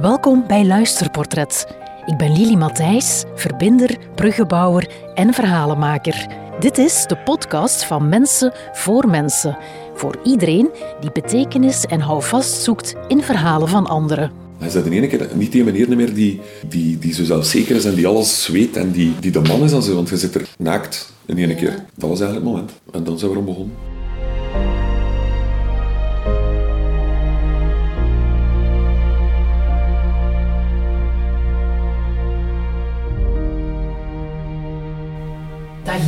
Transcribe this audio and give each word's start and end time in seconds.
Welkom 0.00 0.44
bij 0.46 0.66
Luisterportret. 0.66 1.66
Ik 2.06 2.16
ben 2.16 2.32
Lili 2.32 2.56
Matthijs, 2.56 3.24
verbinder, 3.34 3.96
bruggenbouwer 4.14 4.90
en 5.14 5.34
verhalenmaker. 5.34 6.26
Dit 6.60 6.78
is 6.78 7.04
de 7.06 7.16
podcast 7.16 7.84
van 7.84 8.08
Mensen 8.08 8.52
voor 8.72 9.08
Mensen. 9.08 9.58
Voor 9.94 10.18
iedereen 10.24 10.70
die 11.00 11.12
betekenis 11.12 11.84
en 11.84 12.00
houvast 12.00 12.62
zoekt 12.62 12.94
in 13.08 13.22
verhalen 13.22 13.68
van 13.68 13.86
anderen. 13.86 14.30
Hij 14.58 14.70
dat 14.70 14.86
in 14.86 14.92
ene 14.92 15.06
keer 15.06 15.28
niet 15.34 15.52
die 15.52 15.64
meneer 15.64 15.96
meer 15.96 16.14
die, 16.14 16.40
die, 16.68 16.98
die 16.98 17.14
zo 17.14 17.24
zelfzeker 17.24 17.76
is 17.76 17.84
en 17.84 17.94
die 17.94 18.06
alles 18.06 18.48
weet 18.48 18.76
en 18.76 18.90
die, 18.90 19.14
die 19.20 19.30
de 19.30 19.40
man 19.40 19.62
is 19.62 19.88
want 19.88 20.08
je 20.08 20.16
zit 20.16 20.34
er 20.34 20.48
naakt 20.58 21.12
in 21.26 21.36
ene 21.36 21.54
keer. 21.54 21.84
Dat 21.94 22.08
was 22.08 22.20
eigenlijk 22.20 22.34
het 22.34 22.44
moment. 22.44 22.72
En 22.92 23.04
dan 23.04 23.18
zijn 23.18 23.30
we 23.30 23.36
erom 23.36 23.48
begonnen. 23.48 23.76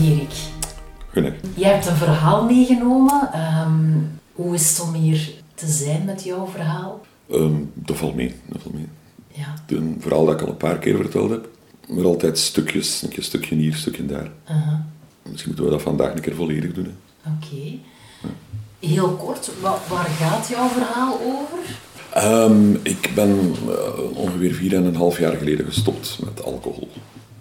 Erik. 0.00 0.32
Goedendag. 1.12 1.40
Jij 1.54 1.72
hebt 1.72 1.86
een 1.86 1.96
verhaal 1.96 2.44
meegenomen. 2.44 3.32
Ehm, 3.32 3.88
hoe 4.32 4.54
is 4.54 4.68
het 4.70 4.80
om 4.80 4.94
hier 4.94 5.30
te 5.54 5.66
zijn 5.66 6.04
met 6.04 6.24
jouw 6.24 6.46
verhaal? 6.46 7.00
Ehm, 7.30 7.54
dat 7.74 7.96
valt 7.96 8.14
mee. 8.14 8.34
Dat 8.46 8.62
valt 8.62 8.74
mee. 8.74 8.86
Ja. 9.28 9.54
Een 9.66 9.96
verhaal 10.00 10.24
dat 10.24 10.34
ik 10.34 10.40
al 10.46 10.48
een 10.48 10.56
paar 10.56 10.78
keer 10.78 10.96
verteld 10.96 11.30
heb. 11.30 11.48
Maar 11.88 12.04
altijd 12.04 12.38
stukjes. 12.38 13.02
Een 13.02 13.08
keer 13.08 13.22
stukje 13.22 13.54
hier, 13.54 13.74
stukje 13.74 14.06
daar. 14.06 14.30
aha. 14.44 14.86
Misschien 15.22 15.46
moeten 15.52 15.64
we 15.64 15.76
dat 15.76 15.82
vandaag 15.82 16.12
een 16.14 16.20
keer 16.20 16.34
volledig 16.34 16.72
doen. 16.72 16.94
Oké. 17.26 17.76
Heel 18.86 19.08
kort, 19.10 19.50
wa- 19.60 19.78
waar 19.88 20.04
gaat 20.04 20.48
jouw 20.48 20.68
verhaal 20.68 21.12
over? 21.20 21.58
Ehm, 22.12 22.74
ik 22.82 23.10
ben 23.14 23.54
eh, 23.68 24.16
ongeveer 24.18 24.52
4,5 24.54 25.18
jaar 25.18 25.36
geleden 25.36 25.66
gestopt 25.66 26.18
met 26.24 26.44
alcohol. 26.44 26.88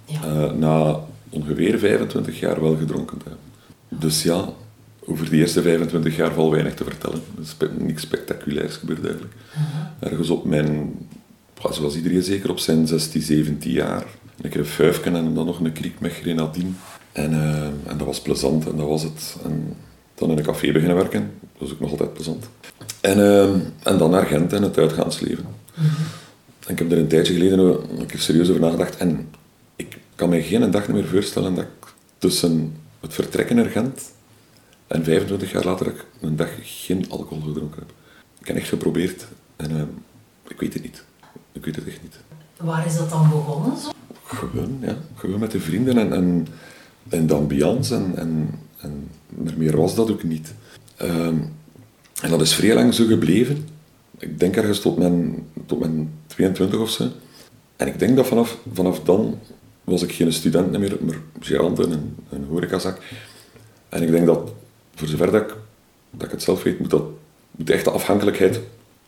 Ja. 0.06 0.20
Eh, 0.24 0.52
na 0.52 1.00
ongeveer 1.30 1.80
25 1.80 2.40
jaar 2.40 2.62
wel 2.62 2.76
gedronken 2.76 3.18
te 3.18 3.24
hebben. 3.28 3.48
Dus 3.90 4.24
ja, 4.24 4.50
over 5.06 5.30
die 5.30 5.40
eerste 5.40 5.62
25 5.62 6.16
jaar 6.16 6.34
valt 6.34 6.52
weinig 6.52 6.74
te 6.74 6.84
vertellen. 6.84 7.22
Er 7.36 7.42
is 7.42 7.56
niks 7.78 8.02
spectaculairs 8.02 8.76
gebeurd 8.76 9.04
eigenlijk. 9.04 9.34
Ergens 10.00 10.30
op 10.30 10.46
mijn, 10.46 10.96
zoals 11.72 11.96
iedereen 11.96 12.24
zeker, 12.24 12.50
op 12.50 12.60
zijn 12.60 12.88
16, 12.88 13.22
17 13.22 13.72
jaar. 13.72 14.06
Een 14.42 14.50
keer 14.50 14.60
een 14.60 14.66
fuifken 14.66 15.16
en 15.16 15.34
dan 15.34 15.46
nog 15.46 15.60
een 15.60 15.72
kriek 15.72 16.00
met 16.00 16.12
grenadine. 16.12 16.70
En, 17.12 17.34
eh, 17.34 17.64
en 17.64 17.98
dat 17.98 18.08
was 18.08 18.22
plezant 18.22 18.68
en 18.68 18.76
dat 18.76 18.88
was 18.88 19.04
het. 19.04 19.36
En 19.44 19.76
dan 20.16 20.32
in 20.32 20.38
een 20.38 20.44
café 20.44 20.72
beginnen 20.72 20.98
werken. 20.98 21.32
Dat 21.42 21.62
was 21.62 21.72
ook 21.72 21.80
nog 21.80 21.92
altijd 21.92 22.14
plezant. 22.14 22.50
En, 23.02 23.20
eh, 23.20 23.50
en 23.84 23.98
dan 23.98 24.10
naar 24.10 24.26
Gent 24.26 24.54
en 24.54 24.64
het 24.64 24.78
uitgaansleven. 24.78 25.46
En 26.66 26.76
ik 26.76 26.80
heb 26.80 26.92
er 26.92 26.98
een 26.98 27.08
tijdje 27.08 27.34
geleden 27.34 27.60
een 28.00 28.06
keer 28.06 28.20
serieus 28.20 28.50
over 28.50 28.62
nagedacht. 28.62 28.98
En 28.98 29.10
ik 29.10 29.26
kan 30.20 30.30
me 30.30 30.42
geen 30.42 30.72
dag 30.72 30.88
meer 30.88 31.06
voorstellen 31.06 31.56
dat 31.56 31.64
ik 31.64 31.94
tussen 32.18 32.76
het 33.00 33.14
vertrekken 33.14 33.56
naar 33.56 33.66
Gent 33.66 34.12
en 34.88 35.04
25 35.04 35.52
jaar 35.52 35.64
later 35.64 35.86
dat 35.86 35.94
ik 35.94 36.06
een 36.22 36.36
dag 36.36 36.50
geen 36.62 37.10
alcohol 37.10 37.42
gedronken 37.42 37.80
heb. 37.80 37.92
Ik 38.40 38.48
heb 38.48 38.56
echt 38.56 38.68
geprobeerd 38.68 39.28
en 39.56 39.72
eh, 39.72 39.82
ik 40.48 40.60
weet 40.60 40.74
het 40.74 40.84
niet. 40.84 41.04
Ik 41.52 41.66
weet 41.66 41.76
het 41.76 41.88
echt 41.88 42.02
niet. 42.02 42.20
Waar 42.58 42.86
is 42.86 42.98
dat 42.98 43.10
dan 43.10 43.30
begonnen? 43.30 43.78
Zo? 43.78 43.90
Gewoon, 44.24 44.78
ja. 44.82 44.98
Gewoon 45.16 45.40
met 45.40 45.52
de 45.52 45.60
vrienden 45.60 45.98
en, 45.98 46.14
en, 46.14 46.48
en 47.10 47.28
de 47.28 47.34
ambiance 47.34 47.96
en, 47.96 48.14
en, 48.16 48.60
en 48.78 49.10
er 49.46 49.58
meer 49.58 49.78
was 49.78 49.96
dat 49.96 50.12
ook 50.12 50.24
niet. 50.24 50.54
Ehm, 50.96 51.38
en 52.22 52.30
dat 52.30 52.42
is 52.42 52.56
vrij 52.56 52.74
lang 52.74 52.94
zo 52.94 53.06
gebleven. 53.06 53.68
Ik 54.18 54.40
denk 54.40 54.56
ergens 54.56 54.80
tot 54.80 54.98
mijn, 54.98 55.48
tot 55.66 55.80
mijn 55.80 56.12
22 56.28 56.80
of 56.80 56.90
zo. 56.90 57.08
En 57.76 57.88
ik 57.88 58.00
denk 58.00 58.16
dat 58.16 58.28
vanaf, 58.28 58.58
vanaf 58.74 59.04
dan 59.04 59.40
was 59.90 60.02
ik 60.02 60.12
geen 60.12 60.34
student 60.34 60.78
meer, 60.80 60.98
maar 61.02 61.18
gerant 61.40 61.80
in 61.80 61.92
een, 61.92 62.16
een 62.30 62.46
horecazak. 62.50 62.98
En 63.90 64.02
ik 64.04 64.12
denk 64.12 64.26
dat, 64.26 64.52
voor 64.96 65.08
zover 65.08 65.32
dat 65.32 65.42
ik, 65.42 65.56
dat 66.12 66.26
ik 66.26 66.32
het 66.32 66.44
zelf 66.44 66.64
weet, 66.64 66.80
moet, 66.80 66.90
dat, 66.90 67.04
moet 67.52 67.68
de 67.68 67.74
echte 67.74 67.90
afhankelijkheid 67.92 68.60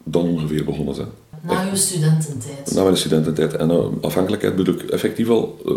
dan 0.04 0.24
ongeveer 0.28 0.66
begonnen 0.66 0.96
zijn. 0.96 1.08
Na 1.42 1.62
je 1.70 1.76
studententijd. 1.76 2.72
Na 2.76 2.84
mijn 2.84 2.98
studententijd. 2.98 3.54
En 3.56 3.72
eh, 3.72 3.86
afhankelijkheid 4.02 4.56
bedoel 4.56 4.76
ik 4.76 4.82
effectief 4.90 5.30
al 5.30 5.58
eh, 5.66 5.74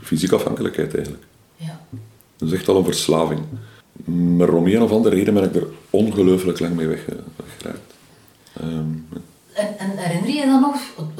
fysieke 0.00 0.34
afhankelijkheid 0.34 0.94
eigenlijk. 0.94 1.24
Ja. 1.56 1.80
Dat 2.36 2.48
is 2.48 2.54
echt 2.54 2.68
al 2.68 2.76
een 2.76 2.84
verslaving. 2.84 3.40
Maar 4.36 4.48
om 4.52 4.66
een 4.66 4.82
of 4.82 4.90
andere 4.90 5.14
reden 5.14 5.34
ben 5.34 5.42
ik 5.44 5.54
er 5.54 5.66
ongelooflijk 5.90 6.60
lang 6.60 6.74
mee 6.74 6.86
wegge- 6.86 7.16
weggeraakt. 7.36 7.92
Ehm, 8.60 8.68
En, 9.52 9.78
en 9.78 9.90
herinner 9.96 10.28
je 10.30 10.34
je 10.36 10.46
dan 10.46 10.60
nog 10.60 10.76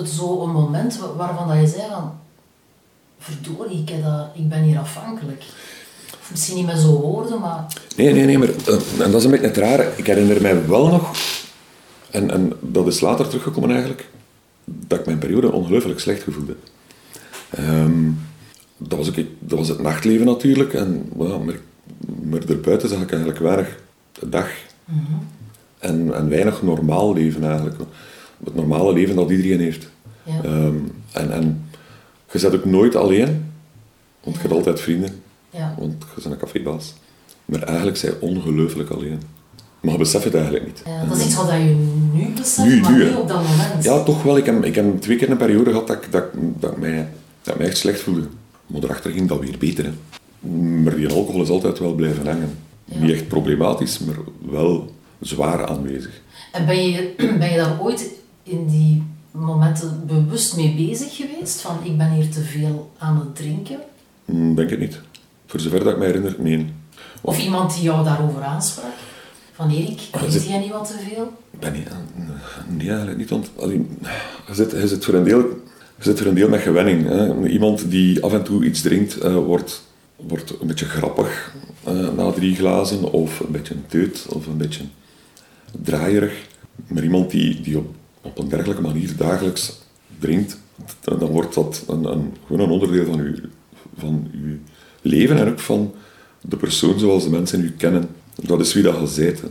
zo 0.08 0.42
een 0.42 0.50
moment 0.52 0.98
wa- 0.98 1.14
waarvan 1.14 1.48
dat 1.48 1.56
je 1.60 1.66
zei 1.66 1.82
van... 1.90 2.12
Verdorie, 3.22 3.78
ik, 3.78 3.88
heb 3.88 4.02
dat, 4.02 4.28
ik 4.34 4.48
ben 4.48 4.62
hier 4.62 4.78
afhankelijk. 4.78 5.42
Of 6.20 6.30
misschien 6.30 6.56
niet 6.56 6.66
met 6.66 6.78
zo'n 6.78 7.00
woorden, 7.00 7.40
maar... 7.40 7.66
nee, 7.96 8.12
nee, 8.12 8.24
nee, 8.24 8.38
maar 8.38 8.48
eh, 8.48 9.04
en 9.04 9.10
dat 9.10 9.14
is 9.14 9.24
een 9.24 9.30
beetje 9.30 9.46
het 9.46 9.56
rare. 9.56 9.92
Ik 9.96 10.06
herinner 10.06 10.42
mij 10.42 10.66
wel 10.66 10.88
nog, 10.88 11.10
en, 12.10 12.30
en 12.30 12.52
dat 12.60 12.86
is 12.86 13.00
later 13.00 13.28
teruggekomen 13.28 13.70
eigenlijk, 13.70 14.08
dat 14.64 14.98
ik 14.98 15.06
mijn 15.06 15.18
periode 15.18 15.52
ongelooflijk 15.52 16.00
slecht 16.00 16.22
gevoelde. 16.22 16.56
Ehm, 17.50 18.10
dat, 18.76 18.98
was 18.98 19.08
ook, 19.08 19.14
dat 19.38 19.58
was 19.58 19.68
het 19.68 19.80
nachtleven 19.80 20.26
natuurlijk, 20.26 20.74
en, 20.74 21.10
ja, 21.18 21.38
maar, 21.38 21.60
maar 22.22 22.46
daarbuiten 22.46 22.88
zag 22.88 23.00
ik 23.00 23.10
eigenlijk 23.10 23.40
weinig 23.40 23.78
de 24.12 24.28
dag. 24.28 24.48
En, 25.78 26.14
en 26.14 26.28
weinig 26.28 26.62
normaal 26.62 27.14
leven 27.14 27.44
eigenlijk. 27.44 27.76
Het 28.44 28.54
normale 28.54 28.92
leven 28.92 29.16
dat 29.16 29.30
iedereen 29.30 29.60
heeft. 29.60 29.88
Ja. 30.22 30.42
Ehm, 30.42 30.76
en, 31.12 31.32
en 31.32 31.61
je 32.32 32.38
zit 32.38 32.54
ook 32.54 32.64
nooit 32.64 32.96
alleen, 32.96 33.52
want 34.24 34.36
je 34.36 34.42
hebt 34.42 34.54
altijd 34.54 34.80
vrienden, 34.80 35.22
Ja. 35.50 35.74
want 35.78 35.92
je 36.14 36.20
bent 36.22 36.34
een 36.34 36.40
cafébaas. 36.40 36.94
Maar 37.44 37.62
eigenlijk 37.62 37.96
zijn 37.96 38.12
ongelooflijk 38.20 38.90
alleen. 38.90 39.20
Maar 39.80 39.92
je 39.92 39.98
beseft 39.98 40.24
het 40.24 40.34
eigenlijk 40.34 40.66
niet. 40.66 40.82
Ja, 40.86 41.04
dat 41.04 41.16
is 41.18 41.24
iets 41.24 41.34
wat 41.36 41.50
je 41.50 41.76
nu 42.12 42.28
beseft, 42.36 42.68
Nu, 42.68 42.80
maar 42.80 42.92
nu, 42.92 43.04
hè. 43.04 43.16
op 43.16 43.28
dat 43.28 43.42
moment. 43.48 43.84
Ja, 43.84 44.02
toch 44.02 44.22
wel. 44.22 44.36
Ik 44.36 44.46
heb, 44.46 44.64
ik 44.64 44.74
heb 44.74 45.00
twee 45.00 45.16
keer 45.16 45.30
een 45.30 45.36
periode 45.36 45.70
gehad 45.70 45.86
dat, 45.86 45.96
ik- 45.96 46.12
dat, 46.12 46.24
dat, 46.34 46.76
mij, 46.76 47.08
dat 47.42 47.58
mij 47.58 47.66
echt 47.66 47.76
slecht 47.76 48.00
voelde. 48.00 48.26
Maar 48.66 48.80
daarachter 48.80 49.10
ging 49.10 49.28
dat 49.28 49.40
weer 49.40 49.58
beter. 49.58 49.84
Hè. 49.84 49.90
Maar 50.58 50.96
die 50.96 51.08
alcohol 51.08 51.42
is 51.42 51.48
altijd 51.48 51.78
wel 51.78 51.94
blijven 51.94 52.26
hangen. 52.26 52.58
Ja. 52.84 52.98
Niet 52.98 53.10
echt 53.12 53.28
problematisch, 53.28 53.98
maar 53.98 54.16
wel 54.50 54.92
zwaar 55.20 55.66
aanwezig. 55.66 56.20
En 56.52 56.66
ben 56.66 56.88
je, 56.90 57.14
ben 57.38 57.50
je 57.50 57.56
daar 57.56 57.80
ooit 57.80 58.10
in 58.42 58.66
die 58.66 59.02
momenten 59.32 60.02
bewust 60.06 60.56
mee 60.56 60.74
bezig 60.74 61.16
geweest? 61.16 61.60
Van, 61.60 61.76
ik 61.82 61.98
ben 61.98 62.10
hier 62.10 62.28
te 62.30 62.40
veel 62.40 62.90
aan 62.98 63.18
het 63.18 63.36
drinken? 63.36 63.78
Hm, 64.24 64.54
Denk 64.54 64.70
het 64.70 64.78
niet. 64.78 65.00
Voor 65.46 65.60
zover 65.60 65.84
dat 65.84 65.92
ik 65.92 65.98
me 65.98 66.04
herinner, 66.04 66.34
nee. 66.38 66.66
Of 67.20 67.38
iemand 67.42 67.74
die 67.74 67.82
jou 67.82 68.04
daarover 68.04 68.42
aansprak? 68.42 68.84
Van 69.52 69.70
Erik, 69.70 69.98
drinkt 70.10 70.32
zit- 70.32 70.46
jij 70.48 70.58
niet 70.58 70.70
wat 70.70 70.86
te 70.86 70.98
veel? 71.08 71.32
Ik 71.50 71.58
ben 71.60 71.72
niet, 71.72 71.88
nee, 72.68 72.88
eigenlijk 72.88 73.18
niet. 73.18 73.30
Want 73.30 73.50
je, 73.58 73.84
zit, 74.54 74.70
je, 74.70 74.88
zit 74.88 75.04
voor 75.04 75.14
een 75.14 75.24
deel, 75.24 75.38
je 75.96 76.02
zit 76.04 76.18
voor 76.18 76.26
een 76.26 76.34
deel 76.34 76.48
met 76.48 76.60
gewenning. 76.60 77.06
Hè. 77.08 77.46
Iemand 77.48 77.90
die 77.90 78.22
af 78.24 78.32
en 78.32 78.42
toe 78.42 78.64
iets 78.64 78.80
drinkt, 78.80 79.18
eh, 79.18 79.34
wordt, 79.34 79.82
wordt 80.16 80.60
een 80.60 80.66
beetje 80.66 80.84
grappig 80.86 81.54
eh, 81.84 82.08
na 82.16 82.30
drie 82.30 82.54
glazen, 82.54 83.12
of 83.12 83.40
een 83.40 83.50
beetje 83.52 83.74
teut, 83.86 84.26
of 84.28 84.46
een 84.46 84.56
beetje 84.56 84.84
draaierig. 85.82 86.32
Maar 86.86 87.02
iemand 87.02 87.30
die, 87.30 87.60
die 87.60 87.78
op, 87.78 87.94
op 88.22 88.38
een 88.38 88.48
dergelijke 88.48 88.82
manier 88.82 89.16
dagelijks 89.16 89.78
drinkt, 90.18 90.58
dan 91.00 91.18
wordt 91.18 91.54
dat 91.54 91.82
een, 91.88 92.04
een, 92.04 92.34
gewoon 92.46 92.62
een 92.66 92.70
onderdeel 92.72 93.04
van 93.04 93.18
uw, 93.20 93.34
van 93.98 94.30
uw 94.32 94.56
leven 95.02 95.36
en 95.38 95.48
ook 95.48 95.60
van 95.60 95.92
de 96.40 96.56
persoon 96.56 96.98
zoals 96.98 97.24
de 97.24 97.30
mensen 97.30 97.60
u 97.60 97.70
kennen. 97.70 98.08
Dat 98.34 98.60
is 98.60 98.72
wie 98.74 98.82
dat 98.82 98.94
je 99.14 99.22
bent. 99.24 99.40
hè. 99.40 99.48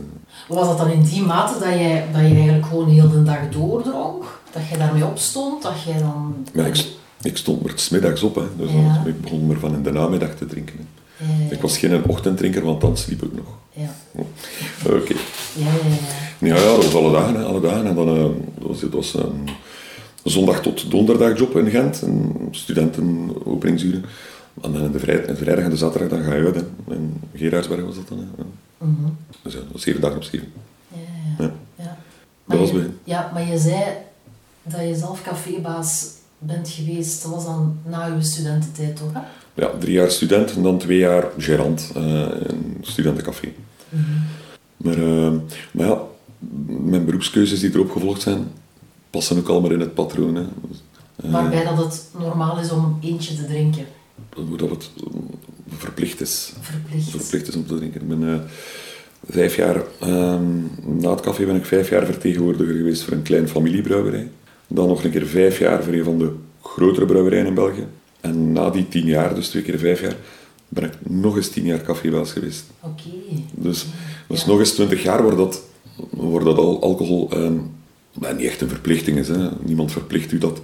Was 0.48 0.66
dat 0.68 0.78
dan 0.78 0.90
in 0.90 1.02
die 1.02 1.22
mate 1.22 1.52
dat 1.58 1.68
jij, 1.68 2.04
dat 2.12 2.20
je 2.20 2.26
eigenlijk 2.34 2.66
gewoon 2.66 2.88
heel 2.88 3.08
de 3.08 3.22
dag 3.22 3.48
doordronk? 3.50 4.40
Dat 4.52 4.62
je 4.70 4.76
daarmee 4.78 5.04
opstond? 5.06 5.62
Dat 5.62 5.82
jij 5.86 5.98
dan... 5.98 6.46
Maar 6.54 6.66
ik, 6.66 6.86
ik 7.22 7.36
stond 7.36 7.62
maar 7.62 7.72
's 7.76 7.88
middags 7.88 8.22
op, 8.22 8.34
hè. 8.34 8.42
dus 8.56 8.70
Ja. 8.72 9.02
ik 9.06 9.20
begon 9.20 9.46
maar 9.46 9.58
van 9.58 9.74
in 9.74 9.82
de 9.82 9.92
namiddag 9.92 10.34
te 10.34 10.46
drinken. 10.46 10.88
Ja, 11.16 11.26
ja, 11.44 11.50
Ik 11.54 11.60
was 11.60 11.78
geen 11.78 12.04
ochtenddrinker, 12.04 12.62
want 12.64 12.80
dan 12.80 12.96
sliep 12.96 13.22
ik 13.22 13.32
nog. 13.34 13.46
ja. 13.72 13.94
Oké. 14.86 15.14
Ja, 15.54 15.64
ja, 15.64 15.88
ja. 15.88 16.54
Ja, 16.54 16.54
ja, 16.56 16.74
dat 16.76 16.84
was 16.84 16.94
alle 16.94 17.12
dagen, 17.12 17.34
hè, 17.34 17.42
alle 17.44 17.60
dagen. 17.60 17.86
En 17.86 17.94
dan 17.94 18.08
eh, 18.16 18.22
dat 18.58 18.68
was, 18.68 18.82
was 18.82 19.14
een 19.14 19.48
zondag 20.24 20.60
tot 20.62 20.90
donderdag 20.90 21.38
job 21.38 21.56
in 21.56 21.70
Gent, 21.70 22.02
een 22.02 22.48
studentenopeningsuren. 22.50 24.04
En 24.62 24.72
dan 24.72 24.82
in 24.82 24.92
de, 24.92 24.98
vrij, 24.98 25.24
vrijdag 25.36 25.64
en 25.64 25.70
de 25.70 25.76
zaterdag 25.76 26.08
dan 26.18 26.22
ga 26.28 26.34
je 26.34 26.44
uit. 26.44 26.54
Hè. 26.54 26.94
In 26.94 27.20
Gerardsberg 27.34 27.84
was 27.84 27.94
dat 27.94 28.08
dan. 28.08 28.18
Hè. 28.18 28.44
Mhm. 28.86 28.94
Dus 29.42 29.52
ja, 29.52 29.58
dat 29.58 29.68
was 29.72 29.82
zeven 29.82 30.00
dagen 30.00 30.16
op 30.16 30.22
zeven. 30.22 30.52
Ja, 30.88 30.98
ja, 31.38 31.44
Ja. 31.44 31.52
ja. 31.84 31.96
Maar 32.44 32.58
was 32.58 32.68
je, 32.70 32.74
bij- 32.74 32.90
Ja, 33.04 33.30
maar 33.32 33.46
je 33.48 33.58
zei 33.58 33.82
dat 34.62 34.80
je 34.80 34.94
zelf 34.96 35.22
cafébaas 35.22 36.06
bent 36.38 36.68
geweest. 36.68 37.22
Dat 37.22 37.32
was 37.32 37.44
dan 37.44 37.76
na 37.86 38.06
je 38.06 38.22
studententijd, 38.22 38.96
toch? 38.96 39.12
Hè? 39.12 39.20
Ja, 39.54 39.70
drie 39.78 39.92
jaar 39.92 40.10
student 40.10 40.54
en 40.56 40.62
dan 40.62 40.78
twee 40.78 40.98
jaar 40.98 41.24
gerant 41.38 41.90
eh, 41.94 42.02
in 42.02 42.46
een 42.48 42.76
studentencafé. 42.80 43.52
Maar, 44.82 44.98
eh, 44.98 45.32
maar 45.72 45.86
ja, 45.86 46.02
mijn 46.66 47.04
beroepskeuzes 47.04 47.60
die 47.60 47.74
erop 47.74 47.90
gevolgd 47.90 48.22
zijn, 48.22 48.50
passen 49.10 49.38
ook 49.38 49.48
allemaal 49.48 49.70
in 49.70 49.80
het 49.80 49.94
patroon. 49.94 50.34
Hè. 50.34 50.44
Waarbij 51.30 51.64
dat 51.64 51.78
het 51.78 52.08
normaal 52.18 52.58
is 52.58 52.70
om 52.70 52.98
eentje 53.02 53.34
te 53.34 53.46
drinken. 53.46 53.86
Hoe 54.34 54.56
dat 54.56 54.70
het 54.70 54.90
eh, 54.96 55.12
verplicht 55.68 56.20
is. 56.20 56.52
Verplicht. 56.60 57.10
Verplicht 57.10 57.48
is 57.48 57.56
om 57.56 57.66
te 57.66 57.76
drinken. 57.76 58.00
Ik 58.00 58.08
ben 58.08 58.32
eh, 58.32 58.40
vijf 59.26 59.56
jaar, 59.56 59.82
ehm, 60.00 60.44
na 60.84 61.10
het 61.10 61.20
café 61.20 61.44
ben 61.44 61.56
ik 61.56 61.64
vijf 61.64 61.90
jaar 61.90 62.06
vertegenwoordiger 62.06 62.74
geweest 62.74 63.02
voor 63.02 63.12
een 63.12 63.22
klein 63.22 63.48
familiebrouwerij. 63.48 64.30
Dan 64.66 64.88
nog 64.88 65.04
een 65.04 65.10
keer 65.10 65.26
vijf 65.26 65.58
jaar 65.58 65.84
voor 65.84 65.92
een 65.92 66.04
van 66.04 66.18
de 66.18 66.32
grotere 66.62 67.06
brouwerijen 67.06 67.46
in 67.46 67.54
België. 67.54 67.86
En 68.20 68.52
na 68.52 68.70
die 68.70 68.88
tien 68.88 69.06
jaar, 69.06 69.34
dus 69.34 69.48
twee 69.48 69.62
keer 69.62 69.78
vijf 69.78 70.00
jaar, 70.00 70.16
ben 70.68 70.84
ik 70.84 70.92
nog 71.02 71.36
eens 71.36 71.48
tien 71.48 71.64
jaar 71.64 71.82
cafébels 71.82 72.32
geweest. 72.32 72.64
Oké. 72.80 73.10
Dus, 73.54 73.86
dus 74.32 74.46
nog 74.46 74.58
eens 74.58 74.72
twintig 74.72 75.02
jaar 75.02 75.22
wordt 75.22 75.36
dat, 75.36 75.62
wordt 76.10 76.44
dat 76.44 76.56
al 76.56 76.82
alcohol 76.82 77.30
ehm, 77.30 77.56
nou, 78.12 78.34
niet 78.36 78.46
echt 78.46 78.60
een 78.60 78.68
verplichting 78.68 79.18
is. 79.18 79.28
Hè. 79.28 79.48
Niemand 79.64 79.92
verplicht 79.92 80.32
u 80.32 80.38
dat, 80.38 80.60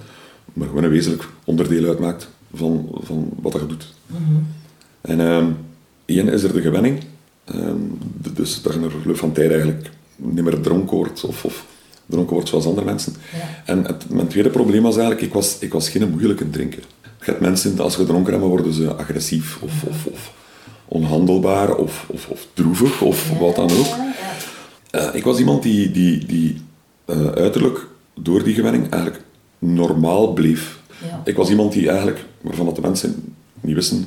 maar 0.53 0.69
gewoon 0.69 0.85
een 0.85 0.91
wezenlijk 0.91 1.29
onderdeel 1.45 1.89
uitmaakt 1.89 2.29
van, 2.55 2.89
van 3.03 3.31
wat 3.41 3.53
je 3.53 3.67
doet. 3.67 3.95
En 5.01 5.21
ehm 5.21 5.47
één 6.05 6.29
is 6.29 6.43
er 6.43 6.53
de 6.53 6.61
gewenning. 6.61 6.99
Ehm, 7.45 7.77
dus 8.35 8.63
dat 8.63 8.73
je 8.73 8.79
naar 8.79 8.91
verloop 8.91 9.17
van 9.17 9.33
tijd 9.33 9.51
eigenlijk 9.51 9.91
niet 10.17 10.45
meer 10.45 10.61
dronken 10.61 10.97
wordt 10.97 11.25
of, 11.25 11.45
of 11.45 11.67
dronken 12.07 12.35
wordt 12.35 12.49
zoals 12.49 12.67
andere 12.67 12.87
mensen. 12.87 13.15
Ja. 13.33 13.63
En 13.65 13.85
het, 13.85 14.11
mijn 14.11 14.27
tweede 14.27 14.51
probleem 14.51 14.83
was 14.83 14.97
eigenlijk, 14.97 15.27
ik 15.27 15.33
was, 15.33 15.57
ik 15.61 15.73
was 15.73 15.89
geen 15.89 16.11
moeilijke 16.11 16.51
drinker. 16.51 16.83
Je 17.03 17.25
hebt 17.25 17.41
mensen, 17.41 17.79
als 17.79 17.93
ze 17.93 17.99
gedronken 17.99 18.33
hebben, 18.33 18.49
worden 18.49 18.73
ze 18.73 18.95
agressief 18.95 19.59
of, 19.63 19.85
of, 19.85 20.07
of 20.07 20.33
onhandelbaar 20.89 21.75
of, 21.75 22.07
of, 22.09 22.29
of 22.29 22.47
droevig 22.55 23.01
of 23.01 23.31
wat 23.39 23.57
dan 23.57 23.71
ook. 23.71 23.87
Eh, 24.91 25.09
ik 25.13 25.25
was 25.25 25.39
iemand 25.39 25.63
die, 25.63 25.91
die, 25.91 26.27
die 26.27 26.61
eh, 27.05 27.27
uiterlijk 27.27 27.87
door 28.15 28.43
die 28.43 28.55
gewenning 28.55 28.91
eigenlijk 28.91 29.23
normaal 29.59 30.33
bleef. 30.33 30.79
Ja. 31.09 31.21
Ik 31.25 31.37
was 31.37 31.51
iemand 31.51 31.73
die 31.73 31.89
eigenlijk, 31.89 32.25
waarvan 32.41 32.67
dat 32.67 32.75
de 32.75 32.81
mensen 32.81 33.35
niet 33.61 33.75
wisten 33.75 34.07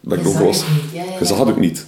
dat 0.00 0.16
ik 0.18 0.22
dronken 0.22 0.44
was. 0.44 0.64
Ja, 0.92 1.02
ja, 1.02 1.18
Je 1.18 1.24
zag 1.24 1.38
het 1.38 1.48
ook 1.48 1.60
niet. 1.60 1.86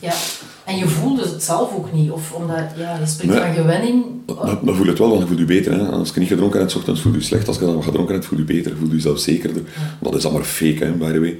En 0.64 0.76
je 0.76 0.88
voelde 0.88 1.22
het 1.22 1.42
zelf 1.42 1.74
ook 1.76 1.92
niet. 1.92 2.10
Of 2.10 2.32
omdat, 2.32 2.64
ja, 2.76 2.98
je 2.98 3.06
spreekt 3.06 3.32
Nee. 3.32 3.42
van 3.42 3.52
gewenning. 3.54 4.04
Maar, 4.26 4.58
maar 4.62 4.74
voel 4.74 4.86
het 4.86 4.98
wel, 4.98 5.08
want 5.08 5.20
je 5.20 5.26
voelt 5.26 5.38
je 5.38 5.44
beter. 5.44 5.72
Hè. 5.72 5.88
Als 5.88 6.10
je 6.14 6.20
niet 6.20 6.28
gedronken 6.28 6.60
hebt, 6.60 6.76
ochtends 6.76 7.00
voel 7.00 7.12
je 7.12 7.20
slecht. 7.20 7.48
Als 7.48 7.58
je 7.58 7.64
dan 7.64 7.82
gedronken 7.82 8.14
hebt, 8.14 8.26
voel 8.26 8.38
je 8.38 8.44
beter. 8.44 8.76
Voel 8.76 8.88
je 8.88 8.94
jezelf 8.94 9.18
zekerder. 9.18 9.62
Dat 10.00 10.14
is 10.14 10.24
allemaal 10.24 10.42
fake, 10.42 10.84
hè, 10.84 10.90
by 10.92 11.12
the 11.12 11.20
way. 11.20 11.36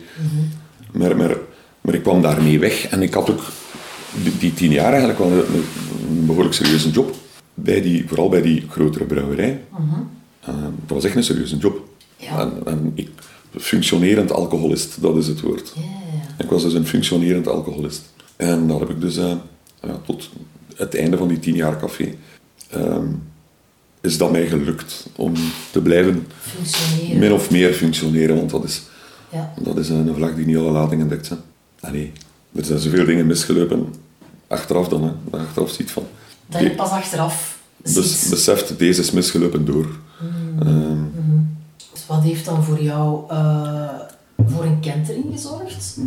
maar, 0.93 1.17
maar, 1.17 1.37
maar 1.81 1.95
ik 1.95 2.03
kwam 2.03 2.23
daarmee 2.23 2.59
weg. 2.59 2.87
En 2.89 3.03
ik 3.03 3.15
had 3.15 3.31
ook 3.31 3.43
die, 4.23 4.39
die 4.39 4.55
tien 4.55 4.71
jaar 4.73 4.89
eigenlijk 4.91 5.19
wel 5.19 5.31
een, 5.33 5.45
een 6.09 6.27
behoorlijk 6.27 6.55
serieuze 6.55 6.91
job. 6.91 7.15
Bij 7.55 7.81
die, 7.83 8.05
vooral 8.09 8.29
bij 8.29 8.43
die 8.43 8.65
grotere 8.71 9.05
brouwerij. 9.05 9.61
Eh, 10.41 10.55
dat 10.63 10.95
was 10.97 11.05
echt 11.05 11.17
een 11.17 11.25
serieuze 11.25 11.57
job. 11.57 11.89
Ja. 12.17 12.41
En, 12.41 12.53
en 12.65 12.93
ik, 12.95 13.09
functionerend 13.59 14.33
alcoholist, 14.33 15.01
dat 15.03 15.17
is 15.17 15.27
het 15.27 15.41
woord. 15.41 15.75
Ik 16.39 16.49
was 16.51 16.63
dus 16.63 16.73
een 16.75 16.87
functionerend 16.87 17.49
alcoholist. 17.49 18.03
En 18.37 18.67
dat 18.67 18.79
heb 18.81 18.91
ik 18.91 19.01
dus 19.01 19.17
eh, 19.17 19.33
ja, 19.83 20.01
tot 20.07 20.31
het 20.77 20.97
einde 20.97 21.17
van 21.17 21.29
die 21.29 21.39
tien 21.39 21.55
jaar 21.55 21.79
café. 21.81 22.15
ehm, 22.71 23.07
is 24.01 24.19
dat 24.19 24.31
mij 24.33 24.47
gelukt 24.47 25.07
om 25.17 25.33
te 25.71 25.81
blijven 25.81 26.27
Functioneren. 26.41 27.19
min 27.19 27.33
of 27.33 27.51
meer 27.51 27.73
functioneren, 27.73 28.37
want 28.37 28.51
dat 28.51 28.65
is, 28.65 28.83
Ja. 29.33 29.53
dat 29.63 29.77
is 29.79 29.89
een 29.89 30.15
vlag 30.15 30.35
die 30.35 30.47
niet 30.47 30.57
alle 30.57 30.71
latingen 30.71 31.09
dekt. 31.09 31.29
Hè. 31.29 31.37
Ah, 31.81 31.91
nee, 31.91 32.13
er 32.53 32.65
zijn 32.65 32.79
zoveel 32.79 33.05
dingen 33.05 33.27
misgelopen, 33.27 33.95
achteraf 34.47 34.89
dan, 34.89 35.03
hè, 35.31 35.39
achteraf 35.39 35.71
ziet 35.71 35.91
van. 35.91 36.07
Dat 36.47 36.61
je 36.61 36.71
pas 36.71 36.91
achteraf 36.91 37.59
Dus 37.77 38.21
ziet. 38.21 38.31
beseft, 38.31 38.79
deze 38.79 39.01
is 39.01 39.11
misgelopen 39.11 39.65
door. 39.65 39.87
Ehm, 40.61 40.99
Dus 41.93 42.07
wat 42.07 42.23
heeft 42.23 42.45
dan 42.45 42.65
voor 42.65 42.81
jou 42.83 43.31
eh, 43.31 43.89
voor 44.47 44.65
een 44.65 44.81
kentering 44.81 45.25
gezorgd? 45.33 45.99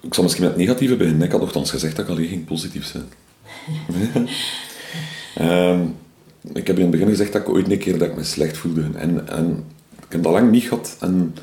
ik 0.00 0.14
zal 0.14 0.22
misschien 0.22 0.44
met 0.44 0.52
het 0.54 0.62
negatieve 0.62 0.96
beginnen. 0.96 1.22
Ik 1.22 1.32
had 1.32 1.40
nogthans 1.40 1.70
gezegd 1.70 1.96
dat 1.96 2.04
ik 2.04 2.10
alleen 2.10 2.28
ging 2.28 2.44
positief 2.44 2.86
zijn. 2.86 3.04
Ehm, 5.34 5.80
ik 6.52 6.66
heb 6.66 6.76
in 6.76 6.82
het 6.82 6.90
begin 6.90 7.08
gezegd 7.08 7.32
dat 7.32 7.42
ik 7.42 7.48
ooit 7.48 7.70
een 7.70 7.78
keer 7.78 7.98
dat 7.98 8.08
ik 8.08 8.16
me 8.16 8.24
slecht 8.24 8.56
voelde. 8.56 8.84
En, 8.94 9.28
en 9.28 9.64
ik 9.98 10.12
heb 10.12 10.22
dat 10.22 10.32
lang 10.32 10.50
niet 10.50 10.62
gehad. 10.62 10.96
En 11.00 11.34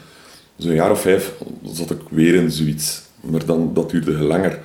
zo'n 0.58 0.74
jaar 0.74 0.92
of 0.92 1.02
vijf 1.02 1.32
zat 1.74 1.92
ik 1.92 2.00
weer 2.10 2.36
in 2.36 2.52
zoiets. 2.52 3.02
Maar 3.22 3.46
dan, 3.46 3.72
dat 3.74 3.90
duurde 3.90 4.12
langer. 4.12 4.60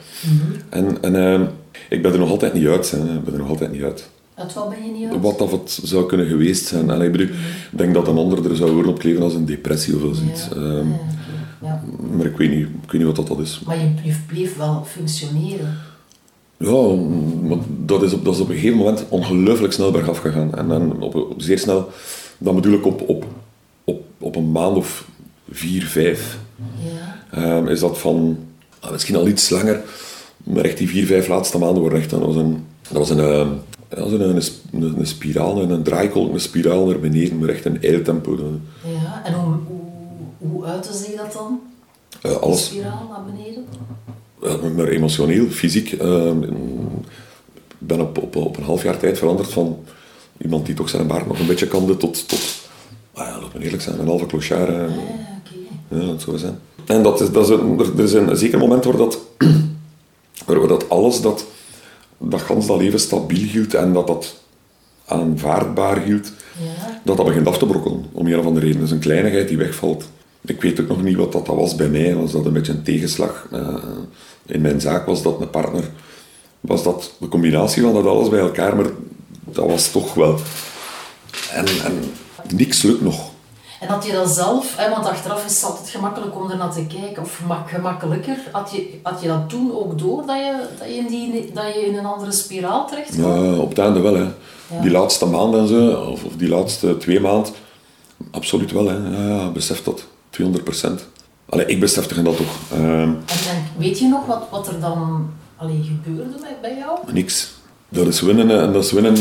En, 0.69 1.03
en 1.03 1.17
ehm, 1.17 1.45
ik 1.89 2.03
ben 2.03 2.13
er 2.13 2.19
nog 2.19 2.31
altijd 2.31 2.53
niet 2.53 2.67
uit. 2.67 2.91
Hè. 2.91 2.99
Ik 2.99 3.25
ben 3.25 3.33
er 3.33 3.39
nog 3.41 3.49
altijd 3.49 3.73
niet 3.73 3.83
uit. 3.83 4.11
Uit 4.35 4.55
wat 4.55 4.69
ben 4.69 4.85
je 4.85 4.91
niet 4.93 5.11
uit? 5.11 5.21
Wat 5.21 5.39
dat 5.39 5.51
het 5.51 5.81
zou 5.83 6.07
kunnen 6.07 6.27
geweest 6.27 6.67
zijn. 6.67 6.91
En 6.91 7.01
ik 7.01 7.13
bedoel, 7.13 7.27
ik 7.27 7.79
denk 7.79 7.95
dat 7.95 8.09
een 8.09 8.17
ander 8.19 8.51
er 8.51 8.57
zou 8.57 8.71
horen 8.71 8.89
op 8.89 8.99
kleven 8.99 9.23
als 9.23 9.35
een 9.35 9.47
depressie 9.47 9.95
of 9.95 10.17
zoiets. 10.17 10.49
Ja. 10.49 10.55
Ehm, 10.55 10.87
Ja, 11.63 11.83
maar 12.17 12.27
ik 12.27 12.37
weet, 12.37 12.51
niet, 12.51 12.67
ik 12.83 12.91
weet 12.91 12.93
niet 12.93 13.17
wat 13.17 13.17
dat, 13.17 13.27
dat 13.27 13.39
is. 13.47 13.61
Maar 13.67 13.79
je, 13.79 13.89
je 14.05 14.15
bleef 14.27 14.57
wel 14.57 14.85
functioneren. 14.87 15.79
Ja, 16.57 16.95
maar 17.49 17.59
dat 17.85 18.03
is 18.03 18.13
op, 18.13 18.25
dat 18.25 18.35
is 18.35 18.41
op 18.41 18.49
een 18.49 18.55
gegeven 18.55 18.77
moment 18.77 19.05
ongelooflijk 19.09 19.73
snel 19.73 19.91
bergaf 19.91 20.19
gegaan. 20.19 20.55
En 20.55 20.69
dan 20.69 21.03
op, 21.03 21.15
op 21.15 21.35
zeer 21.43 21.59
snel, 21.59 21.91
dan 22.39 22.55
bedoel 22.55 22.75
ik 22.75 22.87
op, 22.87 23.09
op, 23.09 23.25
op, 23.85 24.03
op 24.19 24.37
een 24.37 24.53
maand 24.53 24.77
of 24.77 25.09
vier, 25.51 25.85
vijf, 25.87 26.39
Ja. 26.85 26.96
Ehm, 27.37 27.69
is 27.69 27.81
dat 27.81 27.99
van, 27.99 28.39
ah, 28.81 28.91
misschien 28.93 29.17
al 29.17 29.29
iets 29.29 29.51
langer, 29.51 29.83
maar 30.45 30.65
echt 30.65 30.79
die 30.79 30.89
vier, 30.89 31.07
vijf 31.07 31.29
laatste 31.29 31.59
maanden 31.59 31.81
worden 31.81 31.99
echt, 32.01 32.11
dat 32.11 32.21
was 32.21 32.37
een, 32.37 32.65
dat 32.89 32.99
was 32.99 33.11
een, 33.11 33.19
ehm, 33.21 33.49
dat 33.89 33.99
was 33.99 34.13
een, 34.13 34.21
een, 34.29 34.43
een, 34.73 34.99
een 34.99 35.07
spiraal, 35.07 35.63
een 35.63 35.83
draaikolk, 35.83 36.33
een 36.33 36.41
spiraal 36.41 36.87
naar 36.87 37.01
beneden, 37.01 37.39
maar 37.39 37.49
echt 37.49 37.65
een 37.65 37.83
eiltempo. 37.83 38.39
Ja. 38.85 39.23
En 39.25 39.33
hoe, 39.35 39.55
hoe, 39.67 40.51
hoe 40.51 40.65
uitte 40.65 40.93
zich 40.97 41.15
dat 41.17 41.33
dan? 41.33 41.61
Die 42.23 42.31
alles, 42.33 42.65
spiraal 42.65 43.09
naar 43.11 43.25
beneden? 43.35 43.65
Ja, 44.43 44.69
maar 44.77 44.89
emotioneel, 44.89 45.47
fysiek. 45.51 45.93
eh, 45.93 46.27
Ik 47.81 47.87
ben 47.87 48.01
op, 48.01 48.19
op, 48.23 48.37
op 48.37 48.57
een 48.57 48.63
half 48.65 48.83
jaar 48.83 48.99
tijd 48.99 49.19
veranderd 49.19 49.49
van 49.53 49.79
iemand 50.39 50.67
die 50.67 50.75
toch 50.75 50.89
zijn 50.89 51.07
baard 51.07 51.27
nog 51.27 51.39
een 51.39 51.47
beetje 51.47 51.67
kande 51.69 51.97
tot, 51.97 52.29
tot 52.29 52.41
ah 53.13 53.27
ja, 53.27 53.41
laat 53.41 53.55
me 53.55 53.61
eerlijk 53.65 53.83
zijn, 53.83 53.99
een 54.01 54.07
halve 54.07 54.27
clochard. 54.27 54.69
eh, 54.69 54.75
Ja, 54.77 54.85
oké. 54.89 56.01
Ja, 56.01 56.07
dat 56.07 56.21
zou 56.23 56.39
zijn. 56.39 56.59
En 56.87 57.03
dat 57.03 57.21
is, 57.21 57.31
dat 57.31 57.45
is 57.45 57.51
een, 57.51 57.81
er, 57.97 58.05
is 58.05 58.13
een 58.13 58.37
zeker 58.37 58.59
moment 58.59 58.85
waar 58.85 58.97
dat, 58.97 59.19
waar 60.47 60.69
dat 60.69 60.89
alles 60.89 61.21
dat, 61.21 61.45
dat 62.19 62.41
gans 62.41 62.67
dat 62.67 62.79
leven 62.79 63.01
stabiel 63.01 63.49
hield 63.49 63.75
en 63.75 63.93
dat 63.93 64.07
dat 64.07 64.35
aanvaardbaar 65.07 66.03
hield, 66.03 66.33
Ja. 66.59 67.01
dat 67.05 67.17
dat 67.17 67.27
begint 67.27 67.47
af 67.47 67.59
te 67.59 67.67
brokkelen, 67.67 68.05
om 68.13 68.27
een 68.27 68.39
of 68.39 68.47
andere 68.47 68.67
reden. 68.67 68.83
Is 68.83 68.91
een 68.91 68.99
kleinigheid 68.99 69.49
die 69.49 69.57
wegvalt. 69.57 70.09
Ik 70.45 70.63
weet 70.63 70.81
ook 70.81 70.89
nog 70.89 71.03
niet 71.03 71.17
wat 71.17 71.33
dat, 71.33 71.47
dat 71.47 71.57
was 71.57 71.75
bij 71.75 71.89
mij. 71.89 72.15
Was 72.15 72.33
dat 72.33 72.45
een 72.47 72.53
beetje 72.53 72.73
een 72.73 72.83
tegenslag? 72.83 73.47
Eh, 73.53 73.75
in 74.47 74.61
mijn 74.61 74.81
zaak 74.81 75.07
was 75.07 75.23
dat 75.23 75.41
een 75.41 75.51
partner. 75.51 75.91
Was 76.61 76.83
dat 76.83 77.13
de 77.21 77.29
combinatie 77.29 77.83
van 77.83 77.95
dat 77.95 78.07
alles 78.07 78.29
bij 78.29 78.41
elkaar, 78.41 78.77
maar 78.77 78.87
dat 79.45 79.67
was 79.67 79.91
toch 79.91 80.15
wel... 80.15 80.39
En, 81.53 81.67
en 81.85 81.93
niks 82.57 82.83
lukt 82.83 83.01
nog. 83.03 83.31
En 83.81 83.89
had 83.89 84.05
je 84.07 84.13
dat 84.13 84.31
zelf, 84.31 84.77
hè, 84.77 84.91
want 84.91 85.07
achteraf 85.07 85.45
is 85.45 85.55
het 85.55 85.71
altijd 85.71 85.89
gemakkelijk 85.89 86.37
om 86.37 86.51
er 86.51 86.57
naar 86.57 86.73
te 86.73 86.87
kijken, 86.87 87.23
of 87.23 87.37
gemak- 87.37 87.71
gemakkelijker, 87.71 88.37
had 88.53 88.71
je, 88.73 88.99
had 89.03 89.21
je 89.23 89.29
dat 89.29 89.49
toen 89.49 89.73
ook 89.77 89.99
door 89.99 90.27
dat 90.27 90.37
je, 90.37 90.67
dat 90.79 90.89
je, 90.89 90.95
in, 90.95 91.07
die, 91.07 91.51
dat 91.55 91.65
je 91.75 91.87
in 91.87 91.97
een 91.99 92.07
andere 92.07 92.33
spiraal 92.33 92.87
terecht 92.87 93.11
kwam? 93.11 93.45
Ja, 93.55 93.59
op 93.61 93.69
het 93.69 93.79
einde 93.79 94.01
wel. 94.01 94.15
Hè. 94.15 94.23
Ja. 94.75 94.81
Die 94.83 94.91
laatste 94.91 95.27
maanden 95.27 95.61
en 95.61 95.69
zo, 95.69 95.91
of, 96.11 96.25
of 96.25 96.33
die 96.37 96.49
laatste 96.49 96.97
twee 96.97 97.21
maanden, 97.21 97.53
absoluut 98.31 98.73
wel. 98.73 98.89
Hè. 98.89 98.97
Ja, 98.97 99.37
ja, 99.37 99.49
besef 99.49 99.83
dat, 99.83 100.05
200 100.31 100.65
procent. 100.65 101.07
Allee, 101.49 101.67
ik 101.67 101.81
besefte 101.81 102.23
dat 102.23 102.37
toch. 102.37 102.57
Ehm, 102.73 102.83
En, 103.03 103.17
weet 103.77 103.99
je 103.99 104.07
nog 104.09 104.27
wat, 104.27 104.43
wat 104.51 104.67
er 104.67 104.81
dan 104.81 105.31
allee, 105.57 105.83
gebeurde 105.83 106.37
bij, 106.61 106.77
jou? 106.77 106.99
niks. 107.13 107.55
Dat 107.89 108.07
is 108.07 108.21
winnen 108.21 108.61
en 108.61 108.73
dat 108.73 108.85
is 108.85 108.93
winnen. 108.93 109.15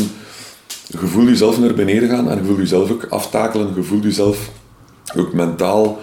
Je 1.00 1.06
voelt 1.06 1.28
jezelf 1.28 1.60
naar 1.60 1.74
beneden 1.74 2.08
gaan 2.08 2.30
en 2.30 2.36
je 2.36 2.44
voelt 2.44 2.58
jezelf 2.58 2.90
ook 2.90 3.04
aftakelen. 3.04 3.72
Je 3.74 3.82
voelt 3.82 4.02
jezelf 4.02 4.50
ook 5.16 5.32
mentaal 5.32 5.98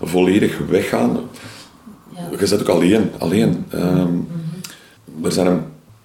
volledig 0.00 0.58
weggaan. 0.68 1.18
Ja. 2.16 2.38
Je 2.38 2.46
zit 2.46 2.60
ook 2.60 2.68
alleen. 2.68 3.10
alleen. 3.18 3.64
Ehm, 3.68 4.12
Er 5.22 5.32
zijn 5.32 5.46
een 5.46 5.60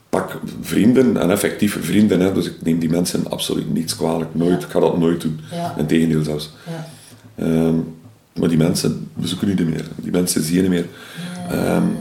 pak 0.09 0.39
vrienden, 0.61 1.17
en 1.17 1.31
effectief 1.31 1.77
vrienden, 1.81 2.19
hè, 2.19 2.33
dus 2.33 2.45
ik 2.45 2.53
neem 2.63 2.79
die 2.79 2.89
mensen 2.89 3.29
absoluut 3.29 3.73
niets 3.73 3.95
kwalijk. 3.95 4.29
Nooit, 4.35 4.59
Ja. 4.59 4.65
ik 4.65 4.71
ga 4.71 4.79
dat 4.79 4.97
nooit 4.97 5.21
doen. 5.21 5.39
Ja. 5.51 5.75
Integendeel 5.77 6.23
zelfs. 6.23 6.53
Ja. 6.67 6.87
Ehm, 7.45 7.75
maar 8.39 8.49
die 8.49 8.57
mensen 8.57 9.07
bezoeken 9.13 9.47
niet 9.47 9.69
meer. 9.69 9.85
Die 9.95 10.11
mensen 10.11 10.43
zie 10.43 10.55
je 10.55 10.61
niet 10.61 10.69
meer. 10.69 10.85
En 11.49 11.97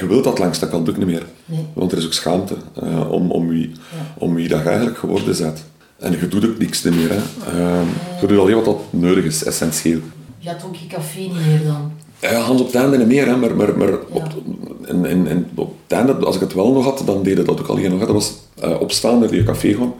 je 0.00 0.06
wilt 0.06 0.24
dat 0.24 0.38
langs 0.38 0.58
dat 0.58 0.70
kant 0.70 0.88
ook 0.88 0.96
niet 0.96 1.06
meer. 1.06 1.26
Nee. 1.44 1.66
Want 1.72 1.92
er 1.92 1.98
is 1.98 2.04
ook 2.04 2.12
schaamte 2.12 2.54
eh, 2.82 3.10
om, 3.10 3.30
om, 3.30 3.48
wie, 3.48 3.72
om 4.18 4.34
wie 4.34 4.48
dat 4.48 4.62
je 4.62 4.66
eigenlijk 4.68 4.98
geworden 4.98 5.36
bent. 5.38 5.64
En 6.02 6.12
je 6.20 6.28
doet 6.28 6.46
ook 6.48 6.58
niks 6.58 6.82
meer. 6.82 7.10
Hè. 7.10 7.16
Ehm, 7.50 7.86
je 8.20 8.26
doet 8.26 8.38
alleen 8.38 8.54
wat 8.54 8.64
dat 8.64 8.80
nodig 8.90 9.24
is, 9.24 9.44
essentieel. 9.44 10.00
Je 10.38 10.48
had 10.48 10.64
ook 10.64 10.74
je 10.76 10.86
café 10.86 11.18
niet 11.20 11.32
meer 11.46 11.60
dan? 11.66 11.92
Ja, 12.20 12.40
Hans 12.40 12.60
op 12.60 12.66
het 12.66 12.74
einde 12.76 12.98
niet 12.98 13.06
meer, 13.06 13.26
hè, 13.26 13.36
maar, 13.36 13.56
maar, 13.56 13.78
maar 13.78 13.92
op, 14.08 14.26
Ja. 14.26 14.88
en, 14.88 15.04
en, 15.06 15.26
en 15.26 15.48
op 15.54 15.74
het 15.82 15.98
einde, 15.98 16.12
als 16.14 16.34
ik 16.34 16.40
het 16.40 16.54
wel 16.54 16.72
nog 16.72 16.84
had, 16.84 17.02
dan 17.06 17.22
deed 17.22 17.38
ik 17.38 17.46
dat 17.46 17.60
ook 17.60 17.66
alleen 17.66 17.90
nog. 17.90 18.00
Dat 18.00 18.08
was 18.08 18.32
eh, 18.60 18.80
opstaan 18.80 19.18
naar 19.18 19.30
die 19.30 19.42
café 19.44 19.72
gewoon. 19.72 19.94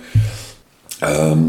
Ehm, 0.98 1.40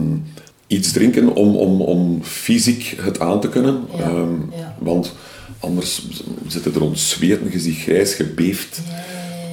iets 0.67 0.91
drinken 0.91 1.35
om, 1.35 1.55
om, 1.55 1.81
om 1.81 2.23
fysiek 2.23 2.97
het 3.01 3.19
aan 3.19 3.41
te 3.41 3.49
kunnen. 3.49 3.79
Ja, 3.97 4.03
Ehm, 4.03 4.33
ja. 4.57 4.75
Want 4.79 5.13
anders 5.59 6.07
zitten 6.47 6.73
er 6.75 6.81
ontzweten, 6.83 7.51
je 7.51 7.59
ziet 7.59 7.77
grijs, 7.77 8.13
gebeefd. 8.13 8.81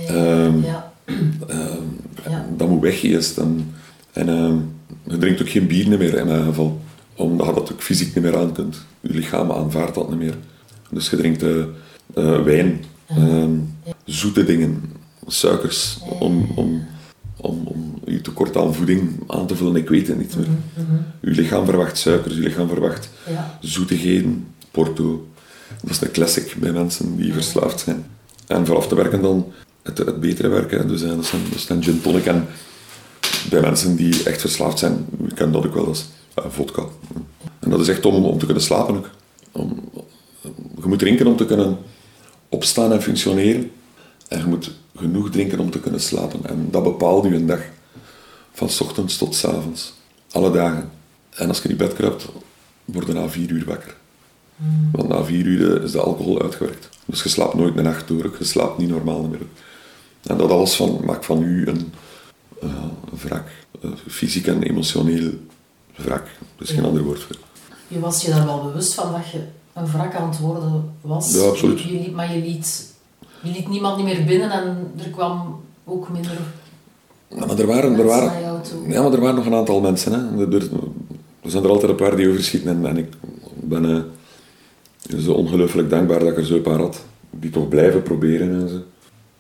Ja, 0.09 0.15
Ehm, 0.15 0.63
ja. 0.63 0.93
Dat 2.57 2.69
moet 2.69 2.81
weggeest. 2.83 3.39
En, 3.39 3.75
en 4.13 4.29
ehm, 4.29 4.57
je 5.11 5.19
drinkt 5.19 5.41
ook 5.41 5.49
geen 5.49 5.67
bier 5.67 5.89
meer 5.89 6.15
in 6.15 6.27
mijn 6.27 6.45
geval. 6.45 6.81
Omdat 7.15 7.47
je 7.47 7.53
dat 7.55 7.73
ook 7.73 7.83
fysiek 7.83 8.15
niet 8.15 8.25
meer 8.25 8.37
aan 8.37 8.53
kunt. 8.53 8.77
Je 9.01 9.15
lichaam 9.15 9.53
aanvaardt 9.53 9.95
dat 9.95 10.09
niet 10.11 10.19
meer. 10.19 10.35
Dus 10.91 11.11
je 11.11 11.17
drinkt 11.17 11.43
eh, 11.43 11.59
eh, 12.15 12.43
wijn, 12.43 12.85
ehm, 13.07 13.51
zoete 14.05 14.45
dingen, 14.45 14.83
suikers, 15.27 15.99
om, 16.19 16.53
om, 16.55 16.87
om, 17.37 17.63
om 17.67 18.01
je 18.05 18.21
tekort 18.21 18.57
aan 18.57 18.75
voeding 18.75 19.23
aan 19.27 19.47
te 19.47 19.57
vullen. 19.57 19.77
Ik 19.77 19.89
weet 19.89 20.09
het 20.09 20.19
niet 20.19 20.37
meer. 20.37 20.47
Je 21.21 21.31
lichaam 21.31 21.65
verwacht 21.65 21.99
suikers, 21.99 22.35
je 22.35 22.41
lichaam 22.41 22.69
verwacht 22.69 23.11
zoetigheden, 23.61 24.47
porto. 24.71 25.29
Dat 25.83 25.91
is 25.91 26.01
een 26.01 26.11
classic 26.11 26.57
bij 26.59 26.73
mensen 26.73 27.17
die 27.17 27.33
verslaafd 27.33 27.81
zijn. 27.81 28.05
En 28.47 28.67
vooraf 28.67 28.89
te 28.89 28.95
werken 28.95 29.23
dan 29.23 29.53
het, 29.83 29.99
het 29.99 30.21
betere 30.21 30.49
werken. 30.49 30.89
Dus 30.89 31.03
eh, 31.03 31.09
dat 31.09 31.25
zijn, 31.25 31.43
dat 31.51 31.61
zijn 31.61 31.83
gin 31.83 32.01
tonic. 32.01 32.27
En 32.27 32.47
bij 33.51 33.61
mensen 33.61 33.97
die 33.97 34.23
echt 34.23 34.41
verslaafd 34.41 34.79
zijn, 34.79 35.07
ik 35.29 35.35
ken 35.35 35.53
dat 35.53 35.67
ook 35.67 35.75
wel 35.75 35.87
als 35.87 36.07
eh, 36.35 36.45
vodka. 36.49 36.85
En 37.59 37.71
dat 37.71 37.81
is 37.81 37.89
echt 37.89 38.07
om, 38.07 38.25
om 38.25 38.39
te 38.39 38.45
kunnen 38.45 38.63
slapen 38.63 38.97
ook. 38.97 39.11
Om, 39.53 39.91
je 40.83 40.87
moet 40.87 40.99
drinken 40.99 41.27
om 41.27 41.37
te 41.37 41.47
kunnen 41.47 41.79
opstaan 42.49 42.93
en 42.93 43.03
functioneren. 43.03 43.71
En 44.29 44.39
je 44.39 44.45
moet 44.45 44.71
genoeg 44.97 45.31
drinken 45.31 45.59
om 45.59 45.71
te 45.71 45.81
kunnen 45.81 46.01
slapen. 46.01 46.41
En 46.43 46.69
dat 46.71 46.83
bepaalt 46.83 47.25
je 47.25 47.35
een 47.35 47.47
dag. 47.47 47.61
Van 48.53 48.69
's 48.69 48.81
ochtends 48.81 49.17
tot 49.17 49.35
's 49.35 49.45
avonds. 49.45 49.93
Alle 50.31 50.51
dagen. 50.51 50.91
En 51.31 51.49
als 51.49 51.63
je 51.63 51.69
in 51.69 51.77
bed 51.77 51.93
kruipt, 51.93 52.27
word 52.85 53.07
je 53.07 53.13
na 53.13 53.29
vier 53.29 53.51
uur 53.51 53.65
wakker. 53.65 53.97
Want 54.93 55.09
na 55.09 55.25
vier 55.25 55.47
uur 55.47 55.83
is 55.83 55.93
de 55.93 56.01
alcohol 56.01 56.43
uitgewerkt. 56.43 56.89
Dus 57.05 57.23
je 57.23 57.29
slaapt 57.29 57.55
nooit 57.55 57.77
een 57.77 57.85
nacht 57.85 58.09
door. 58.09 58.37
Je 58.39 58.45
slaapt 58.45 58.79
niet 58.79 58.89
normaal 58.89 59.23
meer. 59.23 59.47
En 60.23 60.37
dat 60.37 60.51
alles 60.51 60.75
van, 60.75 61.01
maakt 61.05 61.25
van 61.25 61.43
u 61.43 61.67
een, 61.67 61.93
een 62.61 62.91
wrak. 63.27 63.47
Eh, 63.83 63.91
fysiek 64.09 64.47
en 64.47 64.63
emotioneel 64.63 65.31
wrak. 65.97 66.23
Er 66.57 66.63
is 66.67 66.71
geen 66.71 66.85
ander 66.85 67.03
woord 67.03 67.21
voor. 67.21 67.37
Je 67.89 68.01
was 68.01 68.23
je 68.23 68.31
daar 68.31 68.47
wel 68.47 68.63
bewust 68.63 68.95
van 68.95 69.13
dat 69.13 69.29
je 69.31 69.39
een 69.73 69.87
wrak 69.87 70.15
aan 70.15 70.29
het 70.29 70.39
worden 70.39 70.93
was. 71.01 71.33
Ja, 71.35 71.41
absoluut. 71.43 71.81
Je, 71.81 72.03
je 72.03 72.11
maar 72.11 72.35
je 72.37 72.41
liet, 72.43 72.93
je 73.43 73.51
liet 73.51 73.69
niemand 73.69 73.97
niet 73.97 74.05
meer 74.07 74.25
binnen 74.25 74.51
en 74.51 74.93
er 74.99 75.09
kwam 75.11 75.61
ook 75.85 76.09
minder 76.09 76.39
Ja, 77.29 77.47
maar 77.47 77.59
er 77.59 77.67
waren, 77.67 77.99
er 77.99 78.05
waren, 78.05 78.27
naar 78.27 78.41
jou 78.43 78.63
toe. 78.63 78.89
ja, 78.89 79.03
maar 79.03 79.13
er 79.13 79.21
waren 79.21 79.35
nog 79.37 79.47
een 79.47 79.55
aantal 79.55 79.81
mensen. 79.81 80.13
Hè. 80.13 80.43
Er, 80.47 80.55
er- 80.55 80.69
er 81.43 81.51
zijn 81.51 81.65
er 81.65 81.71
altijd 81.71 81.91
een 81.91 81.97
paar 81.97 82.17
die 82.17 82.29
overschieten. 82.29 82.69
En, 82.71 82.87
en 82.87 82.97
ik 82.97 83.13
ben 83.55 83.85
eh, 85.09 85.19
zo 85.19 85.33
ongelooflijk 85.33 85.91
dankbaar 85.91 86.19
dat 86.19 86.29
ik 86.29 86.37
er 86.37 86.47
zo 86.47 86.55
een 86.55 86.63
paar 86.63 86.79
had. 86.81 87.05
Die 87.31 87.51
toch 87.51 87.69
blijven 87.69 88.03
proberen. 88.03 88.61
En 88.61 88.69
zo. 88.69 88.77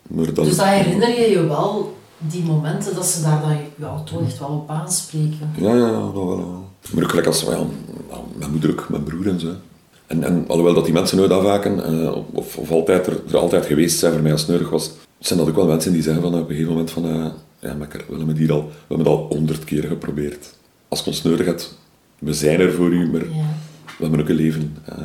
Maar 0.02 0.34
dat, 0.34 0.44
Dus 0.44 0.56
dat 0.56 0.66
herinner 0.66 1.08
je 1.08 1.30
je 1.30 1.46
wel, 1.46 1.96
die 2.20 2.42
momenten 2.42 2.94
dat 2.94 3.06
ze 3.06 3.22
daar 3.22 3.40
dan 3.40 3.56
ja, 3.76 4.02
toch 4.02 4.22
echt 4.24 4.38
wel 4.38 4.48
op 4.48 4.70
aanspreken. 4.70 5.50
Ja, 5.56 5.74
ja, 5.74 5.86
ja, 5.86 5.92
dat 6.00 6.12
wel. 6.12 6.38
ja. 6.38 6.92
Maar 6.94 7.02
ook 7.04 7.08
gelijk 7.10 7.26
als 7.26 7.40
ja, 7.40 7.64
mijn 8.36 8.50
moeder 8.50 8.70
ook, 8.70 8.88
mijn 8.88 9.02
broer 9.02 9.28
en 9.28 9.40
zo. 9.40 9.52
En, 10.06 10.24
en 10.24 10.44
alhoewel 10.48 10.74
dat 10.74 10.84
die 10.84 10.92
mensen 10.92 11.16
nooit 11.16 11.30
afhaken, 11.30 11.84
eh, 11.84 12.16
of, 12.32 12.56
of 12.56 12.70
altijd 12.70 13.06
er, 13.06 13.20
er 13.28 13.36
altijd 13.38 13.66
geweest 13.66 13.98
zijn 13.98 14.12
voor 14.12 14.22
mij 14.22 14.32
als 14.32 14.46
nodig 14.46 14.70
was, 14.70 14.90
zijn 15.18 15.38
dat 15.38 15.48
ook 15.48 15.54
wel 15.54 15.66
mensen 15.66 15.92
die 15.92 16.02
zeggen 16.02 16.22
van 16.22 16.34
op 16.34 16.40
een 16.40 16.46
gegeven 16.46 16.70
moment 16.70 16.90
van 16.90 17.04
eh, 17.04 17.26
ja, 17.58 17.74
makker, 17.74 17.98
we 18.00 18.10
hebben 18.16 18.28
het 18.28 18.38
hier 18.38 18.52
al, 18.52 18.62
we 18.66 18.72
hebben 18.94 19.06
het 19.06 19.16
al 19.16 19.26
honderd 19.28 19.64
keer 19.64 19.82
geprobeerd. 19.84 20.54
Als 20.88 21.00
je 21.00 21.06
ons 21.06 21.22
nodig 21.22 21.46
hebt, 21.46 21.78
we 22.18 22.34
zijn 22.34 22.60
er 22.60 22.72
voor 22.72 22.92
u, 22.92 23.10
maar 23.10 23.24
Ja. 23.24 23.46
we 23.84 24.02
hebben 24.02 24.20
ook 24.20 24.28
een 24.28 24.34
leven. 24.34 24.76
Eh, 24.84 24.96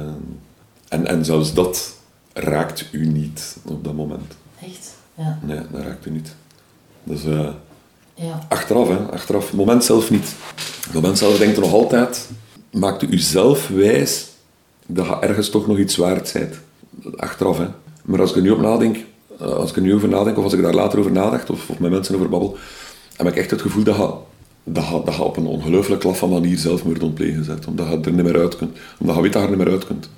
en, 0.89 1.07
en 1.07 1.25
zelfs 1.25 1.53
dat 1.53 1.95
raakt 2.33 2.89
u 2.91 3.05
niet 3.07 3.57
op 3.65 3.83
dat 3.83 3.93
moment. 3.93 4.33
Echt? 4.61 4.93
Ja. 5.17 5.39
Nee, 5.43 5.59
dat 5.71 5.81
raakt 5.81 6.05
u 6.05 6.11
niet. 6.11 6.35
Dus 7.05 7.25
eh, 7.25 7.47
ja. 8.13 8.45
Achteraf, 8.49 8.87
hè. 8.87 8.97
Achteraf. 8.97 9.45
Het 9.47 9.55
moment 9.55 9.83
zelf 9.83 10.09
niet. 10.11 10.33
Het 10.85 10.93
moment 10.93 11.17
zelf 11.17 11.37
denkt 11.37 11.55
er 11.55 11.61
nog 11.61 11.73
altijd... 11.73 12.29
Maakt 12.71 13.03
u 13.03 13.17
zelf 13.17 13.67
wijs 13.67 14.27
dat 14.85 15.05
je 15.05 15.19
ergens 15.19 15.49
toch 15.49 15.67
nog 15.67 15.77
iets 15.77 15.95
waard 15.95 16.33
bent. 16.33 16.55
Achteraf, 17.15 17.57
hè. 17.57 17.65
Maar 18.03 18.19
als 18.21 18.29
ik 18.29 18.35
er 18.35 18.41
nu 18.41 18.49
op 18.49 18.61
nadenk... 18.61 18.97
eh, 19.39 19.47
Als 19.47 19.69
ik 19.69 19.75
er 19.75 19.81
nu 19.81 19.93
over 19.93 20.09
nadenk, 20.09 20.37
of 20.37 20.43
als 20.43 20.53
ik 20.53 20.61
daar 20.61 20.73
later 20.73 20.99
over 20.99 21.11
nadacht, 21.11 21.49
of, 21.49 21.69
of 21.69 21.79
met 21.79 21.91
mensen 21.91 22.15
over 22.15 22.29
babbel, 22.29 22.57
heb 23.15 23.27
ik 23.27 23.35
echt 23.35 23.51
het 23.51 23.61
gevoel 23.61 23.83
dat 23.83 23.95
je, 23.95 24.13
dat 24.63 24.87
je, 24.87 25.01
dat 25.05 25.15
je 25.15 25.23
op 25.23 25.37
een 25.37 25.45
ongelooflijk 25.45 26.03
laffe 26.03 26.25
manier 26.27 26.57
zelfmoord 26.57 27.03
ontplegen 27.03 27.43
zet. 27.43 27.67
Omdat 27.67 27.87
je 27.87 27.99
er 28.01 28.11
niet 28.11 28.23
meer 28.23 28.39
uit 28.39 28.55
kunt. 28.55 28.77
Omdat 28.99 29.15
je 29.15 29.21
weet 29.21 29.33
dat 29.33 29.41
je 29.41 29.47
er 29.47 29.55
niet 29.55 29.65
meer 29.65 29.73
uit 29.73 29.85
kunt. 29.85 30.09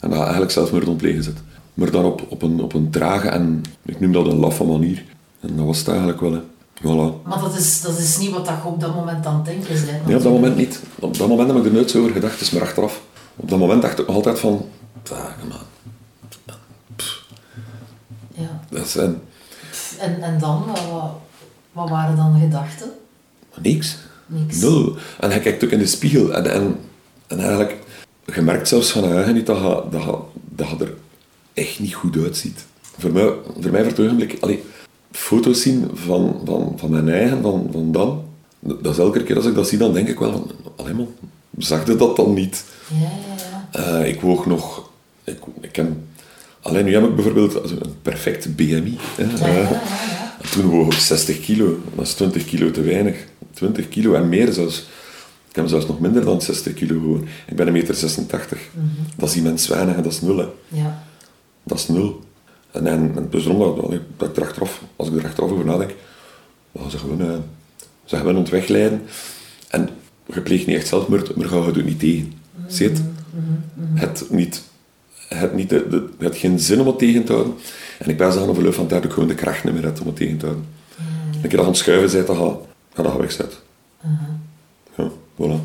En 0.00 0.08
dat 0.08 0.18
je 0.18 0.22
eigenlijk 0.24 0.52
zelfmoord 0.52 0.88
ontplegen 0.88 1.22
zet. 1.22 1.36
Maar 1.74 1.90
dan 1.90 2.04
op, 2.04 2.26
op, 2.28 2.42
een, 2.42 2.60
op 2.62 2.74
een 2.74 2.90
trage 2.90 3.28
en... 3.28 3.62
Ik 3.84 4.00
noem 4.00 4.12
dat 4.12 4.26
een 4.26 4.38
laffe 4.38 4.64
manier. 4.64 5.04
En 5.40 5.56
dat 5.56 5.66
was 5.66 5.78
het 5.78 5.88
eigenlijk 5.88 6.20
wel, 6.20 6.32
hè. 6.32 6.40
Voilà. 6.80 7.22
Maar 7.24 7.40
dat 7.40 7.56
is, 7.56 7.80
dat 7.80 7.98
is 7.98 8.18
niet 8.18 8.30
wat 8.30 8.46
je 8.46 8.52
op 8.64 8.80
dat 8.80 8.94
moment 8.94 9.26
aan 9.26 9.34
het 9.34 9.44
denken 9.44 9.86
bent. 9.86 10.06
Nee, 10.06 10.16
op 10.16 10.22
dat 10.22 10.32
moment 10.32 10.56
niet. 10.56 10.80
Op 10.98 11.18
dat 11.18 11.28
moment 11.28 11.48
heb 11.48 11.58
ik 11.58 11.64
er 11.64 11.72
nooit 11.72 11.90
zo 11.90 11.98
over 12.00 12.12
gedacht, 12.12 12.40
is 12.40 12.50
maar 12.50 12.62
achteraf. 12.62 13.02
Op 13.36 13.48
dat 13.48 13.58
moment 13.58 13.82
dacht 13.82 13.98
ik 13.98 14.06
altijd 14.06 14.38
van... 14.38 14.68
Dagen, 15.02 15.48
man. 15.48 15.58
Ja. 18.32 18.60
Dat 18.70 18.88
zijn 18.88 19.20
En, 19.98 20.22
en 20.22 20.38
dan, 20.38 20.64
wat, 20.66 21.10
wat, 21.72 21.88
waren 21.88 22.16
dan 22.16 22.40
gedachten? 22.40 22.90
niks. 23.60 23.96
Niks. 24.26 24.60
Nul. 24.60 24.96
En 25.20 25.30
hij 25.30 25.40
kijkt 25.40 25.64
ook 25.64 25.70
in 25.70 25.78
de 25.78 25.86
spiegel. 25.86 26.34
En, 26.34 26.52
en, 26.52 26.80
en 27.26 27.38
eigenlijk... 27.38 27.78
Je 28.34 28.42
merkt 28.42 28.68
zelfs 28.68 28.90
van 28.90 29.04
eigen 29.04 29.34
niet 29.34 29.46
dat 29.46 29.56
je, 29.56 29.82
dat, 29.90 30.02
je, 30.02 30.18
dat 30.48 30.68
je 30.68 30.84
er 30.84 30.94
echt 31.54 31.78
niet 31.78 31.94
goed 31.94 32.16
uitziet. 32.16 32.64
Voor 32.98 33.12
mij, 33.12 33.32
voor 33.60 33.70
mij 33.70 33.80
voor 33.80 33.90
het 33.90 34.00
ogenblik... 34.00 34.36
Allee, 34.40 34.64
foto's 35.16 35.62
zien 35.62 35.90
van, 35.94 36.40
van, 36.44 36.72
van 36.76 36.90
mijn 36.90 37.08
eigen, 37.08 37.42
van, 37.42 37.68
van 37.72 37.92
dan... 37.92 38.24
Dat 38.60 38.92
is 38.92 38.98
elke 38.98 39.22
keer 39.22 39.36
als 39.36 39.46
ik 39.46 39.54
dat 39.54 39.68
zie, 39.68 39.78
dan 39.78 39.92
denk 39.92 40.08
ik 40.08 40.18
wel 40.18 40.32
van... 40.32 40.50
Allee 40.76 40.94
man, 40.94 41.08
zag 41.58 41.86
je 41.86 41.96
dat 41.96 42.16
dan 42.16 42.34
niet? 42.34 42.64
Ja, 42.88 43.00
ja, 43.00 43.68
ja. 43.72 44.00
Eh, 44.00 44.08
ik 44.08 44.20
woog 44.20 44.46
nog... 44.46 44.90
Ik, 45.24 45.38
ik 45.60 45.76
heb, 45.76 45.86
alleen 46.60 46.84
nu 46.84 46.94
heb 46.94 47.04
ik 47.04 47.14
bijvoorbeeld 47.14 47.54
een 47.54 47.94
perfect 48.02 48.56
BMI. 48.56 48.96
Hè. 49.16 49.24
Ja, 49.24 49.52
ja, 49.52 49.82
Eh. 50.46 50.50
Toen 50.50 50.66
woog 50.66 50.92
ik 50.92 50.98
60 50.98 51.40
kilo. 51.40 51.78
Dat 51.94 52.06
is 52.06 52.14
20 52.14 52.44
kilo 52.44 52.70
te 52.70 52.80
weinig. 52.80 53.26
20 53.54 53.88
kilo 53.88 54.14
en 54.14 54.28
meer 54.28 54.52
zelfs. 54.52 54.86
Ik 55.48 55.56
heb 55.56 55.68
zelfs 55.68 55.86
nog 55.86 56.00
minder 56.00 56.24
dan 56.24 56.40
60 56.40 56.74
kilo 56.74 57.00
gewoon. 57.00 57.28
Ik 57.46 57.56
ben 57.56 57.66
een 57.66 57.72
meter 57.72 57.94
86. 57.94 58.60
Dat 59.16 59.28
is 59.28 59.36
immens 59.36 59.68
weinig 59.68 59.96
dat 59.96 60.12
is 60.12 60.20
nul. 60.20 60.38
Hè. 60.38 60.46
Ja. 60.68 61.02
Dat 61.62 61.78
is 61.78 61.88
nul. 61.88 62.24
En, 62.76 62.86
en, 62.86 63.12
en 63.16 63.26
dus 63.30 63.44
daarom 63.44 63.76
dat, 63.76 63.90
dat, 63.90 64.00
dat 64.16 64.28
ik 64.28 64.36
er 64.36 64.42
achteraf, 64.42 64.82
als 64.96 65.08
ik 65.08 65.16
er 65.16 65.24
achteraf 65.24 65.50
over 65.50 65.64
nadenk, 65.64 65.94
dan 66.72 66.90
ze 66.90 66.98
gewoon, 66.98 67.20
uh, 67.20 67.36
ze 68.04 68.16
gewoon 68.16 68.36
ontwegleiden. 68.36 69.02
En 69.68 69.88
je 70.26 70.40
pleegt 70.40 70.66
niet 70.66 70.76
echt 70.76 70.88
zelfmoord, 70.88 71.36
maar 71.36 71.48
ga 71.48 71.56
je 71.56 71.62
het 71.62 71.84
niet 71.84 71.98
tegen. 71.98 72.32
Je 72.68 72.84
het? 72.84 73.02
Het 73.94 74.30
niet, 74.30 74.62
het, 75.28 75.54
niet 75.54 75.68
de, 75.68 75.88
de, 75.88 76.08
het 76.18 76.36
geen 76.36 76.58
zin 76.58 76.80
om 76.80 76.86
het 76.86 76.98
tegen 76.98 77.24
te 77.24 77.32
houden. 77.32 77.54
En 77.98 78.10
ik 78.10 78.16
ben 78.16 78.32
zo 78.32 78.40
aan 78.40 78.46
de 78.46 78.54
verloop 78.54 78.74
van 78.74 78.86
tijd 78.86 79.04
ook 79.04 79.12
gewoon 79.12 79.28
de 79.28 79.34
kracht 79.34 79.64
niet 79.64 79.74
meer 79.74 79.82
hebt 79.82 80.00
om 80.00 80.06
het 80.06 80.16
tegen 80.16 80.38
te 80.38 80.44
houden. 80.46 80.66
Een 81.32 81.40
keer 81.40 81.42
dat 81.42 81.50
je 81.50 81.60
aan 81.60 81.66
het 81.66 81.76
schuiven 81.76 82.12
bent, 82.12 82.26
dan 82.26 82.36
ga, 82.36 82.56
ga 82.94 83.02
dat 83.02 83.16
wegzetten. 83.16 83.58
Ja, 84.96 85.10
voilà. 85.34 85.60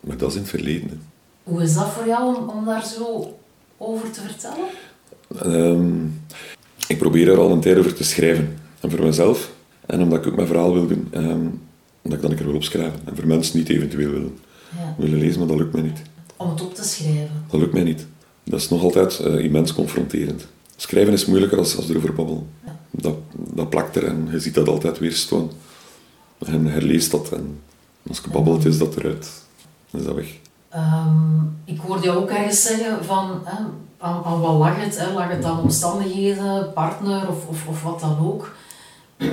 Maar 0.00 0.16
dat 0.16 0.28
is 0.28 0.34
in 0.34 0.40
het 0.40 0.50
verleden. 0.50 0.88
hè. 0.88 0.96
Hoe 1.42 1.62
is 1.62 1.74
dat 1.74 1.88
voor 1.88 2.06
jou 2.06 2.36
om, 2.36 2.48
om 2.48 2.64
daar 2.64 2.86
zo 2.86 3.36
over 3.76 4.10
te 4.10 4.20
vertellen? 4.20 4.66
Ehm, 5.42 6.04
ik 6.88 6.98
probeer 6.98 7.28
er 7.28 7.38
al 7.38 7.50
een 7.50 7.60
tijd 7.60 7.78
over 7.78 7.94
te 7.94 8.04
schrijven. 8.04 8.58
En 8.80 8.90
voor 8.90 9.02
mezelf. 9.04 9.52
En 9.86 10.02
omdat 10.02 10.18
ik 10.18 10.26
ook 10.26 10.36
mijn 10.36 10.46
verhaal 10.48 10.72
wil 10.72 10.86
doen. 10.86 11.08
ehm, 11.10 11.44
dat 12.02 12.12
ik 12.12 12.20
dan 12.22 12.30
een 12.30 12.36
keer 12.36 12.46
wil 12.46 12.54
opschrijven. 12.54 13.00
En 13.04 13.16
voor 13.16 13.26
mensen 13.26 13.58
niet 13.58 13.68
eventueel 13.68 14.10
willen, 14.10 14.38
Ja. 14.78 14.94
willen 14.98 15.18
lezen, 15.18 15.38
maar 15.38 15.48
dat 15.48 15.56
lukt 15.58 15.72
mij 15.72 15.82
niet. 15.82 16.02
Om 16.36 16.50
het 16.50 16.62
op 16.62 16.74
te 16.74 16.84
schrijven. 16.84 17.44
Dat 17.50 17.60
lukt 17.60 17.72
mij 17.72 17.82
niet. 17.82 18.06
Dat 18.44 18.60
is 18.60 18.68
nog 18.68 18.82
altijd 18.82 19.18
eh, 19.18 19.44
immens 19.44 19.72
confronterend. 19.74 20.46
Schrijven 20.76 21.12
is 21.12 21.26
moeilijker 21.26 21.58
als, 21.58 21.76
als 21.76 21.88
erover 21.88 22.12
babbelen. 22.14 22.46
Dat, 22.90 23.16
dat 23.34 23.70
plakt 23.70 23.96
er 23.96 24.04
en 24.04 24.28
je 24.30 24.40
ziet 24.40 24.54
dat 24.54 24.68
altijd 24.68 24.98
weer 24.98 25.12
staan. 25.12 25.50
En 26.38 26.66
herleest 26.66 27.10
dat 27.10 27.32
en 27.32 27.58
als 28.08 28.20
je 28.24 28.30
babbelt 28.30 28.64
is 28.64 28.78
dat 28.78 28.96
eruit. 28.96 29.28
Dan 29.90 30.00
is 30.00 30.06
dat 30.06 30.14
weg. 30.14 30.34
Ehm, 30.76 31.40
ik 31.64 31.80
hoorde 31.80 32.02
jou 32.02 32.18
ook 32.18 32.30
ergens 32.30 32.62
zeggen 32.62 33.04
van, 33.04 33.40
hè, 33.44 33.56
aan, 33.98 34.24
aan 34.24 34.40
wat 34.40 34.54
lag 34.58 34.76
het? 34.76 34.98
Hè? 34.98 35.12
Lag 35.12 35.28
het 35.28 35.44
aan 35.44 35.60
omstandigheden, 35.60 36.72
partner 36.72 37.28
of, 37.28 37.46
of, 37.46 37.66
of 37.66 37.82
wat 37.82 38.00
dan 38.00 38.18
ook? 38.22 38.54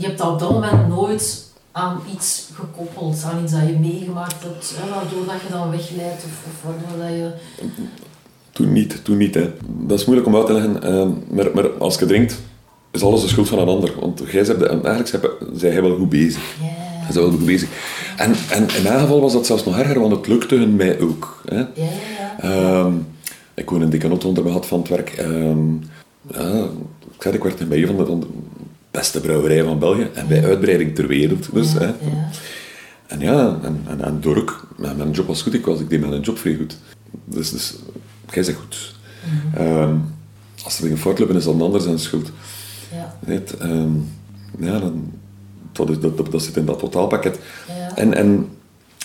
Je 0.00 0.06
hebt 0.06 0.18
dat 0.18 0.28
op 0.32 0.38
dat 0.38 0.50
moment 0.50 0.88
nooit 0.88 1.52
aan 1.72 2.00
iets 2.14 2.48
gekoppeld, 2.54 3.24
aan 3.24 3.42
iets 3.42 3.52
dat 3.52 3.66
je 3.66 3.78
meegemaakt 3.78 4.42
hebt, 4.42 4.74
hè, 4.76 4.90
waardoor 4.90 5.26
dat 5.26 5.40
je 5.46 5.48
dan 5.50 5.70
wegleidt 5.70 6.24
of, 6.24 6.44
of 6.46 6.62
waardoor 6.62 7.06
dat 7.06 7.08
je... 7.08 7.30
Toen 8.52 8.72
niet, 8.72 9.04
toen 9.04 9.16
niet. 9.16 9.34
Hè. 9.34 9.52
Dat 9.66 9.98
is 9.98 10.04
moeilijk 10.04 10.28
om 10.28 10.36
uit 10.36 10.46
te 10.46 10.52
leggen. 10.52 10.82
ehm, 10.82 11.10
maar, 11.30 11.46
maar 11.54 11.68
als 11.68 11.98
je 11.98 12.06
drinkt, 12.06 12.40
is 12.90 13.02
alles 13.02 13.20
de 13.20 13.28
schuld 13.28 13.48
van 13.48 13.58
een 13.58 13.68
ander. 13.68 14.00
Want 14.00 14.22
jij 14.30 14.56
bent, 14.56 14.84
eigenlijk 14.84 15.30
zij 15.54 15.72
jij 15.72 15.82
wel 15.82 15.96
goed 15.96 16.08
bezig. 16.08 16.56
En 17.08 17.14
ze 17.14 17.20
waren 17.20 17.34
goed 17.34 17.46
bezig. 17.46 17.68
En, 18.16 18.34
en 18.50 18.76
in 18.76 18.82
mijn 18.82 19.00
geval 19.00 19.20
was 19.20 19.32
dat 19.32 19.46
zelfs 19.46 19.64
nog 19.64 19.78
erger, 19.78 20.00
want 20.00 20.16
het 20.16 20.26
lukte 20.26 20.54
hun 20.54 20.76
mij 20.76 21.00
ook. 21.00 21.42
Hè. 21.44 21.56
Ja, 21.56 21.66
ja. 21.74 22.40
Ehm, 22.40 22.92
ik 23.54 23.70
woon 23.70 23.82
een 23.82 23.90
dikke 23.90 24.08
auto 24.08 24.28
onder 24.28 24.44
me 24.44 24.50
had 24.50 24.66
van 24.66 24.78
het 24.78 24.88
werk. 24.88 25.10
Ehm, 25.10 25.72
ja, 26.30 26.64
ik, 27.14 27.22
zei, 27.22 27.34
ik 27.34 27.42
werd 27.42 27.68
bij 27.68 27.78
een 27.78 27.86
van 27.86 27.96
de, 27.96 28.06
van 28.06 28.20
de 28.20 28.26
beste 28.90 29.20
brouwerijen 29.20 29.64
van 29.64 29.78
België 29.78 30.08
en 30.14 30.28
bij 30.28 30.44
uitbreiding 30.44 30.94
ter 30.94 31.06
wereld. 31.06 31.48
Dus, 31.52 31.72
ja, 31.72 31.78
hè. 31.78 31.86
ja. 31.86 32.30
En 33.06 33.20
ja, 33.20 33.58
en, 33.62 33.82
en, 33.86 34.04
en 34.04 34.20
door 34.20 34.36
ook, 34.36 34.68
mijn, 34.76 34.96
mijn 34.96 35.10
job 35.10 35.26
was 35.26 35.42
goed, 35.42 35.54
ik, 35.54 35.66
was, 35.66 35.80
ik 35.80 35.90
deed 35.90 36.00
mijn 36.00 36.20
job 36.20 36.38
vrij 36.38 36.56
goed. 36.56 36.78
Dus, 37.24 37.50
dus 37.50 37.74
jij 38.30 38.42
zegt 38.42 38.58
goed. 38.58 38.94
Ehm, 39.54 39.94
als 40.64 40.76
er 40.76 40.82
dingen 40.82 40.98
fout 40.98 41.18
lopen, 41.18 41.36
is 41.36 41.44
dat 41.44 41.54
een 41.54 41.60
ander 41.60 41.80
zijn 41.80 41.98
schuld. 41.98 42.30
Ja. 42.92 43.18
Weet, 43.20 43.54
ja, 44.58 44.78
dan, 44.78 45.12
dat, 45.86 46.02
dat, 46.02 46.16
dat, 46.16 46.32
dat 46.32 46.42
zit 46.42 46.56
in 46.56 46.64
dat 46.64 46.78
totaalpakket. 46.78 47.38
Ja. 47.68 47.96
En, 47.96 48.14
en, 48.14 48.48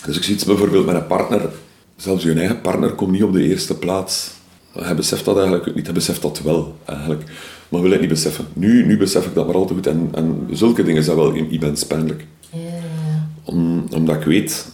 dus 0.05 0.17
ik 0.17 0.23
zie 0.23 0.33
iets 0.33 0.45
bijvoorbeeld 0.45 0.85
met 0.85 0.95
een 0.95 1.07
partner, 1.07 1.49
zelfs 1.95 2.23
je 2.23 2.33
eigen 2.33 2.61
partner 2.61 2.91
komt 2.93 3.11
niet 3.11 3.23
op 3.23 3.33
de 3.33 3.43
eerste 3.43 3.77
plaats. 3.77 4.31
Hij 4.79 4.95
beseft 4.95 5.25
dat 5.25 5.37
eigenlijk 5.37 5.75
niet, 5.75 5.85
hij 5.85 5.93
beseft 5.93 6.21
dat 6.21 6.41
wel 6.41 6.75
eigenlijk. 6.85 7.23
Maar 7.69 7.81
wil 7.81 7.91
het 7.91 7.99
niet 7.99 8.09
beseffen. 8.09 8.45
Nu, 8.53 8.85
nu 8.85 8.97
besef 8.97 9.25
ik 9.25 9.33
dat 9.33 9.45
maar 9.45 9.55
al 9.55 9.65
te 9.65 9.73
goed. 9.73 9.87
En, 9.87 10.09
en 10.11 10.47
zulke 10.51 10.83
dingen 10.83 11.03
zijn 11.03 11.17
wel 11.17 11.33
immens 11.33 11.85
pijnlijk. 11.85 12.25
Ja, 12.49 12.59
ja, 12.59 13.27
Om, 13.43 13.85
omdat 13.91 14.15
ik 14.15 14.23
weet, 14.23 14.65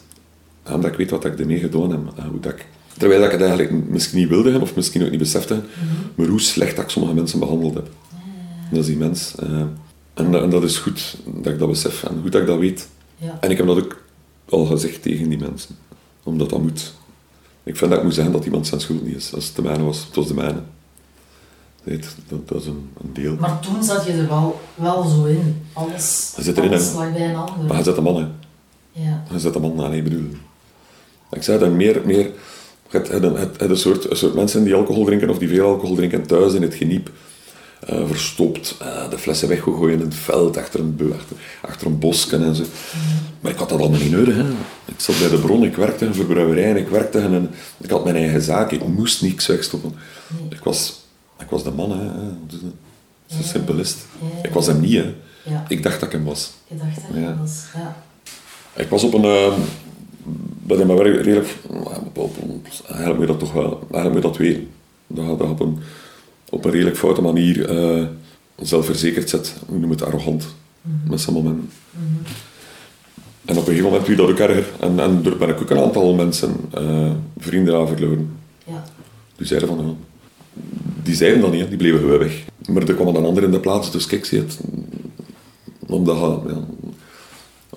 omdat 0.72 0.92
ik 0.92 0.98
weet 0.98 1.10
wat 1.10 1.26
ik 1.26 1.40
ermee 1.40 1.60
gedaan 1.60 1.92
heb. 1.92 2.00
en 2.16 2.28
hoe 2.30 2.40
dat 2.40 2.52
ik, 2.52 2.66
terwijl 2.98 3.24
ik 3.24 3.32
het 3.32 3.42
eigenlijk 3.42 3.72
misschien 3.90 4.20
niet 4.20 4.30
wilde 4.30 4.50
hebben, 4.50 4.70
of 4.70 4.76
misschien 4.76 5.04
ook 5.04 5.10
niet 5.10 5.20
besefte, 5.20 5.62
maar 6.16 6.28
hoe 6.28 6.42
slecht 6.42 6.76
dat 6.76 6.86
ik 6.86 6.92
sommige 6.92 7.14
mensen 7.14 7.40
behandeld 7.40 7.74
heb. 7.74 7.90
Dat 8.72 8.84
is 8.84 8.90
immens. 8.90 9.36
eh 9.40 9.62
en, 10.20 10.42
en 10.42 10.50
dat 10.50 10.64
is 10.64 10.78
goed 10.78 11.16
dat 11.26 11.54
ik 11.54 11.60
dat 11.60 11.70
besef 11.70 12.04
en 12.04 12.20
goed 12.22 12.32
dat 12.32 12.42
ik 12.42 12.48
dat 12.48 12.60
weet. 12.60 12.88
ja. 13.18 13.38
En 13.42 13.52
ik 13.52 13.58
heb 13.58 13.68
dat 13.68 13.78
ook 13.78 14.04
al 14.50 14.66
gezegd 14.66 15.02
tegen 15.02 15.30
die 15.30 15.40
mensen. 15.40 15.76
Omdat 16.24 16.50
dat 16.50 16.62
moet. 16.62 16.94
Ik 17.64 17.78
vind 17.78 17.90
dat 17.90 18.00
ik 18.00 18.06
moet 18.06 18.14
zeggen 18.14 18.34
dat 18.34 18.46
iemand 18.46 18.68
zijn 18.68 18.82
schuld 18.82 19.06
niet 19.06 19.16
is. 19.16 19.34
Als 19.34 19.46
het 19.48 19.56
de 19.56 19.62
mijne 19.62 19.84
was, 19.84 20.06
het 20.06 20.16
was 20.16 20.28
de 20.28 20.34
mijne. 20.34 20.62
Weet, 21.84 22.16
dat, 22.28 22.48
dat 22.48 22.62
is 22.62 22.68
een, 22.68 22.90
een 23.02 23.14
deel. 23.14 23.36
Maar 23.40 23.60
toen 23.60 23.84
zat 23.84 24.06
je 24.06 24.12
er 24.12 24.28
wel, 24.28 24.60
wel 24.76 25.04
zo 25.04 25.26
in. 25.26 25.66
Alles, 25.74 26.34
Dat 26.36 26.46
zit 26.46 26.58
erin, 26.58 26.70
alles 26.70 26.88
hè. 26.92 26.98
lag 26.98 27.14
bij 27.14 27.30
een 27.30 27.36
ander. 27.36 27.66
Maar 27.66 27.76
hij 27.76 27.84
zet 27.84 27.96
de 27.96 28.02
man, 28.02 28.16
hè. 28.16 28.28
Ja. 28.92 29.24
Hij 29.28 29.40
zet 29.40 29.54
de 29.54 29.60
man 29.60 29.82
aan, 29.84 29.94
ik 29.94 30.04
bedoel. 30.04 30.30
Ik 31.32 31.44
zei 31.44 31.60
dat 31.60 31.72
meer, 31.72 32.02
meer 32.06 32.32
het, 32.90 33.62
een, 33.62 33.78
soort, 33.78 34.10
een 34.10 34.16
soort 34.18 34.34
mensen 34.34 34.64
die 34.64 34.76
alcohol 34.76 35.06
drinken 35.06 35.30
of 35.30 35.38
die 35.38 35.48
veel 35.48 35.68
alcohol 35.68 35.96
drinken 35.96 36.26
thuis 36.26 36.54
in 36.54 36.62
het 36.62 36.74
geniep. 36.74 37.12
Eh, 37.80 38.08
verstopt, 38.08 38.76
eh, 38.82 39.10
de 39.10 39.18
flessen 39.18 39.48
weggegooid 39.48 39.94
in 39.94 40.00
het 40.06 40.16
veld, 40.16 40.58
achter 40.58 40.80
een, 40.80 41.14
achter, 41.18 41.36
achter 41.62 41.88
een 41.88 42.00
bosken 42.00 42.44
en 42.44 42.56
zo. 42.56 42.64
Maar 43.42 43.52
ik 43.52 43.58
had 43.58 43.70
dat 43.70 43.80
allemaal 43.80 44.00
niet 44.00 44.12
nodig. 44.12 44.36
Hè. 44.36 44.44
Ik 44.86 45.00
zat 45.00 45.20
bij 45.20 45.30
de 45.30 45.38
bron, 45.40 45.64
ik 45.64 45.76
werkte 45.76 46.04
in 46.04 46.10
een 46.10 46.16
verbrouwerij 46.16 46.70
en 46.70 46.78
ik 46.78 46.88
werkte 46.88 47.20
in 47.20 47.34
een, 47.34 47.50
ik 47.78 47.90
had 47.90 48.04
mijn 48.04 48.16
eigen 48.16 48.42
zaak, 48.42 48.72
ik 48.72 48.88
moest 48.88 49.22
niks 49.22 49.48
wegstoppen. 49.48 49.94
Ik 50.50 50.64
was, 50.64 51.00
ik 51.40 51.50
was 51.50 51.64
de 51.64 51.72
man, 51.72 51.92
hè. 52.00 52.08
Zo 53.28 53.44
simpel 53.44 53.78
is 53.78 53.90
het. 53.90 54.00
Ik 54.44 54.52
was 54.54 54.66
hem 54.68 54.80
niet, 54.80 54.94
hè. 55.04 55.16
Ja. 55.44 55.66
Ik 55.68 55.84
dacht 55.84 56.00
dat 56.00 56.10
ik 56.10 56.12
hem 56.16 56.24
was. 56.26 56.52
Je 56.68 56.76
dacht 56.78 56.96
dat 56.96 57.22
Ja. 57.24 57.38
was... 57.40 57.64
Ja. 57.76 57.96
Ik 58.74 58.90
was 58.90 59.04
op 59.04 59.14
een... 59.14 59.54
dat 60.64 60.80
in 60.80 60.88
mijn 60.88 60.98
werk 61.00 61.16
redelijk... 61.24 61.56
Op, 61.70 62.18
op, 62.18 62.38
op- 62.38 62.68
eigenlijk 62.88 63.18
moet 63.20 63.28
je 63.28 63.32
dat 63.34 63.40
toch 63.40 63.54
wel... 63.54 63.88
Eigenlijk 63.92 64.14
moet 64.14 64.24
je 64.24 64.30
dat 64.30 64.38
weten. 64.38 64.70
Dat 65.08 65.40
dat 65.40 65.50
op 65.50 65.60
een, 65.60 65.80
op 66.50 66.66
een 66.66 66.72
redelijk 66.72 66.98
foute 66.98 67.22
manier 67.22 67.70
eh, 67.70 68.06
zelfverzekerd 68.62 69.30
zet. 69.30 69.56
We 69.66 69.72
noemen 69.72 69.90
het 69.90 70.04
arrogant. 70.04 70.48
Met 71.10 71.20
sommige 71.20 71.46
momenten. 71.46 71.72
En 73.46 73.58
op 73.58 73.62
een 73.62 73.64
gegeven 73.64 73.84
moment 73.84 74.06
doe 74.06 74.16
je 74.16 74.22
dat 74.22 74.30
ook 74.30 74.40
erger. 74.40 74.66
En, 74.80 75.00
en 75.00 75.22
er 75.26 75.38
ben 75.38 75.50
ik 75.50 75.62
ook 75.62 75.70
een 75.70 75.80
aantal 75.80 76.14
mensen, 76.14 76.56
eh, 76.74 77.12
vrienden 77.38 77.76
aan 77.76 77.88
verloren. 77.88 78.32
Ja. 78.66 78.84
Die 79.36 79.48
zeiden 79.48 79.70
van... 79.70 79.78
ja, 79.78 79.94
die 81.04 81.16
zeiden 81.16 81.42
dat 81.42 81.52
niet, 81.52 81.68
die 81.68 81.78
bleven 81.78 82.00
gewoon 82.00 82.20
weg. 82.20 82.44
Maar 82.68 82.88
er 82.88 82.94
kwam 82.94 83.14
dan 83.14 83.26
ander 83.26 83.44
in 83.44 83.52
de 83.52 83.60
plaats. 83.60 83.92
Dus 83.92 84.06
kijk, 84.06 84.26
zie 84.26 84.40
het. 84.40 84.60
Omdat, 85.88 86.18
ja, 86.48 86.64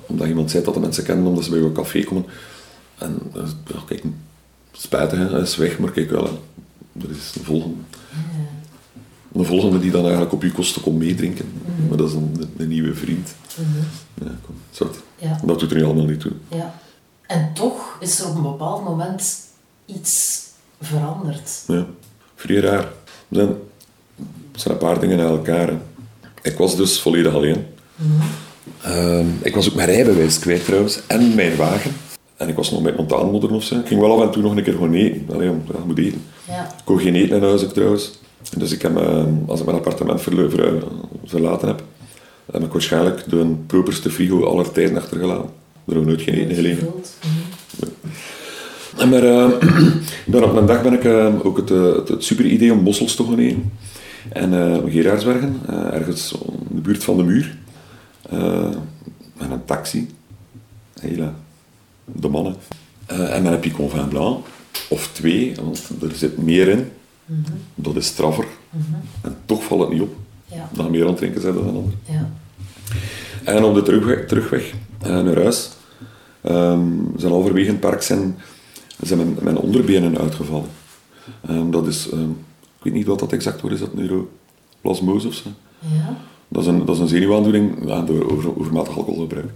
omdat 0.06 0.26
iemand 0.26 0.50
zei 0.50 0.64
dat 0.64 0.74
de 0.74 0.80
mensen 0.80 1.04
kennen, 1.04 1.26
omdat 1.26 1.44
ze 1.44 1.50
bij 1.50 1.60
een 1.60 1.72
café 1.72 2.04
komen. 2.04 2.24
En 2.98 3.18
eh, 3.34 3.42
ja, 3.66 3.82
kijk, 3.86 4.02
spijtig, 4.72 5.30
hij 5.30 5.40
is 5.40 5.56
weg, 5.56 5.78
maar 5.78 5.90
kijk 5.90 6.10
wel, 6.10 6.42
er 7.00 7.10
is 7.10 7.32
een 7.36 7.44
volgende. 7.44 7.76
Een 9.34 9.44
volgende 9.44 9.78
die 9.78 9.90
dan 9.90 10.02
eigenlijk 10.02 10.32
op 10.32 10.42
je 10.42 10.52
kosten 10.52 10.82
komt 10.82 10.98
meedrinken. 10.98 11.52
Maar 11.88 11.96
dat 11.98 12.08
is 12.08 12.14
een, 12.14 12.50
een 12.56 12.68
nieuwe 12.68 12.94
vriend. 12.94 13.34
Ja, 14.24 14.30
kom, 14.46 14.54
zot. 14.70 14.96
Ja. 15.16 15.40
Dat 15.44 15.58
doet 15.60 15.72
er 15.72 15.84
allemaal 15.84 16.04
niet 16.04 16.20
toe. 16.20 16.32
Ja. 16.48 16.74
En 17.26 17.50
toch 17.54 17.96
is 18.00 18.20
er 18.20 18.28
op 18.28 18.34
een 18.36 18.42
bepaald 18.42 18.84
moment 18.84 19.36
iets 19.86 20.40
veranderd. 20.80 21.64
Ja, 21.66 21.86
vrij 22.34 22.56
raar. 22.60 22.78
Er 22.78 22.88
zijn, 23.30 23.48
er 24.52 24.60
zijn 24.60 24.74
een 24.74 24.80
paar 24.80 25.00
dingen 25.00 25.20
aan 25.20 25.26
elkaar. 25.30 25.68
hè. 25.68 25.76
Ik 26.42 26.58
was 26.58 26.76
dus 26.76 27.00
volledig 27.00 27.34
alleen. 27.34 27.66
Ehm, 28.82 29.26
ik 29.42 29.54
was 29.54 29.68
ook 29.68 29.74
mijn 29.74 29.88
rijbewijs 29.88 30.38
kwijt 30.38 30.64
trouwens, 30.64 31.00
en 31.06 31.34
mijn 31.34 31.56
wagen. 31.56 31.92
En 32.36 32.48
ik 32.48 32.56
was 32.56 32.70
nog 32.70 32.82
met 32.82 33.12
aanmodderen 33.12 33.56
of 33.56 33.62
zo. 33.64 33.78
Ik 33.78 33.86
ging 33.86 34.00
wel 34.00 34.16
af 34.20 34.26
en 34.26 34.30
toe 34.30 34.42
nog 34.42 34.56
een 34.56 34.62
keer 34.62 34.72
gewoon 34.72 34.94
eten. 34.94 35.34
Allee, 35.34 35.50
om, 35.50 35.62
ja, 35.72 35.78
moet 35.86 35.98
eten. 35.98 36.22
Ja. 36.48 36.64
Ik 36.64 36.84
kon 36.84 36.98
geen 36.98 37.14
eten 37.14 37.36
in 37.36 37.42
huis 37.42 37.64
ook 37.64 37.72
trouwens. 37.72 38.12
Dus 38.56 38.72
ik 38.72 38.82
heb, 38.82 38.96
eh, 38.96 39.24
als 39.46 39.60
ik 39.60 39.66
mijn 39.66 39.78
appartement 39.78 40.20
ver- 40.20 40.82
verlaten 41.24 41.68
heb, 41.68 41.82
heb 42.52 42.62
ik 42.64 42.72
waarschijnlijk 42.72 43.30
de 43.30 43.54
properste 43.66 44.10
frigo 44.10 44.44
aller 44.44 44.72
tijden 44.72 44.96
achtergelaten. 44.96 45.50
Er 45.86 45.98
ook 45.98 46.06
nooit 46.06 46.22
geen 46.22 46.34
eten 46.34 46.54
gelegen. 46.54 46.86
Mhm. 46.86 46.96
Maar, 49.10 49.22
eh, 49.24 49.50
dan 50.26 50.44
op 50.44 50.56
een 50.56 50.66
dag 50.66 50.82
ben 50.82 50.92
ik 50.92 51.04
eh, 51.04 51.34
ook 51.46 51.56
het, 51.56 51.70
eh, 51.70 51.94
het, 51.94 52.08
het 52.08 52.24
super 52.24 52.44
idee 52.44 52.72
om 52.72 52.84
bossels 52.84 53.14
te 53.14 53.24
gaan 53.24 53.38
eten. 53.38 53.72
En 54.28 54.52
uh, 54.52 54.76
Gerardsbergen, 54.92 55.60
eh, 55.68 55.94
ergens 55.94 56.34
in 56.68 56.74
de 56.76 56.80
buurt 56.80 57.04
van 57.04 57.16
de 57.16 57.22
muur. 57.22 57.56
eh, 58.30 58.68
met 59.38 59.50
een 59.50 59.64
taxi. 59.64 60.08
Hele, 61.00 61.30
de 62.04 62.28
mannen. 62.28 62.54
Eh, 63.06 63.34
en 63.36 63.42
met 63.42 63.52
een 63.52 63.60
picon 63.60 63.90
vin 63.90 64.08
blanc. 64.08 64.46
Of 64.88 65.08
twee, 65.12 65.52
want 65.62 65.90
er 66.02 66.10
zit 66.14 66.38
meer 66.38 66.68
in. 66.68 66.90
Dat 67.74 67.96
is 67.96 68.06
straffer. 68.06 68.46
En 69.20 69.36
toch 69.46 69.64
valt 69.64 69.80
het 69.80 69.90
niet 69.90 70.00
op. 70.00 70.14
Ja. 70.46 70.68
Dat 70.72 70.90
meer 70.90 71.02
aan 71.02 71.08
het 71.08 71.16
drinken 71.16 71.40
zijn 71.40 71.54
dan 71.54 71.68
een 71.68 71.76
ander. 71.76 71.92
Ja. 72.04 72.30
En 73.44 73.64
op 73.64 73.74
de 73.74 73.82
terugweg, 73.82 74.26
terugweg 74.26 74.72
eh, 75.02 75.22
naar 75.22 75.42
huis 75.42 75.70
ehm, 76.40 76.88
zijn 77.16 77.32
halverwege 77.32 77.66
in 77.66 77.72
het 77.72 77.80
park 77.80 78.02
zijn, 78.02 78.36
zijn 79.00 79.18
mijn, 79.18 79.36
mijn 79.40 79.56
onderbenen 79.56 80.18
uitgevallen. 80.18 80.68
Ehm, 81.46 81.70
dat 81.70 81.86
is, 81.86 82.10
ehm, 82.10 82.30
ik 82.78 82.82
weet 82.82 82.92
niet 82.92 83.06
wat 83.06 83.18
dat 83.18 83.32
exact 83.32 83.60
wordt, 83.60 83.76
is 83.76 83.82
dat 83.82 83.94
neuroplasmose 83.94 85.28
of 85.28 85.34
zo? 85.34 85.48
Ja. 85.78 86.16
Dat 86.48 86.62
is 86.62 86.68
een, 86.68 86.84
dat 86.84 86.94
is 86.94 87.00
een 87.00 87.08
zenuwaandoening 87.08 87.86
ja, 87.86 88.00
door 88.02 88.30
over, 88.30 88.58
overmatig 88.58 88.96
alcoholgebruik. 88.96 89.50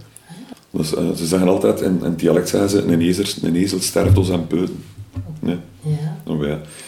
Dus, 0.71 0.95
eh, 0.95 1.11
ze 1.15 1.25
zeggen 1.25 1.47
altijd, 1.47 1.81
in, 1.81 1.97
in 1.97 2.03
het 2.03 2.19
dialect 2.19 2.49
zeggen 2.49 2.69
ze, 2.69 2.83
een, 2.83 3.01
ezer, 3.01 3.35
een 3.41 3.55
ezel 3.55 3.79
sterft 3.79 4.15
door 4.15 4.25
zijn 4.25 4.47
peuten. 4.47 4.83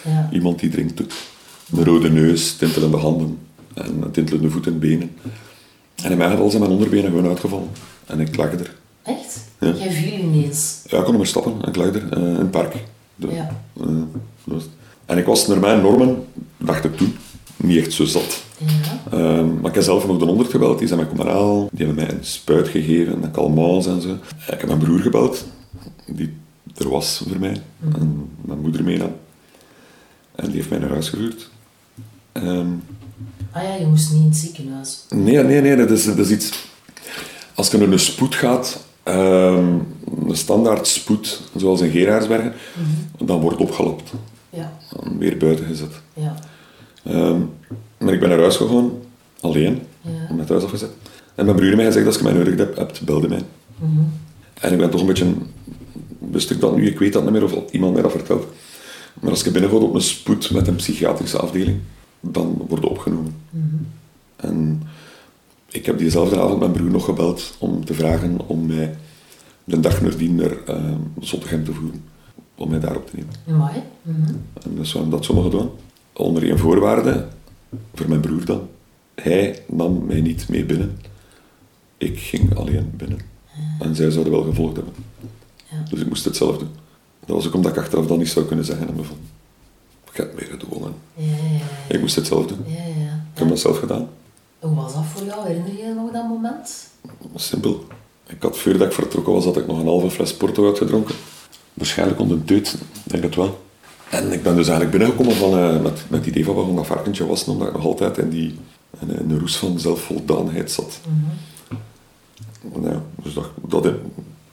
Ja. 0.04 0.28
Iemand 0.32 0.58
die 0.58 0.70
drinkt 0.70 1.02
ook. 1.02 1.10
Een 1.78 1.84
rode 1.84 2.10
neus, 2.10 2.56
tintelende 2.56 2.96
handen 2.96 3.38
en 3.74 4.10
tintelende 4.12 4.50
voeten 4.50 4.72
en 4.72 4.78
benen. 4.78 5.10
En 6.02 6.10
in 6.10 6.18
mijn 6.18 6.30
geval 6.30 6.48
zijn 6.50 6.62
mijn 6.62 6.74
onderbenen 6.74 7.10
gewoon 7.10 7.26
uitgevallen. 7.28 7.68
En 8.06 8.20
ik 8.20 8.36
lag 8.36 8.52
er. 8.52 8.74
Echt? 9.02 9.44
Ja. 9.60 9.72
Jij 9.72 9.90
viel 9.92 10.18
ineens. 10.18 10.82
Ja, 10.86 10.98
ik 10.98 11.04
kon 11.04 11.16
maar 11.16 11.26
stappen 11.26 11.52
en 11.62 11.68
ik 11.68 11.76
lag 11.76 11.86
er 11.86 12.12
eh, 12.12 12.22
in 12.22 12.34
het 12.34 12.50
park. 12.50 12.74
De- 13.16 13.26
Ja. 13.34 13.56
eh, 13.80 13.86
en 15.06 15.18
ik 15.18 15.24
was 15.24 15.46
naar 15.46 15.58
mijn 15.60 15.80
normen, 15.82 16.24
dacht 16.56 16.84
ik 16.84 16.96
toen, 16.96 17.14
niet 17.56 17.78
echt 17.78 17.92
zo 17.92 18.04
zat. 18.04 18.42
Ja. 18.58 18.66
Ehm, 19.18 19.54
maar 19.60 19.68
ik 19.68 19.74
heb 19.74 19.84
zelf 19.84 20.06
nog 20.06 20.18
de 20.18 20.24
honderd 20.24 20.50
gebeld, 20.50 20.78
die 20.78 20.88
zijn 20.88 21.00
mij 21.00 21.08
komen 21.08 21.26
halen. 21.26 21.68
Die 21.72 21.86
hebben 21.86 22.04
mij 22.04 22.14
een 22.14 22.24
spuit 22.24 22.68
gegeven, 22.68 23.22
een 23.22 23.30
calmants 23.30 23.86
en 23.86 24.00
zo. 24.00 24.08
Ik 24.52 24.58
heb 24.60 24.66
mijn 24.66 24.78
broer 24.78 24.98
gebeld, 24.98 25.44
die 26.06 26.32
er 26.76 26.88
was 26.88 27.22
voor 27.28 27.38
mij. 27.40 27.60
En 27.94 28.28
mijn 28.44 28.60
moeder 28.60 28.84
meenam. 28.84 29.12
En 30.34 30.46
die 30.46 30.54
heeft 30.56 30.70
mij 30.70 30.78
naar 30.78 30.88
huis 30.90 31.08
gevoerd. 31.08 31.50
Ah 33.52 33.62
ja, 33.62 33.74
je 33.74 33.86
moest 33.86 34.12
niet 34.12 34.20
in 34.22 34.28
het 34.28 34.36
ziekenhuis. 34.36 35.04
nee, 35.08 35.42
nee, 35.42 35.60
nee, 35.60 35.76
dat 35.76 35.90
is, 35.90 36.04
dat 36.04 36.18
is 36.18 36.30
iets... 36.30 36.68
Als 37.54 37.70
je 37.70 37.78
naar 37.78 37.88
een 37.88 37.98
spoed 37.98 38.34
gaat, 38.34 38.84
ehm, 39.02 39.78
een 40.28 40.36
standaard 40.36 40.86
spoed, 40.86 41.42
zoals 41.56 41.80
in 41.80 41.90
Gerardsbergen, 41.90 42.52
dan 43.18 43.40
wordt 43.40 43.56
opgelapt. 43.58 44.12
Ja. 44.50 44.72
Dan 44.96 45.18
weer 45.18 45.36
buiten 45.36 45.64
gezet. 45.64 45.92
Ja. 46.14 46.34
Ehm, 47.04 47.40
maar 47.98 48.12
ik 48.14 48.20
ben 48.20 48.28
naar 48.28 48.38
huis 48.38 48.56
gegaan, 48.56 48.90
alleen, 49.40 49.82
Ja. 50.00 50.34
met 50.34 50.46
thuis 50.46 50.62
afgezet. 50.62 50.90
En 51.34 51.44
mijn 51.44 51.56
broer 51.56 51.66
heeft 51.66 51.76
mij 51.76 51.86
gezegd, 51.86 52.06
als 52.06 52.16
je 52.16 52.22
mij 52.22 52.32
nodig 52.32 52.56
hebt, 52.56 52.76
hebt, 52.78 53.00
belde 53.04 53.28
mij. 53.28 53.42
En 54.60 54.72
ik 54.72 54.78
ben 54.78 54.90
toch 54.90 55.00
een 55.00 55.06
beetje, 55.06 55.32
wist 56.18 56.50
ik 56.50 56.60
dat 56.60 56.76
nu, 56.76 56.86
ik 56.86 56.98
weet 56.98 57.12
dat 57.12 57.22
niet 57.22 57.32
meer 57.32 57.44
of 57.44 57.54
iemand 57.70 57.92
mij 57.92 58.02
dat 58.02 58.10
vertelt. 58.10 58.46
Maar 59.20 59.30
als 59.30 59.42
je 59.42 59.50
binnengaat 59.50 59.80
op 59.80 59.94
een 59.94 60.00
spoed 60.00 60.50
met 60.50 60.66
een 60.66 60.76
psychiatrische 60.76 61.38
afdeling, 61.38 61.78
dan 62.20 62.64
word 62.68 62.82
je 62.82 62.88
opgenomen. 62.88 63.36
En 64.36 64.82
ik 65.68 65.86
heb 65.86 65.98
diezelfde 65.98 66.40
avond 66.40 66.58
mijn 66.58 66.72
broer 66.72 66.90
nog 66.90 67.04
gebeld 67.04 67.54
om 67.58 67.84
te 67.84 67.94
vragen 67.94 68.38
om 68.46 68.66
mij 68.66 68.96
de 69.64 69.80
dag 69.80 70.00
nadien 70.00 70.34
naar 70.34 70.52
uh, 70.68 70.94
Zottegem 71.20 71.64
te 71.64 71.72
voeren. 71.72 72.02
Om 72.54 72.70
mij 72.70 72.80
daarop 72.80 73.10
te 73.10 73.16
nemen. 73.16 73.60
Mooi. 73.60 73.82
Mhm. 74.02 74.34
En 74.62 74.74
dus 74.74 74.92
we 74.92 74.98
hebben 74.98 75.16
dat 75.18 75.24
zomaar 75.24 75.50
gedaan. 75.50 75.70
Onder 76.12 76.42
één 76.42 76.58
voorwaarde, 76.58 77.26
voor 77.94 78.08
mijn 78.08 78.20
broer 78.20 78.44
dan. 78.44 78.68
Hij 79.14 79.62
nam 79.66 80.06
mij 80.06 80.20
niet 80.20 80.48
mee 80.48 80.64
binnen. 80.64 80.98
Ik 81.98 82.18
ging 82.18 82.56
alleen 82.56 82.90
binnen. 82.96 83.18
En 83.80 83.94
zij 83.94 84.10
zouden 84.10 84.32
wel 84.32 84.42
gevolgd 84.42 84.76
hebben. 84.76 84.94
Ja. 85.70 85.82
Dus 85.90 86.00
ik 86.00 86.08
moest 86.08 86.24
het 86.24 86.36
zelf 86.36 86.58
doen. 86.58 86.68
Dat 87.26 87.36
was 87.36 87.46
ook 87.46 87.54
omdat 87.54 87.72
ik 87.72 87.78
achteraf 87.78 88.06
dan 88.06 88.18
niet 88.18 88.28
zou 88.28 88.46
kunnen 88.46 88.64
zeggen 88.64 88.88
aan 88.88 88.94
me 88.96 89.02
van... 89.02 89.16
Ik 90.10 90.16
heb 90.16 90.26
het 90.26 90.40
meer 90.40 90.58
gedwongen. 90.58 90.94
Ja, 91.14 91.24
ja, 91.24 91.58
ja. 91.58 91.94
Ik 91.94 92.00
moest 92.00 92.16
het 92.16 92.26
zelf 92.26 92.46
doen. 92.46 92.64
ja, 92.66 92.84
ja. 92.84 93.24
Ik 93.32 93.38
heb 93.38 93.48
dat 93.48 93.58
zelf 93.58 93.78
gedaan. 93.78 94.08
Hoe 94.58 94.74
was 94.74 94.94
dat 94.94 95.04
voor 95.14 95.26
jou? 95.26 95.46
Herinner 95.46 95.72
je 95.72 95.82
je 95.82 95.94
nog 95.94 96.12
dat 96.12 96.28
moment? 96.28 96.88
Simpel. 97.34 97.84
Ik 98.26 98.42
had, 98.42 98.58
voordat 98.58 98.86
ik 98.86 98.92
vertrokken 98.92 99.32
was, 99.32 99.44
had 99.44 99.56
ik 99.56 99.66
nog 99.66 99.78
een 99.78 99.86
halve 99.86 100.10
fles 100.10 100.34
Porto 100.34 100.66
uitgedronken. 100.66 101.14
Waarschijnlijk 101.74 102.20
onder 102.20 102.38
ik 102.46 102.72
denk 103.02 103.22
het 103.22 103.34
wel. 103.34 103.60
En 104.10 104.32
ik 104.32 104.42
ben 104.42 104.56
dus 104.56 104.68
eigenlijk 104.68 104.98
binnengekomen 104.98 105.36
van, 105.36 105.58
eh, 105.58 105.82
met, 105.82 106.04
met 106.08 106.20
het 106.20 106.26
idee 106.26 106.44
van 106.44 106.54
waarom 106.54 106.76
dat 106.76 106.86
varkentje 106.86 107.26
was, 107.26 107.44
omdat 107.44 107.68
ik 107.68 107.74
nog 107.74 107.84
altijd 107.84 108.18
in, 108.18 108.28
die, 108.28 108.58
in, 109.00 109.18
in 109.18 109.30
een 109.30 109.38
roes 109.38 109.56
van 109.56 109.78
zelfvoldaanheid 109.78 110.70
zat. 110.70 111.00
Ja, 112.82 113.02
dus 113.22 113.34
dat, 113.34 113.50
dat, 113.68 113.92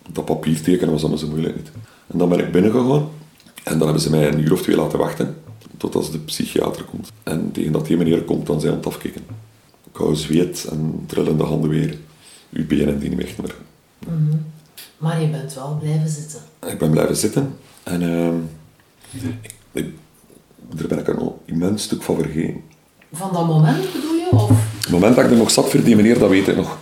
dat 0.09 0.25
papier 0.25 0.61
tekenen 0.61 0.91
was 0.91 1.01
allemaal 1.01 1.19
zo 1.19 1.27
moeilijk 1.27 1.55
niet. 1.55 1.71
En 2.07 2.17
dan 2.17 2.29
ben 2.29 2.39
ik 2.39 2.51
binnengegaan 2.51 3.09
en 3.63 3.77
dan 3.77 3.81
hebben 3.81 3.99
ze 4.01 4.09
mij 4.09 4.27
een 4.27 4.39
uur 4.39 4.53
of 4.53 4.61
twee 4.61 4.75
laten 4.75 4.99
wachten 4.99 5.37
tot 5.77 5.95
als 5.95 6.11
de 6.11 6.19
psychiater 6.19 6.83
komt. 6.83 7.11
En 7.23 7.51
tegen 7.51 7.71
dat 7.71 7.85
die 7.85 7.97
meneer 7.97 8.21
komt, 8.23 8.45
dan 8.47 8.59
zijn 8.59 8.71
aan 8.71 8.77
het 8.77 8.87
afkicken. 8.87 9.21
Kou 9.91 10.15
zweet 10.15 10.65
en 10.71 11.03
trillende 11.05 11.43
handen 11.43 11.69
weer. 11.69 11.97
Uw 12.51 12.67
benen 12.67 12.99
die 12.99 13.09
niet 13.09 13.17
meer 13.17 13.35
meer. 13.41 13.55
Maar 14.97 15.21
je 15.21 15.27
bent 15.27 15.53
wel 15.53 15.77
blijven 15.81 16.09
zitten. 16.09 16.39
Ik 16.67 16.77
ben 16.77 16.89
blijven 16.91 17.15
zitten 17.15 17.57
en 17.83 18.01
ik, 19.11 19.53
ik- 19.71 19.93
daar 20.73 20.87
ben 20.87 20.99
ik 20.99 21.07
een 21.07 21.31
immens 21.45 21.83
stuk 21.83 22.01
van 22.03 22.15
vergeten. 22.15 22.61
Van 23.13 23.33
dat 23.33 23.47
moment 23.47 23.93
bedoel 23.93 24.13
je? 24.13 24.27
Of? 24.31 24.49
Het 24.81 24.89
moment 24.89 25.15
dat 25.15 25.25
ik 25.25 25.31
er 25.31 25.37
nog 25.37 25.51
zat 25.51 25.69
voor 25.69 25.83
die 25.83 25.95
meneer, 25.95 26.19
dat 26.19 26.29
weet 26.29 26.47
ik 26.47 26.55
nog. 26.55 26.77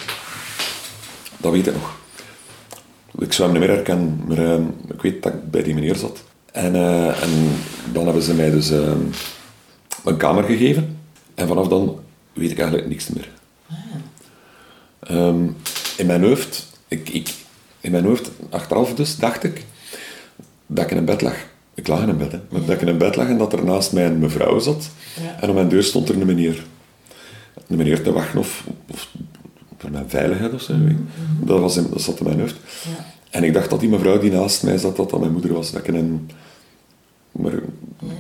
Dat 1.38 1.52
weet 1.52 1.68
ik 1.68 1.74
nog. 1.74 1.98
Ik 3.20 3.34
zou 3.34 3.50
hem 3.50 3.60
niet 3.60 3.68
meer 3.68 3.78
herkennen, 3.78 4.24
maar 4.28 4.38
ehm, 4.38 4.64
ik 4.94 5.02
weet 5.02 5.24
dat 5.24 5.34
ik 5.34 5.52
bij 5.52 5.64
die 5.64 5.74
meneer 5.74 5.96
zat. 5.96 6.24
En, 6.52 6.76
eh, 6.76 7.24
en 7.24 7.30
dan 7.94 8.06
hebben 8.06 8.24
ze 8.24 8.34
mij 8.34 8.52
dus 8.52 8.72
ehm, 8.72 9.00
een 10.04 10.18
kamer 10.18 10.44
gegeven. 10.44 10.98
En 11.36 11.48
vanaf 11.48 11.68
dan 11.68 12.00
weet 12.34 12.52
ik 12.52 12.60
eigenlijk 12.60 12.90
niks 12.90 13.10
meer. 13.10 13.30
Ehm, 15.00 15.48
in 15.98 16.06
mijn 16.06 16.24
hoofd, 16.24 16.68
ik, 16.88 17.10
ik, 17.10 17.34
in 17.82 17.92
mijn 17.92 18.06
hoofd, 18.06 18.32
achteraf 18.50 18.94
dus, 18.94 19.18
dacht 19.18 19.44
ik 19.44 19.66
dat 20.66 20.86
ik 20.86 20.92
in 20.92 20.98
een 20.98 21.06
bed 21.06 21.22
lag. 21.22 21.36
Ik 21.74 21.88
lag 21.88 22.02
in 22.02 22.10
een 22.10 22.18
bed, 22.18 22.32
hè. 22.32 22.40
Maar 22.50 22.62
dat 22.66 22.76
ik 22.76 22.82
in 22.82 22.88
een 22.88 22.98
bed 22.98 23.16
lag 23.16 23.28
en 23.28 23.38
dat 23.38 23.54
er 23.54 23.64
naast 23.64 23.94
mij 23.94 24.06
een 24.06 24.20
mevrouw 24.20 24.60
zat. 24.60 24.90
Ja. 25.22 25.42
En 25.42 25.50
op 25.50 25.56
mijn 25.56 25.70
deur 25.70 25.84
stond 25.84 26.10
er 26.10 26.16
een 26.16 26.26
meneer. 26.26 26.66
Een 27.68 27.78
meneer 27.78 28.04
te 28.04 28.12
wachten 28.12 28.40
of, 28.40 28.64
of 28.92 29.08
voor 29.78 29.92
mijn 29.92 30.06
veiligheid 30.10 30.54
of 30.54 30.62
zo. 30.62 30.74
ik. 30.74 30.98
Dat, 31.40 31.60
was 31.60 31.78
in, 31.78 31.88
dat 31.92 32.02
zat 32.02 32.20
in 32.20 32.26
mijn 32.26 32.40
hoofd. 32.40 32.56
Ja. 32.84 33.06
En 33.30 33.44
ik 33.44 33.54
dacht 33.54 33.70
dat 33.70 33.80
die 33.80 33.90
mevrouw 33.90 34.20
die 34.20 34.32
naast 34.32 34.64
mij 34.64 34.78
zat, 34.78 34.96
dat 34.96 35.10
dat 35.10 35.20
mijn 35.20 35.32
moeder 35.32 35.54
was. 35.54 35.72
Dat 35.72 35.82
ik 35.82 35.88
in 35.88 35.96
een... 35.96 36.30
Maar 37.32 37.52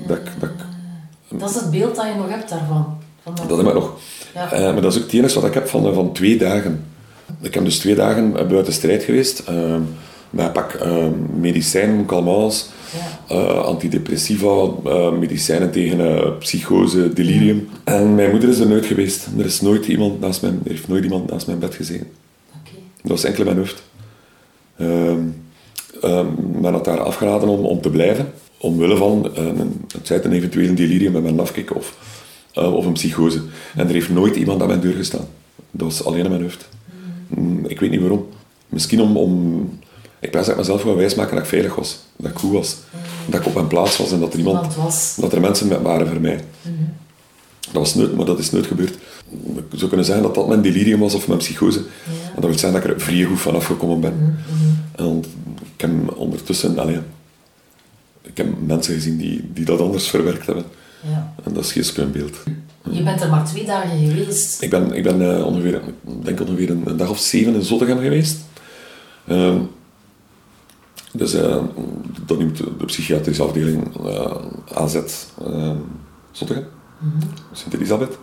dat, 0.07 0.17
ik- 0.17 0.31
dat, 0.39 0.49
ik- 0.49 1.39
Dat 1.39 1.49
is 1.49 1.55
het 1.55 1.71
beeld 1.71 1.95
dat 1.95 2.05
je 2.05 2.13
nog 2.17 2.29
hebt 2.29 2.49
daarvan. 2.49 2.97
Van 3.23 3.35
dat 3.47 3.57
heb 3.57 3.67
ik 3.67 3.73
nog. 3.73 3.97
Ja. 4.33 4.51
Eh, 4.51 4.73
maar 4.73 4.81
dat 4.81 4.91
is 4.91 4.97
ook 4.97 5.03
het 5.05 5.13
enige 5.13 5.35
wat 5.39 5.49
ik 5.49 5.53
heb 5.53 5.67
van, 5.67 5.85
eh, 5.87 5.93
van 5.93 6.13
twee 6.13 6.37
dagen. 6.37 6.83
Ik 7.41 7.53
heb 7.53 7.63
dus 7.65 7.77
twee 7.79 7.95
dagen 7.95 8.37
eh, 8.37 8.47
buiten 8.47 8.73
strijd 8.73 9.03
geweest. 9.03 9.39
eh, 9.39 9.75
met 10.29 10.45
een 10.45 10.51
pak 10.51 10.73
eh, 10.73 11.05
medicijnen, 11.39 12.05
calmants, 12.05 12.69
Eh, 13.27 13.63
antidepressiva, 13.63 14.67
eh, 14.85 15.11
medicijnen 15.11 15.71
tegen 15.71 15.99
eh, 15.99 16.37
psychose, 16.39 17.13
delirium. 17.13 17.67
En 17.83 18.15
mijn 18.15 18.31
moeder 18.31 18.49
is 18.49 18.59
er 18.59 18.67
nooit 18.67 18.85
geweest. 18.85 19.27
Er, 19.37 19.45
is 19.45 19.61
nooit 19.61 19.85
iemand 19.85 20.19
naast 20.19 20.41
mijn, 20.41 20.59
er 20.63 20.71
heeft 20.71 20.87
nooit 20.87 21.03
iemand 21.03 21.29
naast 21.31 21.47
mijn 21.47 21.59
bed 21.59 21.75
gezeten. 21.75 22.07
Dat 23.01 23.11
was 23.11 23.23
enkel 23.23 23.39
in 23.39 23.45
mijn 23.45 23.57
hoofd. 23.57 23.83
Ehm 24.77 25.19
ehm, 26.01 26.27
men 26.61 26.73
had 26.73 26.85
daar 26.85 26.99
afgeraden 26.99 27.49
om, 27.49 27.65
om 27.65 27.81
te 27.81 27.89
blijven, 27.89 28.33
omwille 28.57 28.97
van 28.97 29.29
een, 29.35 29.85
het 29.97 30.07
zij 30.07 30.23
een 30.23 30.31
eventuele 30.31 30.73
delirium 30.73 31.11
met 31.11 31.23
mijn 31.23 31.39
afkik 31.39 31.75
of, 31.75 31.97
of 32.53 32.85
een 32.85 32.93
psychose. 32.93 33.41
En 33.75 33.87
er 33.87 33.93
heeft 33.93 34.09
nooit 34.09 34.35
iemand 34.35 34.61
aan 34.61 34.67
mijn 34.67 34.79
deur 34.79 34.93
gestaan. 34.93 35.27
Dat 35.71 35.87
was 35.87 36.03
alleen 36.05 36.23
in 36.23 36.29
mijn 36.29 36.41
hoofd. 36.41 36.69
Mm, 37.27 37.65
Ik 37.65 37.79
weet 37.79 37.89
niet 37.91 37.99
waarom. 37.99 38.25
Misschien 38.69 39.01
om... 39.01 39.17
om 39.17 39.69
ik 40.25 40.31
prijs 40.31 40.45
dat 40.45 40.55
ik 40.55 40.61
mezelf 40.61 40.83
wil 40.83 40.95
wijsmaken 40.95 41.35
dat 41.35 41.43
ik 41.43 41.49
veilig 41.49 41.75
was. 41.75 41.99
Dat 42.15 42.31
ik 42.31 42.37
goed 42.37 42.51
was. 42.51 42.77
Dat 43.25 43.39
ik 43.39 43.45
op 43.47 43.53
mijn 43.53 43.67
plaats 43.67 43.97
was 43.97 44.11
en 44.11 44.19
dat 44.19 44.33
er 44.33 44.39
iemand... 44.39 44.75
Was. 44.75 45.15
Dat 45.19 45.33
er 45.33 45.41
mensen 45.41 45.67
met 45.67 45.81
waren 45.81 46.07
voor 46.07 46.21
mij. 46.21 46.39
Dat 47.71 47.73
was 47.73 47.95
nooit, 47.95 48.15
maar 48.15 48.25
dat 48.25 48.39
is 48.39 48.51
nooit 48.51 48.65
gebeurd. 48.65 48.95
Ik 49.55 49.63
zou 49.75 49.87
kunnen 49.87 50.05
zeggen 50.05 50.23
dat 50.23 50.35
dat 50.35 50.47
mijn 50.47 50.61
delirium 50.61 50.99
was 50.99 51.13
of 51.13 51.27
mijn 51.27 51.39
psychose. 51.39 51.79
En 51.79 52.41
dat 52.41 52.43
wil 52.43 52.59
zeggen 52.59 52.73
dat 52.73 52.83
ik 52.83 52.95
er 52.95 53.01
vrij 53.01 53.23
goed 53.23 53.41
van 53.41 53.55
afgekomen 53.55 53.99
ben. 53.99 54.39
En 54.95 55.23
ik 55.73 55.81
heb 55.81 56.17
ondertussen... 56.17 56.79
Allee, 56.79 56.99
ik 58.21 58.37
heb 58.37 58.47
mensen 58.65 58.93
gezien 58.93 59.17
die, 59.17 59.49
die 59.53 59.65
dat 59.65 59.81
anders 59.81 60.07
verwerkt 60.07 60.45
hebben. 60.45 60.63
Ja. 61.01 61.33
En 61.43 61.53
dat 61.53 61.63
is 61.63 61.71
geen 61.71 61.83
spuimbeeld. 61.83 62.37
Je 62.91 63.03
bent 63.03 63.21
er 63.21 63.29
maar 63.29 63.45
twee 63.45 63.65
dagen 63.65 64.07
geweest. 64.07 64.61
Ik 64.61 64.69
ben, 64.69 64.93
ik 64.93 65.03
ben 65.03 65.35
eh, 65.35 65.45
ongeveer, 65.45 65.73
ik 65.73 66.25
denk 66.25 66.39
ongeveer 66.39 66.69
een, 66.69 66.81
een 66.85 66.97
dag 66.97 67.09
of 67.09 67.19
zeven 67.19 67.53
in 67.53 67.63
Zottegem 67.63 67.99
geweest. 67.99 68.37
Ehm, 69.27 69.57
dus 71.17 71.33
eh, 71.33 71.57
dat 72.25 72.39
noemt 72.39 72.57
de 72.57 72.85
psychiatrische 72.85 73.43
afdeling 73.43 74.05
eh, 74.05 74.35
AZ 74.73 74.95
eh, 74.95 75.71
Zottegem, 76.31 76.65
Sint-Elisabeth. 77.51 78.17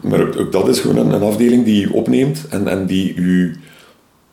Maar 0.00 0.20
ook, 0.20 0.36
ook 0.36 0.52
dat 0.52 0.68
is 0.68 0.80
gewoon 0.80 0.96
een, 0.96 1.12
een 1.12 1.22
afdeling 1.22 1.64
die 1.64 1.84
u 1.84 1.88
opneemt 1.88 2.48
en, 2.48 2.68
en 2.68 2.86
die 2.86 3.14
u 3.14 3.60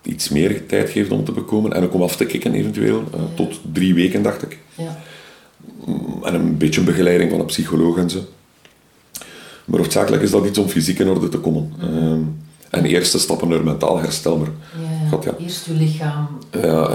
iets 0.02 0.30
meer 0.30 0.66
tijd 0.66 0.90
geeft 0.90 1.12
om 1.12 1.24
te 1.24 1.32
bekomen 1.32 1.74
en 1.74 1.84
ook 1.84 1.94
om 1.94 2.02
af 2.02 2.16
te 2.16 2.26
kicken 2.26 2.54
eventueel. 2.54 3.04
Tot 3.36 3.60
drie 3.74 3.94
weken, 3.94 4.24
dacht 4.24 4.42
ik. 4.44 4.60
Ja. 4.76 4.98
En 6.24 6.34
een 6.34 6.58
beetje 6.58 6.82
begeleiding 6.82 7.32
van 7.32 7.40
een 7.40 7.46
psycholoog 7.46 7.98
en 7.98 8.10
zo. 8.10 8.20
Maar 9.66 9.80
hoofdzakelijk 9.80 10.24
is 10.24 10.32
dat 10.32 10.46
iets 10.46 10.58
om 10.58 10.68
fysiek 10.68 11.00
in 11.00 11.08
orde 11.08 11.30
te 11.30 11.38
komen. 11.38 11.74
Ehm, 11.82 12.22
en 12.70 12.86
eerste 12.86 13.20
stappen 13.20 13.48
naar 13.48 13.64
mentaal 13.64 14.00
herstel. 14.00 14.38
Maar, 14.38 14.48
Ja, 14.48 14.95
ja. 15.24 15.34
Eerst 15.40 15.66
je 15.66 15.74
lichaam. 15.74 16.28
ja, 16.52 16.90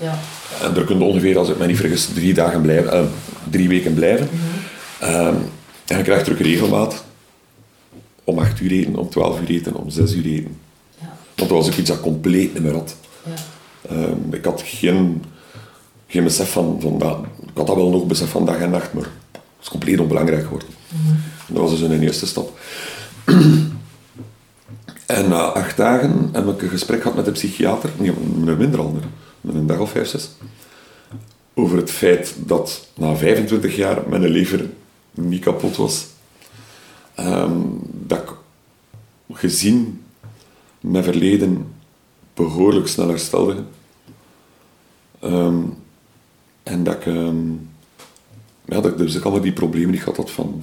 ja. 0.00 0.18
En 0.62 0.76
er 0.76 0.84
kunnen 0.84 1.06
ongeveer, 1.06 1.38
als 1.38 1.48
ik 1.48 1.58
me 1.58 1.66
niet 1.66 1.76
vergis, 1.76 2.06
drie, 2.06 2.34
dagen 2.34 2.60
blijven, 2.60 2.92
eh, 2.92 3.04
drie 3.50 3.68
weken 3.68 3.94
blijven. 3.94 4.28
Ehm, 5.00 5.34
en 5.86 5.96
je 5.96 6.02
krijgt 6.02 6.24
terug 6.24 6.40
regelmaat. 6.40 7.04
Om 8.24 8.38
acht 8.38 8.60
uur 8.60 8.70
eten, 8.70 8.96
om 8.96 9.10
twaalf 9.10 9.40
uur 9.40 9.48
eten, 9.48 9.74
om 9.74 9.90
zes 9.90 10.12
uur 10.12 10.24
eten. 10.24 10.56
Ja. 10.98 11.06
Want 11.34 11.48
dat 11.48 11.58
was 11.58 11.66
ook 11.66 11.74
iets 11.74 11.88
dat 11.88 12.00
compleet 12.00 12.54
niet 12.54 12.62
meer 12.62 12.72
had. 12.72 12.96
Ja. 13.24 13.32
Ehm, 13.88 14.34
ik 14.34 14.44
had 14.44 14.62
geen, 14.64 15.24
geen 16.06 16.24
besef 16.24 16.52
van, 16.52 16.78
van 16.80 16.98
dat. 16.98 17.18
Ik 17.42 17.50
had 17.54 17.66
dat 17.66 17.76
wel 17.76 17.90
nog 17.90 18.06
besef 18.06 18.30
van 18.30 18.46
dag 18.46 18.58
en 18.58 18.70
nacht, 18.70 18.92
maar 18.92 19.02
het 19.32 19.40
is 19.62 19.68
compleet 19.68 20.00
onbelangrijk 20.00 20.42
geworden. 20.42 20.68
Dat 21.46 21.62
was 21.62 21.70
dus 21.70 21.80
een 21.80 22.02
eerste 22.02 22.26
stap. 22.26 22.58
En 25.06 25.28
na 25.28 25.40
acht 25.42 25.76
dagen 25.76 26.28
heb 26.32 26.48
ik 26.48 26.62
een 26.62 26.68
gesprek 26.68 27.00
gehad 27.00 27.16
met 27.16 27.24
de 27.24 27.30
psychiater, 27.30 27.90
nee, 27.96 28.12
minder 28.56 28.80
ander, 28.80 29.02
met 29.40 29.54
een 29.54 29.66
dag 29.66 29.78
of 29.78 29.90
vijf, 29.90 30.08
zes, 30.08 30.30
over 31.54 31.76
het 31.76 31.90
feit 31.90 32.34
dat 32.38 32.88
na 32.94 33.16
25 33.16 33.76
jaar 33.76 34.08
mijn 34.08 34.28
lever 34.28 34.70
niet 35.10 35.40
kapot 35.40 35.76
was. 35.76 36.06
Ehm, 37.14 37.60
dat 37.90 38.18
ik 38.18 38.30
gezien 39.36 40.04
mijn 40.80 41.04
verleden 41.04 41.74
behoorlijk 42.34 42.88
snel 42.88 43.08
herstelde. 43.08 43.56
Ehm, 45.20 45.60
en 46.62 46.84
dat 46.84 46.94
ik, 46.94 47.06
ehm, 47.06 47.50
ja, 48.64 48.80
dat 48.80 48.86
ik 48.86 48.96
dus 48.96 49.16
ook 49.16 49.22
allemaal 49.22 49.42
die 49.42 49.52
problemen 49.52 49.94
ik 49.94 50.00
had 50.00 50.16
had 50.16 50.30
van 50.30 50.62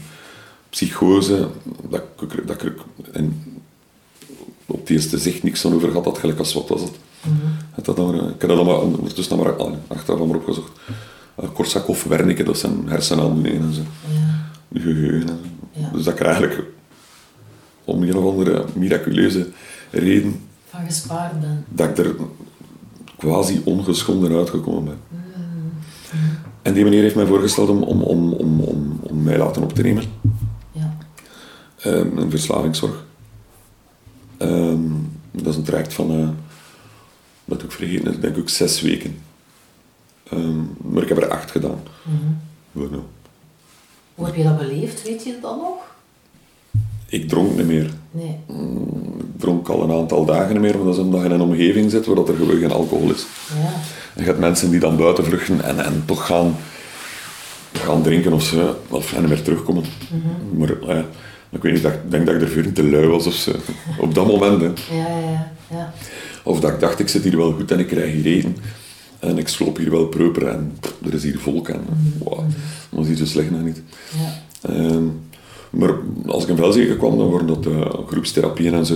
psychose, 0.70 1.48
dat 1.90 2.02
ik, 2.20 2.48
dat 2.48 2.64
ik 2.64 2.74
op 4.72 4.80
het 4.80 4.90
eerste 4.90 5.18
zicht 5.18 5.44
niks 5.44 5.62
van 5.62 5.74
over 5.74 5.90
gehad 5.90 6.06
had, 6.06 6.18
gelijk 6.18 6.40
als 6.40 6.54
wat 6.54 6.70
was 6.70 6.82
het. 6.82 7.00
Het 7.72 7.86
dat 7.86 7.96
dan, 7.96 8.14
eh, 8.14 8.28
ik 8.28 8.42
heb 8.42 8.50
dat 8.50 8.58
allemaal 8.58 8.80
ondertussen 8.82 9.38
nog 9.38 9.46
maar 9.46 9.56
ah, 9.56 9.74
achteraf 9.88 10.20
allemaal 10.20 10.38
opgezocht. 10.38 10.80
Uh, 11.44 11.50
Korsakoff, 11.54 12.04
Wernicke, 12.04 12.44
dat 12.44 12.58
zijn 12.58 12.90
hersenaandoeningen 12.90 13.62
en 13.62 13.74
zo. 13.74 13.82
Ja. 14.08 14.80
Geheugen 14.82 15.22
en 15.22 15.40
zo. 15.44 15.80
Ja. 15.82 15.90
Dus 15.94 16.04
dat 16.04 16.14
ik 16.14 16.20
er 16.20 16.26
eigenlijk 16.26 16.64
om 17.86 18.04
een 18.04 18.18
of 18.18 18.32
andere 18.32 18.66
miraculeuze 18.74 19.48
reden 19.92 20.42
Van 20.70 20.86
gespaard 20.86 21.40
ben. 21.40 21.66
dat 21.70 21.90
ik 21.90 21.98
er 21.98 22.16
quasi 23.18 23.62
ongeschonden 23.64 24.36
uitgekomen 24.36 24.84
ben. 24.84 24.98
En 26.62 26.74
die 26.74 26.84
meneer 26.84 27.02
heeft 27.02 27.16
mij 27.16 27.26
voorgesteld 27.26 27.70
om, 27.70 27.84
om, 27.84 28.02
om, 28.02 28.34
om, 28.34 28.60
om, 28.60 29.00
om 29.02 29.24
mij 29.24 29.38
laten 29.38 29.64
op 29.64 29.74
te 29.74 29.82
nemen. 29.82 30.04
Ja. 30.72 30.98
Ehm, 31.82 32.18
een 32.18 32.30
verslavingszorg. 32.30 33.04
Ehm, 34.40 34.82
dat 35.32 35.48
is 35.48 35.56
een 35.56 35.64
traject 35.64 35.94
van, 35.94 36.12
eh, 36.12 36.30
dat 37.46 37.64
ik 37.64 37.72
vergeten, 37.72 38.12
is 38.12 38.20
denk 38.20 38.36
ik 38.36 38.50
zes 38.50 38.82
weken. 38.82 39.18
Ehm, 40.30 40.60
maar 40.78 41.04
ik 41.04 41.10
heb 41.10 41.18
er 41.18 41.30
acht 41.30 41.52
gedaan. 41.52 41.80
Voilà. 42.78 43.04
Hoe 44.16 44.26
heb 44.26 44.36
je 44.36 44.44
dat 44.44 44.58
beleefd? 44.58 45.04
Weet 45.04 45.24
je 45.24 45.38
dat 45.42 45.56
nog? 45.56 45.78
Ik 47.06 47.30
dronk 47.30 47.58
niet 47.58 47.66
meer. 47.66 47.90
Nee. 48.12 48.38
Ik 49.18 49.40
dronk 49.40 49.68
al 49.68 49.84
een 49.84 49.92
aantal 50.00 50.26
dagen 50.26 50.52
niet 50.52 50.62
meer, 50.62 50.76
maar 50.78 50.86
dat 50.86 50.96
is 50.96 51.02
omdat 51.02 51.20
je 51.20 51.26
in 51.26 51.32
een 51.32 51.42
omgeving 51.42 51.92
zit 51.92 52.06
waar 52.06 52.16
dat 52.16 52.30
er 52.30 52.36
gewoon 52.36 52.60
geen 52.60 52.72
alcohol 52.72 53.12
is. 53.12 53.26
Ja. 53.62 53.72
En 54.16 54.22
je 54.22 54.24
hebt 54.24 54.40
mensen 54.40 54.70
die 54.70 54.80
dan 54.80 54.98
buiten 54.98 55.26
vluchten 55.26 55.64
en, 55.64 55.86
en 55.86 56.04
toch 56.06 56.26
gaan, 56.26 56.56
gaan 57.74 58.02
drinken 58.02 58.34
of 58.34 58.44
zo, 58.44 58.76
of 58.88 59.20
niet 59.20 59.30
meer 59.30 59.42
terugkomen. 59.42 59.84
Maar 60.58 60.96
ja, 60.96 61.06
ik 61.50 61.62
weet 61.62 61.74
niet, 61.74 61.84
dat- 61.84 61.94
ik 61.94 62.12
denk 62.12 62.26
dat 62.26 62.36
ik 62.36 62.42
er 62.42 62.48
veel 62.48 62.72
te 62.72 62.84
lui 62.90 63.08
was 63.08 63.28
of 63.28 63.34
zo. 63.34 63.52
Op 64.00 64.14
dat 64.16 64.28
moment. 64.28 64.62
Hè. 64.62 64.96
Ja, 64.98 65.08
ja, 65.20 65.52
ja. 65.70 65.94
Of 66.44 66.60
dat 66.60 66.72
ik 66.72 66.80
dacht, 66.80 67.00
ik 67.00 67.08
zit 67.08 67.24
hier 67.24 67.38
wel 67.38 67.54
goed 67.54 67.72
en 67.72 67.80
ik 67.80 67.88
krijg 67.88 68.12
hier 68.14 68.26
eten. 68.26 68.58
En 69.20 69.38
ik 69.38 69.48
sloop 69.48 69.78
hier 69.78 69.92
wel 69.92 70.06
proper 70.08 70.48
en 70.48 70.78
pff, 70.80 70.96
er 71.06 71.14
is 71.14 71.24
hier 71.24 71.40
volk 71.40 71.68
en 71.70 71.82
wow, 72.18 72.38
dat 72.38 72.46
was 72.90 73.08
hier 73.08 73.16
zo 73.16 73.26
slecht 73.26 73.52
nog 73.52 73.62
niet. 73.64 73.82
ja. 74.18 74.70
Ehm, 74.74 75.04
maar 75.70 75.94
als 76.26 76.44
ik 76.44 76.50
in 76.50 76.56
Velzegen 76.56 76.98
kwam, 76.98 77.18
dan 77.18 77.28
worden 77.28 77.48
dat 77.48 77.66
eh, 77.66 77.94
groepstherapieën 78.08 78.74
en 78.74 78.86
zo. 78.86 78.96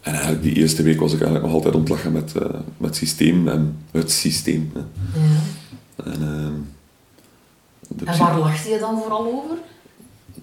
En 0.00 0.12
eigenlijk 0.12 0.42
die 0.42 0.54
eerste 0.54 0.82
week 0.82 1.00
was 1.00 1.12
ik 1.12 1.18
eigenlijk 1.20 1.44
nog 1.46 1.54
altijd 1.54 1.74
ontlachen 1.74 2.12
met, 2.12 2.32
eh, 2.36 2.42
met 2.76 2.88
het 2.88 2.96
systeem 2.96 3.48
en 3.48 3.76
het 3.90 4.10
systeem. 4.12 4.72
Hè. 4.74 4.80
ja. 5.20 6.10
En, 6.12 6.22
ehm, 6.22 8.08
En 8.08 8.18
waar 8.18 8.38
lachte 8.38 8.70
je 8.70 8.78
dan 8.78 8.98
vooral 8.98 9.26
over? 9.26 9.56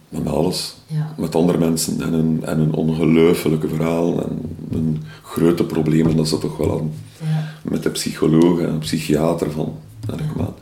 Met 0.10 0.28
alles. 0.28 0.76
Ja. 0.88 1.13
Met 1.17 1.36
andere 1.36 1.58
mensen 1.58 2.02
en 2.02 2.13
een, 2.13 2.39
en 2.45 2.60
een 2.60 2.74
ongelooflijke 2.74 3.67
verhaal 3.67 4.24
en 4.24 4.39
een 4.72 5.04
grote 5.24 5.63
problemen 5.63 6.15
dat 6.15 6.28
ze 6.28 6.38
toch 6.38 6.58
wel 6.58 6.69
hadden. 6.69 6.93
Ja. 7.22 7.54
Met 7.62 7.84
de 7.84 7.89
psycholoog 7.89 8.60
en 8.60 8.72
de 8.72 8.78
psychiater 8.78 9.52
van, 9.52 9.76
ja. 10.08 10.15
kom 10.34 10.41
aan. 10.41 10.54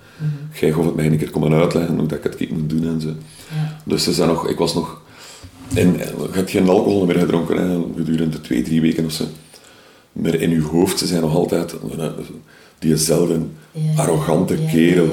Jij 0.60 0.72
gaat 0.72 0.86
het 0.86 0.96
mij 0.96 1.06
een 1.06 1.18
keer 1.18 1.30
komen 1.30 1.54
uitleggen 1.54 1.98
hoe 1.98 2.08
dat 2.08 2.18
ik 2.18 2.24
het 2.24 2.50
moet 2.50 2.70
doen 2.70 2.88
en 2.88 3.02
zo. 3.02 3.08
Ja. 3.08 3.80
Dus 3.84 4.04
ze 4.04 4.14
zijn 4.14 4.28
nog, 4.28 4.50
ik 4.50 4.58
was 4.58 4.74
nog, 4.74 5.02
in, 5.74 5.94
je 5.94 6.28
hebt 6.32 6.52
geen 6.52 6.70
alcohol 6.70 7.06
meer 7.06 7.20
gedronken 7.20 7.70
hè, 7.70 7.80
gedurende 7.96 8.42
twee, 8.42 8.62
drie 8.62 8.82
weken 8.82 9.06
of 9.06 9.12
zo. 9.12 9.26
Maar 10.12 10.34
in 10.34 10.52
uw 10.52 10.68
hoofd, 10.68 11.00
ze 11.00 11.08
zijn 11.08 11.22
nog 11.22 11.36
altijd 11.36 11.76
diezelfde 12.80 13.40
arrogante 13.96 14.58
kerel. 14.72 15.10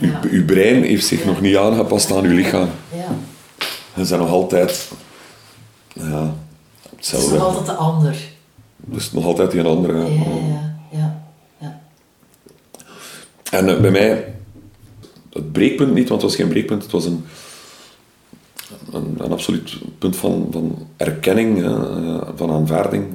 Uw, 0.00 0.12
uw 0.30 0.44
brein 0.44 0.82
heeft 0.82 1.06
zich 1.06 1.24
nog 1.24 1.40
niet 1.40 1.56
aangepast 1.56 2.12
aan 2.12 2.24
uw 2.24 2.34
lichaam. 2.34 2.68
Ze 3.96 4.04
zijn 4.04 4.20
nog 4.20 4.30
altijd, 4.30 4.90
ja, 5.92 6.34
Het 6.82 7.00
is 7.00 7.10
hetzelfde. 7.10 7.36
nog 7.36 7.46
altijd 7.46 7.66
de 7.66 7.72
ander. 7.72 8.16
Dus 8.76 9.12
nog 9.12 9.24
altijd 9.24 9.50
die 9.50 9.62
andere. 9.62 9.98
Ja, 9.98 10.06
ja, 10.06 10.76
ja. 10.90 11.22
ja. 11.58 11.80
En 13.50 13.68
eh, 13.68 13.80
bij 13.80 13.90
mij, 13.90 14.34
het 15.32 15.52
breekpunt 15.52 15.94
niet, 15.94 16.08
want 16.08 16.22
het 16.22 16.30
was 16.30 16.40
geen 16.40 16.48
breekpunt, 16.48 16.82
het 16.82 16.92
was 16.92 17.04
een, 17.04 17.24
een, 18.92 19.14
een 19.18 19.32
absoluut 19.32 19.78
punt 19.98 20.16
van, 20.16 20.48
van 20.50 20.86
erkenning, 20.96 21.64
eh, 21.64 22.20
van 22.34 22.50
aanvaarding. 22.50 23.06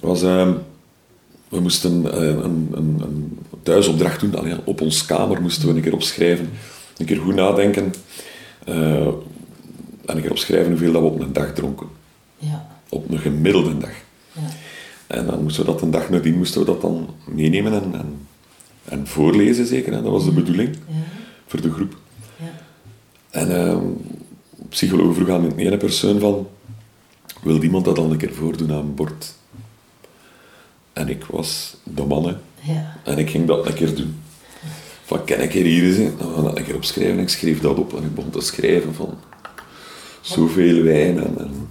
Was, 0.00 0.22
eh, 0.22 0.48
we 1.48 1.60
moesten 1.60 2.22
een, 2.22 2.44
een, 2.44 2.98
een 3.02 3.38
thuisopdracht 3.62 4.20
doen, 4.20 4.38
Allee, 4.38 4.56
op 4.64 4.80
ons 4.80 5.06
kamer 5.06 5.42
moesten 5.42 5.68
we 5.68 5.74
een 5.74 5.82
keer 5.82 5.94
opschrijven, 5.94 6.50
een 6.96 7.06
keer 7.06 7.20
goed 7.20 7.34
nadenken 7.34 7.92
en 10.10 10.16
een 10.16 10.22
keer 10.22 10.30
opschrijven 10.30 10.70
hoeveel 10.70 10.92
dat 10.92 11.02
we 11.02 11.08
op 11.08 11.20
een 11.20 11.32
dag 11.32 11.52
dronken. 11.52 11.86
Ja. 12.38 12.66
Op 12.88 13.10
een 13.10 13.18
gemiddelde 13.18 13.78
dag. 13.78 13.92
Ja. 14.32 14.42
En 15.06 15.26
dan 15.26 15.42
moesten 15.42 15.64
we 15.64 15.72
dat 15.72 15.82
een 15.82 15.90
dag 15.90 16.10
nadien 16.10 16.36
moesten 16.36 16.60
we 16.60 16.66
dat 16.66 16.80
dan 16.80 17.14
meenemen 17.24 17.72
en, 17.72 17.94
en, 17.94 18.26
en 18.84 19.06
voorlezen 19.06 19.66
zeker. 19.66 19.92
Hè? 19.92 20.02
Dat 20.02 20.12
was 20.12 20.24
de 20.24 20.32
bedoeling 20.32 20.76
Ja. 20.86 20.94
voor 21.46 21.60
de 21.60 21.70
groep. 21.70 21.96
Ja. 22.36 22.50
En 23.30 23.56
ehm 23.56 23.84
psycholoog 24.68 25.14
vroeg 25.14 25.28
aan 25.28 25.44
een 25.44 25.58
ene 25.58 25.76
persoon 25.76 26.20
van, 26.20 26.48
wil 27.42 27.62
iemand 27.62 27.84
dat 27.84 27.96
dan 27.96 28.10
een 28.10 28.16
keer 28.16 28.34
voordoen 28.34 28.72
aan 28.72 28.94
bord? 28.94 29.34
En 30.92 31.08
ik 31.08 31.24
was 31.24 31.76
de 31.82 32.02
man. 32.04 32.36
En 33.04 33.18
ik 33.18 33.30
ging 33.30 33.46
dat 33.46 33.66
een 33.66 33.74
keer 33.74 33.94
doen. 33.94 34.14
Van, 35.04 35.24
kan 35.24 35.40
ik 35.40 35.52
hier 35.52 35.64
hier 35.64 35.84
eens? 35.84 36.18
Dan 36.18 36.32
gaan 36.34 36.42
we 36.42 36.48
dat 36.48 36.58
een 36.58 36.64
keer 36.64 36.74
opschrijven. 36.74 37.16
En 37.16 37.22
ik 37.22 37.28
schreef 37.28 37.60
dat 37.60 37.78
op 37.78 37.96
en 37.96 38.02
ik 38.02 38.14
begon 38.14 38.30
te 38.30 38.40
schrijven 38.40 38.94
van, 38.94 39.18
zoveel 40.20 40.82
wijn 40.82 41.18
en, 41.18 41.38
en, 41.38 41.68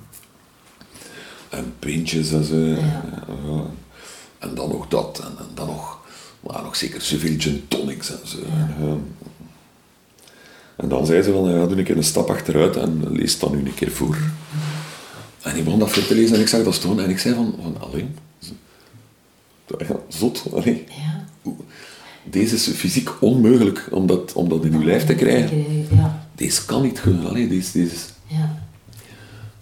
en 1.49 1.73
pintjes 1.79 2.31
en 2.31 2.43
zo. 2.43 2.55
Ja, 2.55 3.03
En 4.39 4.55
dan 4.55 4.69
nog 4.69 4.87
dat 4.87 5.19
en, 5.23 5.37
en 5.37 5.45
dan 5.53 5.67
nog, 5.67 5.99
maar 6.39 6.63
nog 6.63 6.75
zeker 6.75 7.01
zoveel 7.01 7.35
gin 7.37 7.63
tonics 7.67 8.11
en 8.11 8.27
zo. 8.27 8.37
En, 10.75 10.89
dan 10.89 11.05
zei 11.05 11.21
ze 11.21 11.31
van, 11.31 11.49
ja, 11.49 11.65
doe 11.67 11.77
een 11.77 11.83
keer 11.83 11.97
een 11.97 12.03
stap 12.03 12.29
achteruit 12.29 12.75
en 12.75 13.11
lees 13.11 13.39
dat 13.39 13.51
nu 13.51 13.57
een 13.57 13.73
keer 13.73 13.91
voor. 13.91 14.17
En 15.41 15.55
ik 15.57 15.63
begon 15.63 15.79
dat 15.79 15.89
voor 15.91 16.05
te 16.05 16.15
lezen 16.15 16.35
en 16.35 16.41
ik 16.41 16.47
zag 16.47 16.63
dat 16.63 16.73
staan 16.73 16.99
en 17.01 17.09
ik 17.09 17.19
zei 17.19 17.35
van, 17.35 17.55
van 17.61 17.75
alleen, 17.81 18.15
zot, 20.07 20.43
allee. 20.53 20.83
Ja. 20.89 21.25
Deze 22.23 22.55
is 22.55 22.67
fysiek 22.67 23.09
onmogelijk 23.21 23.87
om 23.91 24.07
dat, 24.07 24.33
om 24.33 24.49
dat 24.49 24.65
in 24.65 24.73
uw 24.73 24.83
lijf 24.83 25.05
te 25.05 25.15
krijgen. 25.15 25.85
Ja. 25.95 26.27
Deze 26.35 26.65
kan 26.65 26.81
niet. 26.81 27.01
Allee, 27.25 27.47
deze, 27.47 27.71
deze, 27.71 27.93
is- 27.93 28.07
Ja. 28.29 28.55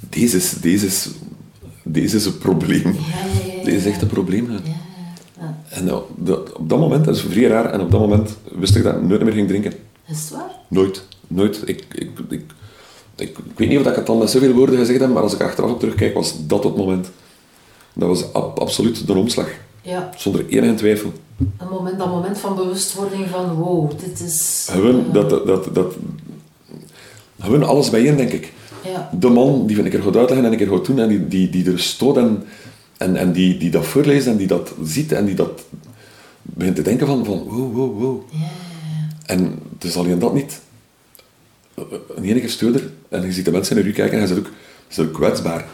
deze, 0.10 0.38
is, 0.38 0.52
deze, 0.52 0.86
is, 0.86 1.10
deze 1.84 2.16
is 2.16 2.26
een 2.26 2.38
probleem. 2.38 2.84
Ja. 2.94 3.64
Deze 3.64 3.78
is 3.78 3.86
echt 3.86 4.02
een 4.02 4.08
probleem. 4.08 4.50
En 5.70 5.84
nou, 5.86 6.04
dat- 6.16 6.54
op 6.54 6.70
dat 6.70 6.80
moment, 6.80 7.06
dat 7.06 7.16
is 7.16 7.22
vrij 7.22 7.48
raar, 7.48 7.66
en 7.72 7.82
op 7.82 7.92
dat 7.92 8.00
moment 8.00 8.38
wist 8.52 8.76
ik 8.76 8.84
dat 8.84 8.96
ik 8.96 9.02
nooit 9.02 9.24
meer 9.24 9.34
ging 9.34 9.48
drinken. 9.48 9.74
Is 10.08 10.20
het 10.20 10.30
waar? 10.30 10.52
Nooit. 10.68 11.04
Nooit. 11.28 11.62
Ik, 11.66 11.86
ik, 11.96 12.10
ik, 12.30 12.42
ik, 13.16 13.38
weet 13.56 13.70
niet 13.70 13.80
of 13.80 13.86
ik 13.86 13.96
het 13.96 14.06
dan 14.06 14.18
met 14.18 14.30
zoveel 14.30 14.54
woorden 14.54 14.78
gezegd 14.78 15.00
heb, 15.00 15.10
maar 15.10 15.24
als 15.24 15.34
ik 15.34 15.42
achteraf 15.42 15.72
op 15.72 15.80
terugkijk, 15.80 16.14
was 16.14 16.34
dat 16.48 16.64
het 16.64 16.76
moment. 16.78 17.12
Dat 17.94 18.08
was 18.08 18.34
ab- 18.34 18.60
absoluut 18.60 19.08
de 19.08 19.14
omslag. 19.14 19.48
Ja. 19.82 20.10
Zonder 20.18 20.48
enige 20.48 20.74
twijfel. 20.74 21.12
Een 21.38 21.68
moment, 21.72 21.98
dat 21.98 22.08
moment 22.08 22.38
van 22.38 22.56
bewustwording 22.56 23.28
van 23.30 23.54
wow, 23.54 23.92
dit 24.00 24.20
is... 24.20 24.68
Gewoon, 24.72 25.06
eh, 25.08 25.14
dat, 25.14 25.30
dat, 25.30 25.46
dat, 25.48 25.76
dat, 25.76 25.94
gewoon 27.40 27.64
alles 27.64 27.90
bijeen, 27.90 28.16
denk 28.18 28.32
ik. 28.32 28.54
Ja. 28.84 29.10
de 29.20 29.30
man 29.30 29.68
die 29.68 29.84
een 29.84 29.90
keer 29.90 30.02
gaat 30.02 30.16
uitleggen 30.16 30.46
en 30.46 30.52
een 30.52 30.58
keer 30.58 30.68
gaat 30.68 30.86
doen 30.86 31.00
en 31.00 31.08
die, 31.08 31.28
die, 31.28 31.50
die 31.50 31.72
er 31.72 31.80
stoot 31.80 32.18
en, 32.18 32.44
en, 32.98 33.16
en 33.16 33.32
die, 33.32 33.58
die 33.58 33.70
dat 33.70 33.86
voorleest 33.86 34.28
en 34.28 34.38
die 34.38 34.48
dat 34.48 34.74
ziet 34.84 35.12
en 35.12 35.26
die 35.26 35.36
dat 35.36 35.66
begint 36.42 36.76
te 36.76 36.82
denken 36.82 37.08
van, 37.08 37.26
van 37.26 37.44
wow, 37.44 37.76
wow, 37.76 38.00
wow. 38.00 38.22
En 39.26 39.60
het 39.74 39.84
is 39.84 39.96
alleen 39.96 40.20
dat 40.20 40.34
niet. 40.34 40.60
Een 42.16 42.24
ene 42.24 42.40
keer 42.40 42.92
en 43.10 43.26
je 43.26 43.32
ziet 43.32 43.46
de 43.46 43.52
mensen 43.52 43.76
naar 43.76 43.86
u 43.86 43.92
kijken 43.92 44.14
en 44.14 44.20
hij 44.20 44.28
zit 44.28 44.38
ook, 44.38 44.52
is 44.90 45.00
ook 45.00 45.14
kwetsbaar. 45.14 45.66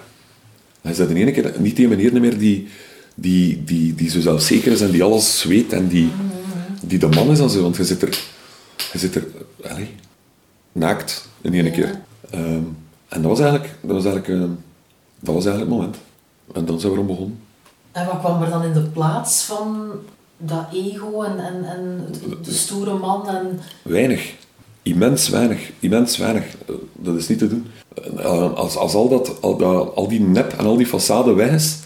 Hij 0.82 0.92
is 0.92 1.00
in 1.00 1.16
ene 1.16 1.32
keer 1.32 1.54
niet 1.60 1.76
die 1.76 1.88
meneer 1.88 2.22
meer 2.22 2.38
die, 2.38 2.68
die, 3.16 3.64
die, 3.64 3.96
die 3.96 4.10
zo 4.10 4.20
zelfzeker 4.20 4.72
is 4.72 4.82
en 4.82 4.92
die 4.92 5.04
alles 5.04 5.44
weet 5.44 5.74
en 5.74 5.88
die, 5.88 6.10
die 6.82 7.00
de 7.00 7.08
man 7.08 7.32
is 7.32 7.40
en 7.40 7.50
zo, 7.50 7.62
want 7.62 7.76
je 7.76 7.86
zit 7.86 8.02
er, 8.02 8.20
je 8.92 9.00
zit 9.00 9.16
er 9.16 9.28
naakt 10.72 11.28
in 11.42 11.54
ene 11.54 11.72
keer. 11.72 12.00
Ehm, 12.30 12.64
en 13.14 13.22
dat 13.22 13.32
was 13.32 13.40
eigenlijk, 13.40 13.76
dat 13.82 13.92
was 13.92 14.06
eigenlijk, 14.06 14.28
ehm, 14.42 14.52
dat 15.20 15.36
was 15.36 15.46
eigenlijk 15.46 15.60
het 15.60 15.80
moment. 15.80 15.98
En 16.54 16.66
dan 16.66 16.80
zijn 16.80 16.92
we 16.92 16.98
erom 16.98 17.10
begonnen. 17.16 17.40
En 17.92 18.06
wat 18.06 18.20
kwam 18.20 18.42
er 18.44 18.50
dan 18.50 18.64
in 18.64 18.74
de 18.74 18.82
plaats 18.82 19.44
van 19.44 19.92
dat 20.38 20.66
ego 20.74 21.22
en, 21.24 21.40
en, 21.40 21.64
en 21.66 22.06
de, 22.12 22.42
de 22.42 22.52
stoere 22.54 22.94
man 22.98 23.28
en... 23.28 23.60
Weinig. 23.82 24.34
Immens 24.82 25.30
weinig. 25.30 25.72
Immens 25.80 26.18
weinig. 26.18 26.46
Eh, 26.68 26.76
Dat 26.94 27.16
is 27.16 27.28
niet 27.28 27.38
te 27.38 27.48
doen. 27.48 27.68
Eh, 28.18 28.54
Als, 28.54 28.76
als 28.76 28.94
al, 28.94 29.10
dat, 29.10 29.42
al, 29.42 29.58
dat, 29.58 29.96
al 29.96 30.08
die 30.08 30.20
nep 30.22 30.54
en 30.54 30.66
al 30.66 30.78
die 30.78 30.88
façade 30.88 31.34
weg 31.36 31.52
is, 31.52 31.78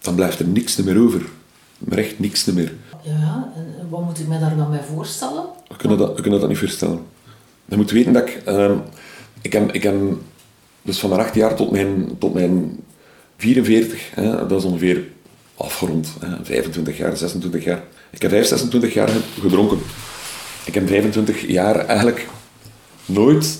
dan 0.00 0.14
blijft 0.14 0.38
er 0.38 0.46
niks 0.46 0.76
meer 0.76 1.00
over. 1.00 1.22
Maar 1.78 1.98
echt 1.98 2.18
niks 2.18 2.44
meer. 2.44 2.72
Ja, 3.02 3.52
en 3.56 3.88
wat 3.88 4.02
moet 4.04 4.18
ik 4.18 4.28
mij 4.28 4.38
daar 4.38 4.56
dan 4.56 4.70
bij 4.70 4.82
voorstellen? 4.94 5.44
We 5.68 5.76
kunnen 5.76 5.98
dat, 5.98 6.16
we 6.16 6.22
kunnen 6.22 6.40
dat 6.40 6.48
niet 6.48 6.58
voorstellen. 6.58 7.00
Je 7.64 7.76
moet 7.76 7.90
weten 7.90 8.12
dat 8.12 8.28
ik... 8.28 8.42
ehm, 8.44 8.76
ik, 9.42 9.52
heb, 9.52 9.72
ik 9.72 9.82
heb 9.82 9.94
dus 10.82 10.98
van 10.98 11.08
mijn 11.10 11.20
8 11.20 11.34
jaar 11.34 11.54
tot 11.54 11.70
mijn, 11.70 12.08
tot 12.18 12.34
mijn 12.34 12.80
44, 13.36 14.10
hè, 14.14 14.46
dat 14.46 14.58
is 14.58 14.64
ongeveer 14.64 15.04
afgerond, 15.54 16.08
hè, 16.20 16.44
25 16.44 16.96
jaar, 16.96 17.16
26 17.16 17.64
jaar. 17.64 17.82
Ik 18.10 18.22
heb 18.22 18.30
5, 18.30 18.46
26 18.46 18.94
jaar 18.94 19.10
gedronken. 19.40 19.78
Ik 20.64 20.74
heb 20.74 20.88
25 20.88 21.46
jaar 21.46 21.76
eigenlijk 21.86 22.26
nooit 23.06 23.58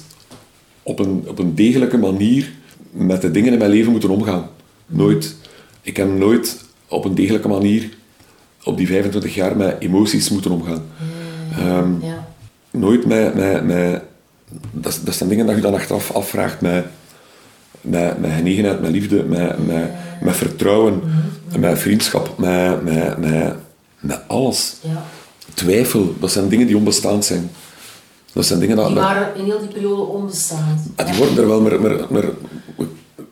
op 0.83 0.99
een, 0.99 1.25
op 1.27 1.39
een 1.39 1.55
degelijke 1.55 1.99
manier 1.99 2.53
met 2.91 3.21
de 3.23 3.31
dingen 3.31 3.53
in 3.53 3.59
mijn 3.59 3.71
leven 3.71 3.93
moeten 3.93 4.11
omgaan. 4.11 4.49
Nooit. 4.87 5.37
Ik 5.83 5.97
heb 5.97 6.09
nooit 6.09 6.65
op 6.89 7.05
een 7.05 7.15
degelijke 7.15 7.49
manier 7.49 7.89
op 8.65 8.77
die 8.77 8.87
25 8.87 9.35
jaar 9.35 9.57
met 9.57 9.77
emoties 9.79 10.31
moeten 10.31 10.51
omgaan. 10.51 10.83
Ehm, 11.53 11.93
Ja. 12.03 12.29
nooit 12.71 13.07
met... 13.07 13.35
met, 13.35 13.65
met 13.65 14.03
dat, 14.71 15.01
dat 15.05 15.15
zijn 15.15 15.29
dingen 15.29 15.47
dat 15.47 15.55
je 15.55 15.61
dan 15.63 15.75
achteraf 15.75 16.13
afvraagt 16.13 16.61
met, 16.61 16.85
met, 17.81 18.21
met 18.21 18.31
genegenheid, 18.33 18.81
met 18.81 18.91
liefde, 18.91 19.23
met, 19.23 19.67
met, 19.67 19.91
met 20.21 20.37
vertrouwen, 20.37 21.01
met 21.59 21.79
vriendschap, 21.79 22.39
met, 22.39 22.85
met, 22.85 23.19
met, 23.19 23.55
met 24.01 24.21
alles. 24.27 24.77
Ja. 24.81 25.03
Twijfel, 25.55 26.15
dat 26.21 26.33
zijn 26.33 26.49
dingen 26.49 26.67
die 26.67 26.77
onbestaand 26.77 27.25
zijn. 27.25 27.51
Dat 28.33 28.47
zijn 28.47 28.61
dingen 28.61 28.77
dat... 28.77 28.87
Die 28.87 28.95
waren 28.95 29.37
in 29.37 29.45
heel 29.45 29.59
die 29.59 29.69
periode 29.69 30.03
onbestaand. 30.03 30.81
Ah, 30.97 31.07
die 31.07 31.17
worden 31.17 31.39
er 31.39 31.49
wel, 31.49 31.61
maar, 31.61 31.81
maar, 31.81 31.97
maar 32.11 32.25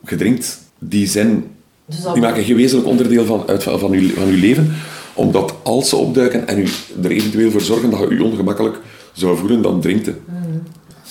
gedrinkt. 0.04 0.60
Die, 0.78 1.06
zijn, 1.06 1.44
Dus 1.86 1.96
die 2.12 2.22
maken 2.22 2.44
geen 2.44 2.56
wezenlijk 2.56 2.88
onderdeel 2.88 3.24
van, 3.24 3.42
uit, 3.46 3.62
van, 3.62 3.78
van, 3.78 3.92
uw, 3.92 4.10
van 4.14 4.28
uw 4.28 4.38
leven. 4.38 4.74
Omdat 5.14 5.54
als 5.62 5.88
ze 5.88 5.96
opduiken 5.96 6.48
en 6.48 6.58
u 6.58 6.68
er 7.02 7.10
eventueel 7.10 7.50
voor 7.50 7.60
zorgen 7.60 7.90
dat 7.90 8.00
je 8.00 8.08
u 8.08 8.20
ongemakkelijk 8.20 8.78
zou 9.12 9.38
voelen, 9.38 9.62
dan 9.62 9.80
drinkt. 9.80 10.04
Zie 10.04 10.14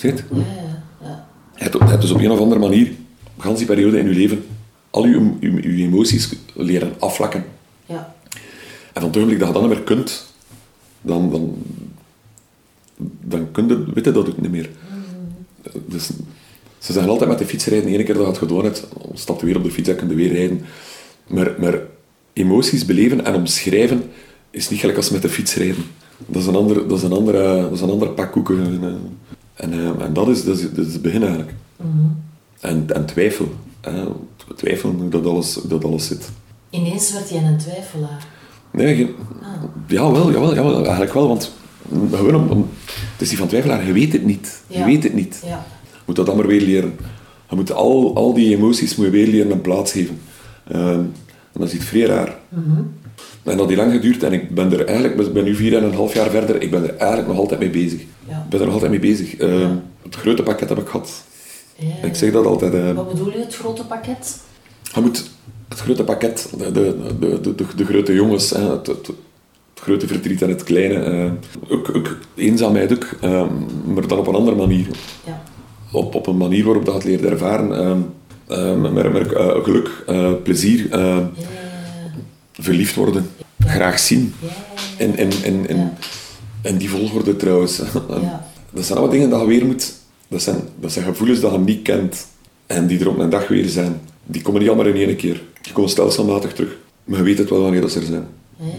je 0.00 0.08
het? 0.08 0.24
Ja, 0.30 0.42
ja, 1.02 1.26
ja. 1.56 1.86
Hebt 1.86 2.02
dus 2.02 2.10
op 2.10 2.20
een 2.20 2.30
of 2.30 2.40
andere 2.40 2.60
manier, 2.60 2.92
gans 3.38 3.58
die 3.58 3.66
periode 3.66 3.98
in 3.98 4.08
je 4.08 4.14
leven, 4.14 4.44
al 4.90 5.06
je, 5.06 5.32
je, 5.40 5.76
je 5.76 5.84
emoties 5.84 6.32
leren 6.54 6.92
afvlakken. 6.98 7.44
ja. 7.86 8.16
En 8.92 9.04
van 9.04 9.12
het 9.12 9.16
ogenblik 9.16 9.38
dat 9.38 9.48
je 9.48 9.54
dat 9.54 9.62
niet 9.62 9.72
meer 9.72 9.82
kunt, 9.82 10.26
dan, 11.00 11.30
dan, 11.30 11.62
dan 13.20 13.50
kun 13.50 13.68
je, 13.68 13.84
weet 13.94 14.04
je 14.04 14.12
dat 14.12 14.28
ook 14.28 14.40
niet 14.40 14.50
meer. 14.50 14.70
Dus, 15.86 16.10
ze 16.78 16.92
zeggen 16.92 17.10
altijd 17.12 17.30
met 17.30 17.38
de 17.38 17.46
fiets 17.46 17.66
rijden, 17.66 17.90
ene 17.90 18.02
keer 18.02 18.14
dat 18.14 18.22
je 18.22 18.28
het 18.28 18.38
gedaan 18.38 18.64
hebt, 18.64 18.86
stap 19.12 19.40
weer 19.40 19.56
op 19.56 19.64
de 19.64 19.70
fiets 19.70 19.88
en 19.88 19.96
kun 19.96 20.08
je 20.08 20.14
weer 20.14 20.32
rijden. 20.32 20.60
Maar, 21.26 21.54
maar 21.60 21.80
emoties 22.32 22.84
beleven 22.84 23.24
en 23.24 23.34
omschrijven 23.34 24.02
is 24.50 24.68
niet 24.68 24.80
gelijk 24.80 24.98
als 24.98 25.10
met 25.10 25.22
de 25.22 25.28
fiets 25.28 25.54
rijden. 25.54 25.84
Dat 26.26 26.42
is 26.42 26.48
een 26.48 26.54
ander, 26.54 26.88
dat 26.88 26.98
is 26.98 27.04
een 27.04 27.12
andere, 27.12 27.60
dat 27.60 27.72
is 27.72 27.80
een 27.80 27.90
ander 27.90 28.08
pak 28.08 28.32
koeken. 28.32 29.00
En, 29.58 29.72
eh, 29.72 30.04
en, 30.04 30.12
dat, 30.12 30.28
is, 30.28 30.44
dat, 30.44 30.56
is, 30.56 30.62
dat 30.72 30.86
is 30.86 30.92
het 30.92 31.02
begin 31.02 31.22
eigenlijk. 31.22 31.54
En, 32.60 32.84
en 32.94 33.06
twijfel. 33.06 33.54
Hè. 33.80 34.04
Twijfel 34.56 34.90
hoe 34.90 35.08
dat 35.08 35.26
alles, 35.26 35.54
hoe 35.54 35.68
dat 35.68 35.84
alles 35.84 36.06
zit. 36.06 36.30
Ineens 36.70 37.12
werd 37.12 37.30
jij 37.30 37.42
een 37.42 37.58
twijfelaar. 37.58 38.26
Nee, 38.70 38.96
geen, 38.96 39.14
jawel, 39.86 40.30
jawel, 40.30 40.54
jawel, 40.54 40.76
eigenlijk 40.76 41.12
wel, 41.12 41.28
want 41.28 41.52
gewoon 42.10 42.34
om, 42.34 42.48
om, 42.48 42.68
het 43.12 43.20
is 43.20 43.28
die 43.28 43.38
van 43.38 43.48
twijfelaar, 43.48 43.86
je 43.86 43.92
weet 43.92 44.12
het 44.12 44.24
niet. 44.24 44.62
Je 44.66 44.84
weet 44.84 45.02
het 45.02 45.14
niet. 45.14 45.42
Ja. 45.46 45.64
Je 45.82 46.02
moet 46.04 46.16
dat 46.16 46.26
dan 46.26 46.36
maar 46.36 46.46
weer 46.46 46.60
leren. 46.60 46.96
Je 47.50 47.56
moet 47.56 47.72
al, 47.72 48.16
al 48.16 48.34
die 48.34 48.56
emoties 48.56 48.96
moet 48.96 49.06
je 49.06 49.12
weer 49.12 49.26
leren 49.26 49.50
een 49.50 49.60
plaats 49.60 49.92
geven. 49.92 50.20
Ehm, 50.68 50.98
en 51.52 51.60
dat 51.60 51.68
is 51.68 51.74
iets 51.74 51.84
vrij 51.84 52.06
raar. 52.06 52.38
En 53.42 53.56
dat 53.56 53.66
heeft 53.68 53.80
lang 53.80 53.92
geduurd 53.92 54.22
en 54.22 54.32
ik 54.32 54.54
ben 54.54 54.72
er 54.72 54.84
eigenlijk, 54.86 55.20
ik 55.20 55.32
ben 55.32 55.44
nu 55.44 55.54
vier 55.54 55.76
en 55.76 55.84
een 55.84 55.94
half 55.94 56.14
jaar 56.14 56.30
verder, 56.30 56.62
ik 56.62 56.70
ben 56.70 56.82
er 56.82 56.96
eigenlijk 56.96 57.28
nog 57.28 57.38
altijd 57.38 57.60
mee 57.60 57.70
bezig. 57.70 58.00
Ja. 58.28 58.36
Ik 58.44 58.48
ben 58.48 58.58
er 58.58 58.64
nog 58.64 58.74
altijd 58.74 58.90
mee 58.90 59.00
bezig. 59.00 59.36
Ehm, 59.36 59.70
Het 60.02 60.14
grote 60.14 60.42
pakket 60.42 60.68
heb 60.68 60.78
ik 60.78 60.86
gehad. 60.88 61.22
Ja. 61.76 62.06
Ik 62.06 62.14
zeg 62.14 62.32
dat 62.32 62.46
altijd. 62.46 62.74
ehm, 62.74 62.94
Wat 62.94 63.08
bedoel 63.12 63.30
je, 63.32 63.38
het 63.38 63.54
grote 63.56 63.84
pakket? 63.84 64.38
je 64.94 65.00
moet 65.00 65.30
het 65.68 65.78
grote 65.78 66.04
pakket, 66.04 66.52
de, 66.58 66.72
de, 66.72 66.96
de, 67.20 67.40
de, 67.54 67.64
de, 67.76 67.84
grote 67.84 68.12
jongens, 68.14 68.50
hè, 68.50 68.70
het, 68.70 68.86
het, 68.86 69.06
het 69.06 69.16
grote 69.82 70.06
verdriet 70.06 70.42
en 70.42 70.48
het 70.48 70.62
kleine, 70.62 70.94
eh, 70.94 71.30
ook, 71.68 71.96
ook 71.96 72.16
eenzaamheid 72.34 72.92
ook, 72.92 73.06
eh, 73.20 73.46
maar 73.84 74.06
dan 74.06 74.18
op 74.18 74.26
een 74.26 74.34
andere 74.34 74.56
manier. 74.56 74.86
Ja. 75.26 75.42
Op, 75.92 76.14
op 76.14 76.26
een 76.26 76.36
manier 76.36 76.64
waarop 76.64 76.84
dat 76.84 76.94
het 76.94 77.04
leert 77.04 77.24
ervaren. 77.24 77.68
met, 78.92 79.28
geluk, 79.62 79.90
plezier. 80.42 80.88
Verliefd 82.58 82.94
worden, 82.94 83.30
graag 83.58 83.98
zien. 83.98 84.34
En, 84.96 85.16
en, 85.16 85.30
en, 85.42 85.68
en, 85.68 85.92
en 86.62 86.76
die 86.76 86.90
volgorde 86.90 87.36
trouwens. 87.36 87.76
Dat 88.70 88.84
zijn 88.84 88.98
allemaal 88.98 89.16
dingen 89.16 89.30
dat 89.30 89.40
je 89.40 89.46
weer 89.46 89.66
moet... 89.66 89.92
Dat 90.28 90.42
zijn, 90.42 90.60
dat 90.80 90.92
zijn 90.92 91.04
gevoelens 91.04 91.40
dat 91.40 91.52
je 91.52 91.58
niet 91.58 91.82
kent. 91.82 92.26
En 92.66 92.86
die 92.86 93.00
er 93.00 93.08
op 93.08 93.18
een 93.18 93.30
dag 93.30 93.48
weer 93.48 93.68
zijn. 93.68 94.00
Die 94.24 94.42
komen 94.42 94.60
niet 94.60 94.70
allemaal 94.70 94.94
in 94.94 95.08
één 95.08 95.16
keer. 95.16 95.42
Die 95.62 95.72
komen 95.72 95.90
stelselmatig 95.90 96.52
terug. 96.52 96.76
Maar 97.04 97.18
je 97.18 97.24
weet 97.24 97.38
het 97.38 97.50
wel 97.50 97.62
wanneer 97.62 97.80
dat 97.80 97.92
ze 97.92 97.98
er 97.98 98.06
zijn. 98.06 98.26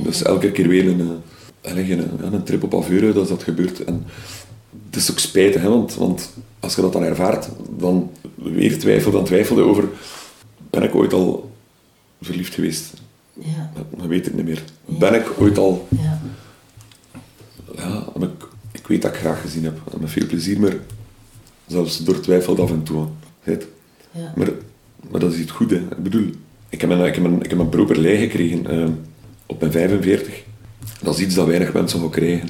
Dus 0.03 0.23
elke 0.23 0.51
keer 0.51 0.67
weer 0.67 0.87
een, 0.87 1.21
eh, 1.61 1.77
een, 1.77 1.99
een, 1.99 2.33
een 2.33 2.43
trip 2.43 2.63
op 2.63 2.75
afeuren 2.75 3.13
dat 3.13 3.27
dat 3.27 3.43
gebeurt. 3.43 3.83
En 3.83 4.05
het 4.85 4.95
is 4.95 5.11
ook 5.11 5.19
spijtig, 5.19 5.61
hè, 5.61 5.69
want, 5.69 5.95
want 5.95 6.29
als 6.59 6.75
je 6.75 6.81
dat 6.81 6.93
dan 6.93 7.03
ervaart, 7.03 7.47
dan 7.77 8.11
weer 8.35 8.79
twijfel, 8.79 9.11
dan 9.11 9.23
twijfelde 9.23 9.61
over... 9.61 9.89
Ben 10.69 10.83
ik 10.83 10.95
ooit 10.95 11.13
al 11.13 11.51
verliefd 12.21 12.53
geweest? 12.53 12.93
Ja. 13.39 13.71
Weet 14.07 14.25
het 14.25 14.35
niet 14.35 14.45
meer. 14.45 14.63
Ben 14.85 15.13
ik 15.13 15.41
ooit 15.41 15.57
al... 15.57 15.87
Ja. 15.89 16.21
Ja, 17.75 18.07
ik, 18.19 18.47
ik 18.71 18.87
weet 18.87 19.01
dat 19.01 19.13
ik 19.13 19.19
graag 19.19 19.41
gezien 19.41 19.63
heb. 19.63 19.79
En 19.93 20.01
met 20.01 20.09
veel 20.09 20.27
plezier, 20.27 20.59
maar 20.59 20.73
zelfs 21.67 22.03
door 22.03 22.19
twijfel 22.19 22.61
af 22.61 22.69
en 22.69 22.83
toe. 22.83 23.07
Ja. 24.11 24.33
Maar, 24.35 24.49
maar 25.11 25.19
dat 25.19 25.33
is 25.33 25.39
iets 25.39 25.51
goed, 25.51 25.71
hè. 25.71 25.77
Ik 25.77 26.03
bedoel, 26.03 26.29
ik 26.69 26.81
heb 26.81 26.89
een, 26.89 27.05
ik 27.05 27.15
heb 27.15 27.23
een, 27.23 27.41
ik 27.41 27.49
heb 27.49 27.59
een 27.59 27.69
properlei 27.69 28.17
gekregen 28.17 28.67
eh, 28.67 28.89
op 29.45 29.59
mijn 29.59 29.71
45. 29.71 30.43
Dat 31.01 31.17
is 31.17 31.21
iets 31.25 31.35
dat 31.35 31.47
weinig 31.47 31.73
mensen 31.73 31.99
gaan 31.99 32.09
krijgen. 32.09 32.49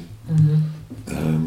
Ehm, 1.04 1.40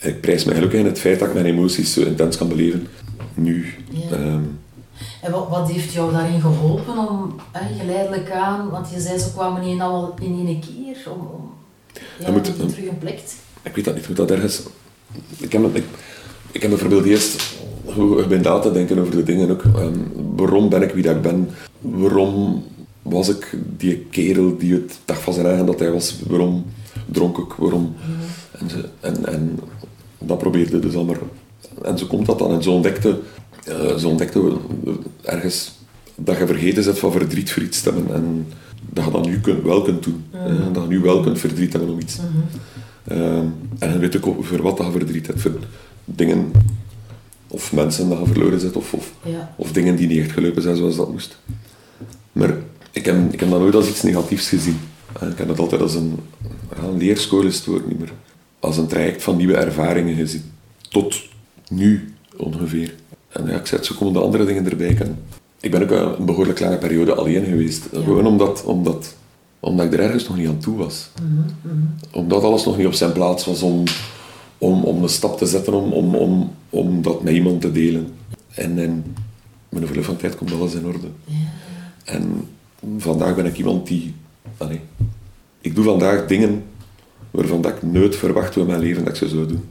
ik 0.00 0.20
prijs 0.20 0.44
me 0.44 0.54
gelukkig 0.54 0.80
in 0.80 0.86
het 0.86 0.98
feit 0.98 1.18
dat 1.18 1.28
ik 1.28 1.34
mijn 1.34 1.46
emoties 1.46 1.92
zo 1.92 2.02
intens 2.02 2.36
kan 2.36 2.48
beleven. 2.48 2.86
Nu. 3.34 3.74
Ja. 3.90 4.16
Ehm, 4.16 4.42
En 5.22 5.32
wat, 5.32 5.48
wat 5.48 5.70
heeft 5.70 5.92
jou 5.92 6.12
daarin 6.12 6.40
geholpen 6.40 7.08
om 7.08 7.34
hè, 7.52 7.78
geleidelijk 7.78 8.30
aan, 8.30 8.70
want 8.70 8.90
je 8.90 9.00
zei 9.00 9.18
ze 9.18 9.32
kwamen 9.32 9.62
niet 9.64 9.80
allemaal 9.80 10.14
in 10.20 10.44
één 10.46 10.60
keer, 10.60 11.12
om, 11.12 11.20
om 11.26 11.50
ja, 12.18 12.30
moet- 12.30 12.44
terug 12.44 12.88
een 12.88 12.98
plek 12.98 13.20
ik 13.62 13.74
weet 13.74 13.84
dat 13.84 13.94
niet, 13.94 14.08
moet 14.08 14.16
dat 14.16 14.30
ergens... 14.30 14.62
Ik 15.38 15.52
heb, 15.52 15.76
ik, 15.76 15.84
ik 16.50 16.60
heb 16.62 16.70
bijvoorbeeld 16.70 17.04
eerst 17.04 17.54
hoe 17.84 18.20
ik 18.22 18.28
ben 18.28 18.42
na 18.42 18.58
te 18.58 18.72
denken 18.72 18.98
over 18.98 19.16
de 19.16 19.22
dingen 19.22 19.50
ook. 19.50 19.62
Ehm, 19.64 19.98
waarom 20.36 20.68
ben 20.68 20.82
ik 20.82 20.90
wie 20.92 21.02
dat 21.02 21.16
ik 21.16 21.22
ben? 21.22 21.50
Waarom 21.80 22.64
was 23.02 23.28
ik 23.28 23.56
die 23.76 23.96
kerel 24.10 24.56
die 24.58 24.72
het 24.72 24.98
dag 25.04 25.22
van 25.22 25.32
zijn 25.32 25.46
eigen 25.46 25.66
dat 25.66 25.78
hij 25.78 25.90
was? 25.90 26.16
Waarom 26.26 26.64
dronk 27.06 27.38
ik? 27.38 27.52
Waarom? 27.52 27.94
En, 28.58 28.68
en, 29.00 29.26
en 29.26 29.58
dat 30.18 30.38
probeerde 30.38 30.78
dus 30.78 30.94
al 30.94 31.04
maar... 31.04 31.18
En 31.82 31.98
zo 31.98 32.06
komt 32.06 32.26
dat 32.26 32.38
dan. 32.38 32.52
En 32.52 32.62
zo 32.62 32.72
ontdekte, 32.72 33.18
eh, 33.64 33.96
zo 33.96 34.08
ontdekte 34.08 34.42
we 34.44 34.56
ergens 35.22 35.74
dat 36.14 36.36
je 36.38 36.46
vergeten 36.46 36.84
bent 36.84 36.98
van 36.98 37.12
verdriet 37.12 37.52
voor 37.52 37.62
iets 37.62 37.80
te 37.82 37.90
hebben. 37.92 38.14
En 38.14 38.46
dat 38.90 39.04
je 39.04 39.10
dat 39.10 39.26
nu 39.26 39.40
wel 39.64 39.82
kunt 39.82 40.02
doen. 40.02 40.24
Eh, 40.30 40.42
dat 40.72 40.82
je 40.82 40.88
nu 40.88 40.98
wel 41.00 41.20
kunt 41.20 41.38
verdriet 41.38 41.72
hebben 41.72 41.90
om 41.90 42.00
iets. 42.00 42.18
Ehm, 43.08 43.46
en 43.78 43.90
dan 43.90 43.98
weet 43.98 44.16
ook 44.24 44.44
voor 44.44 44.62
wat 44.62 44.76
dat 44.76 44.86
je 44.86 44.92
verdriet 44.92 45.26
hebt. 45.26 45.40
Voor 45.40 45.52
dingen 46.04 46.50
of 47.48 47.72
mensen 47.72 48.08
dat 48.08 48.18
je 48.18 48.26
verloren 48.26 48.60
zit, 48.60 48.76
of, 48.76 48.92
of, 48.92 49.12
Ja. 49.22 49.54
of 49.56 49.72
dingen 49.72 49.96
die 49.96 50.06
niet 50.08 50.18
echt 50.18 50.32
gelopen 50.32 50.62
zijn 50.62 50.76
zoals 50.76 50.96
dat 50.96 51.10
moest. 51.12 51.38
Maar 52.32 52.56
ik 52.90 53.04
heb, 53.04 53.32
ik 53.32 53.40
heb 53.40 53.50
dat 53.50 53.60
nooit 53.60 53.74
als 53.74 53.88
iets 53.88 54.02
negatiefs 54.02 54.48
gezien. 54.48 54.78
En 55.20 55.30
Ik 55.30 55.38
heb 55.38 55.48
het 55.48 55.58
altijd 55.58 55.80
als 55.80 55.94
een, 55.94 56.16
ja, 56.76 56.82
een 56.82 56.96
leerschool 56.98 57.42
is 57.42 57.56
het 57.56 57.64
woord 57.66 57.86
niet 57.88 57.98
meer. 57.98 58.12
Als 58.60 58.76
een 58.76 58.86
traject 58.86 59.22
van 59.22 59.36
nieuwe 59.36 59.56
ervaringen 59.56 60.14
gezien. 60.14 60.42
Tot 60.88 61.16
nu 61.70 62.14
ongeveer. 62.36 62.94
En 63.28 63.46
ja, 63.46 63.58
ik 63.58 63.66
zei 63.66 63.82
zo 63.82 63.94
komen 63.98 64.12
de 64.12 64.20
andere 64.20 64.44
dingen 64.44 64.70
erbij. 64.70 64.88
Ik, 64.88 64.98
ben- 64.98 65.18
ik 65.60 65.70
ben 65.70 65.82
ook 65.82 66.18
een 66.18 66.24
behoorlijk 66.24 66.60
lange 66.60 66.78
periode 66.78 67.14
alleen 67.14 67.44
geweest. 67.44 67.86
Gewoon 67.92 68.26
omdat, 68.26 68.64
omdat, 68.64 69.14
omdat 69.60 69.86
ik 69.86 69.92
er 69.92 70.00
ergens 70.00 70.28
nog 70.28 70.36
niet 70.36 70.48
aan 70.48 70.58
toe 70.58 70.76
was. 70.76 71.08
Omdat 72.12 72.42
alles 72.42 72.64
nog 72.64 72.76
niet 72.76 72.86
op 72.86 72.92
zijn 72.92 73.12
plaats 73.12 73.44
was 73.44 73.62
om, 73.62 73.82
om, 74.58 74.84
om 74.84 75.02
een 75.02 75.08
stap 75.08 75.38
te 75.38 75.46
zetten, 75.46 75.72
om, 75.74 75.92
om, 75.92 76.14
om, 76.14 76.52
om 76.70 77.02
dat 77.02 77.22
met 77.22 77.34
iemand 77.34 77.60
te 77.60 77.72
delen. 77.72 78.12
En, 78.54 78.78
en 78.78 79.14
met 79.68 79.80
een 79.82 79.86
verloop 79.86 80.04
van 80.04 80.16
tijd 80.16 80.36
komt 80.36 80.52
alles 80.52 80.74
in 80.74 80.86
orde. 80.86 81.08
En 82.04 82.48
vandaag 82.98 83.34
ben 83.34 83.46
ik 83.46 83.58
iemand 83.58 83.86
die... 83.86 84.14
Allee, 84.56 84.80
ik 85.60 85.74
doe 85.74 85.84
vandaag 85.84 86.26
dingen 86.26 86.64
waarvan 87.30 87.60
dat 87.60 87.72
ik 87.72 87.82
nooit 87.82 88.16
verwacht 88.16 88.56
in 88.56 88.66
mijn 88.66 88.80
leven 88.80 89.04
dat 89.04 89.12
ik 89.12 89.18
ze 89.18 89.28
zou 89.28 89.46
doen. 89.46 89.64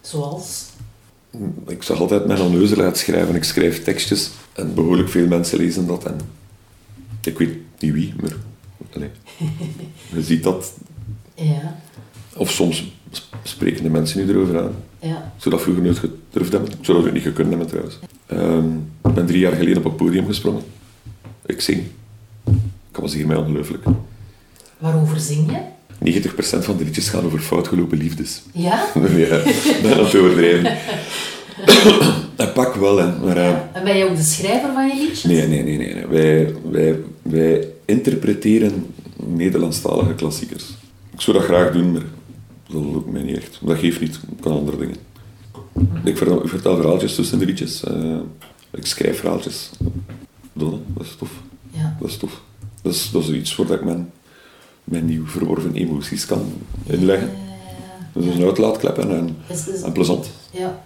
Zoals? 0.00 0.64
Ik 1.66 1.82
zag 1.82 2.00
altijd 2.00 2.26
mijn 2.26 2.40
onneuzelheid 2.40 2.98
schrijven. 2.98 3.34
Ik 3.34 3.44
schrijf 3.44 3.82
tekstjes 3.84 4.30
en 4.52 4.74
behoorlijk 4.74 5.08
veel 5.08 5.26
mensen 5.26 5.58
lezen 5.58 5.86
dat. 5.86 6.04
En 6.04 6.16
ik 7.22 7.38
weet 7.38 7.56
niet 7.78 7.92
wie, 7.92 8.14
maar 8.20 9.08
je 10.14 10.22
ziet 10.22 10.42
dat. 10.42 10.72
Ja. 11.34 11.80
Of 12.36 12.50
soms 12.50 12.92
sp- 13.10 13.34
spreken 13.42 13.82
de 13.82 13.90
mensen 13.90 14.26
nu 14.26 14.32
erover 14.32 14.60
aan. 14.62 14.74
Ja. 15.00 15.32
Ik 15.36 15.42
zou 15.42 15.54
dat 15.54 15.62
vroeger 15.64 15.82
nooit 15.82 15.98
gedurfd 15.98 16.52
hebben. 16.52 16.70
Ik 16.70 16.78
zou 16.84 16.98
dat 16.98 17.06
ook 17.06 17.12
niet 17.12 17.22
gekund 17.22 17.48
hebben 17.48 17.66
trouwens. 17.66 17.98
Ehm, 18.26 18.74
ik 19.08 19.14
ben 19.14 19.26
drie 19.26 19.38
jaar 19.38 19.52
geleden 19.52 19.76
op 19.76 19.84
het 19.84 19.96
podium 19.96 20.26
gesprongen. 20.26 20.62
Ik 21.46 21.60
zing. 21.60 21.82
Ik 22.90 22.96
was 23.00 23.14
hiermee 23.14 23.38
ongelooflijk. 23.38 23.84
Waarover 24.78 25.20
zing 25.20 25.50
je? 25.50 25.58
90% 26.04 26.64
van 26.64 26.76
de 26.76 26.84
liedjes 26.84 27.08
gaan 27.08 27.24
over 27.24 27.38
foutgelopen 27.38 27.98
liefdes. 27.98 28.42
Ja? 28.52 28.84
ja, 29.16 29.42
ben 29.82 29.92
aan 29.96 30.04
het 30.04 30.16
overdrijven. 30.16 30.76
En 32.36 32.52
pak 32.52 32.74
wel, 32.74 32.96
hè. 32.98 33.18
Maar, 33.18 33.36
eh, 33.36 33.48
En 33.72 33.84
ben 33.84 33.96
je 33.96 34.04
ook 34.04 34.16
de 34.16 34.22
schrijver 34.22 34.72
van 34.72 34.88
je 34.88 34.94
liedjes? 34.94 35.22
Nee, 35.22 35.46
nee, 35.48 35.62
nee, 35.62 35.76
nee. 35.76 35.94
nee. 35.94 36.06
Wij, 36.06 36.54
wij, 36.70 36.98
wij 37.22 37.68
interpreteren 37.84 38.86
Nederlandstalige 39.26 40.14
klassiekers. 40.14 40.64
Ik 41.12 41.20
zou 41.20 41.36
dat 41.36 41.46
graag 41.46 41.72
doen, 41.72 41.92
maar 41.92 42.02
dat 42.68 42.82
lukt 42.82 43.10
mij 43.10 43.22
niet 43.22 43.36
echt. 43.36 43.58
Dat 43.62 43.78
geeft 43.78 44.00
niet, 44.00 44.14
ik 44.36 44.40
kan 44.40 44.52
andere 44.52 44.76
dingen. 44.76 44.96
Ik 46.04 46.16
vertel, 46.16 46.42
ik 46.42 46.48
vertel 46.48 46.76
verhaaltjes 46.76 47.14
tussen 47.14 47.38
de 47.38 47.44
liedjes. 47.46 47.84
eh, 47.84 48.16
ik 48.72 48.86
schrijf 48.86 49.18
verhaaltjes. 49.18 49.70
dat, 50.52 50.70
dat 50.86 51.04
is 51.06 51.14
tof. 51.18 51.30
Ja. 51.70 51.96
Dat 52.00 52.08
is 52.08 52.16
tof. 52.16 52.40
Dat 52.82 52.94
is, 52.94 53.10
dat 53.10 53.22
is 53.22 53.30
iets 53.30 53.56
waar 53.56 53.70
ik 53.70 53.84
mijn, 53.84 54.10
mijn 54.84 55.04
nieuw 55.04 55.26
verworven 55.26 55.74
emoties 55.74 56.26
kan 56.26 56.52
inleggen. 56.86 57.30
Is 58.12 58.26
een 58.26 58.44
uitlaatklep 58.44 58.98
en, 58.98 59.10
en, 59.10 59.36
is, 59.48 59.68
is, 59.68 59.82
en 59.82 59.92
plezant. 59.92 60.30
ja. 60.50 60.82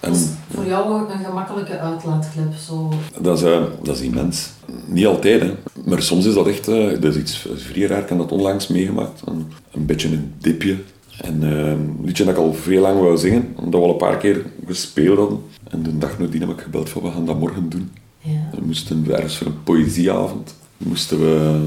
En 0.00 0.12
is 0.12 0.26
voor 0.54 0.66
jou 0.66 1.10
een 1.12 1.24
gemakkelijke 1.24 1.78
uitlaatklep. 1.78 2.54
Zo. 2.54 2.92
dat 3.20 3.38
is, 3.38 3.44
eh, 3.44 3.62
dat 3.82 3.96
is 3.96 4.02
immens. 4.02 4.50
Niet 4.86 5.06
altijd, 5.06 5.40
hè. 5.40 5.54
maar 5.84 6.02
soms 6.02 6.26
is 6.26 6.34
dat 6.34 6.46
echt 6.46 6.68
eh, 6.68 6.88
dat 7.00 7.14
is 7.14 7.16
iets 7.16 7.46
vrij 7.54 7.86
raar. 7.86 8.02
Ik 8.02 8.08
heb 8.08 8.18
dat 8.18 8.32
onlangs 8.32 8.66
meegemaakt. 8.66 9.22
Een, 9.24 9.46
een 9.72 9.86
beetje 9.86 10.08
een 10.08 10.32
dipje. 10.38 10.76
En 11.20 11.42
eh, 11.42 11.70
een 11.70 11.98
liedje 12.04 12.24
dat 12.24 12.34
ik 12.34 12.40
al 12.40 12.54
veel 12.54 12.80
lang 12.80 13.00
wou 13.00 13.16
zingen, 13.16 13.54
omdat 13.56 13.80
we 13.80 13.86
al 13.86 13.92
een 13.92 13.98
paar 13.98 14.16
keer 14.16 14.44
gespeeld 14.66 15.18
hadden. 15.18 15.42
En 15.70 15.82
de 15.82 15.98
dag 15.98 16.18
nadien 16.18 16.40
heb 16.40 16.50
ik 16.50 16.60
gebeld 16.60 16.88
van 16.88 17.02
we 17.02 17.10
gaan 17.10 17.26
dat 17.26 17.38
morgen 17.38 17.68
doen. 17.68 17.90
Ja. 18.18 18.50
We 18.52 18.66
moesten 18.66 19.06
ergens 19.10 19.36
voor 19.36 19.46
een 19.46 19.62
poëzieavond 19.62 20.54
moesten 20.76 21.20
we 21.20 21.60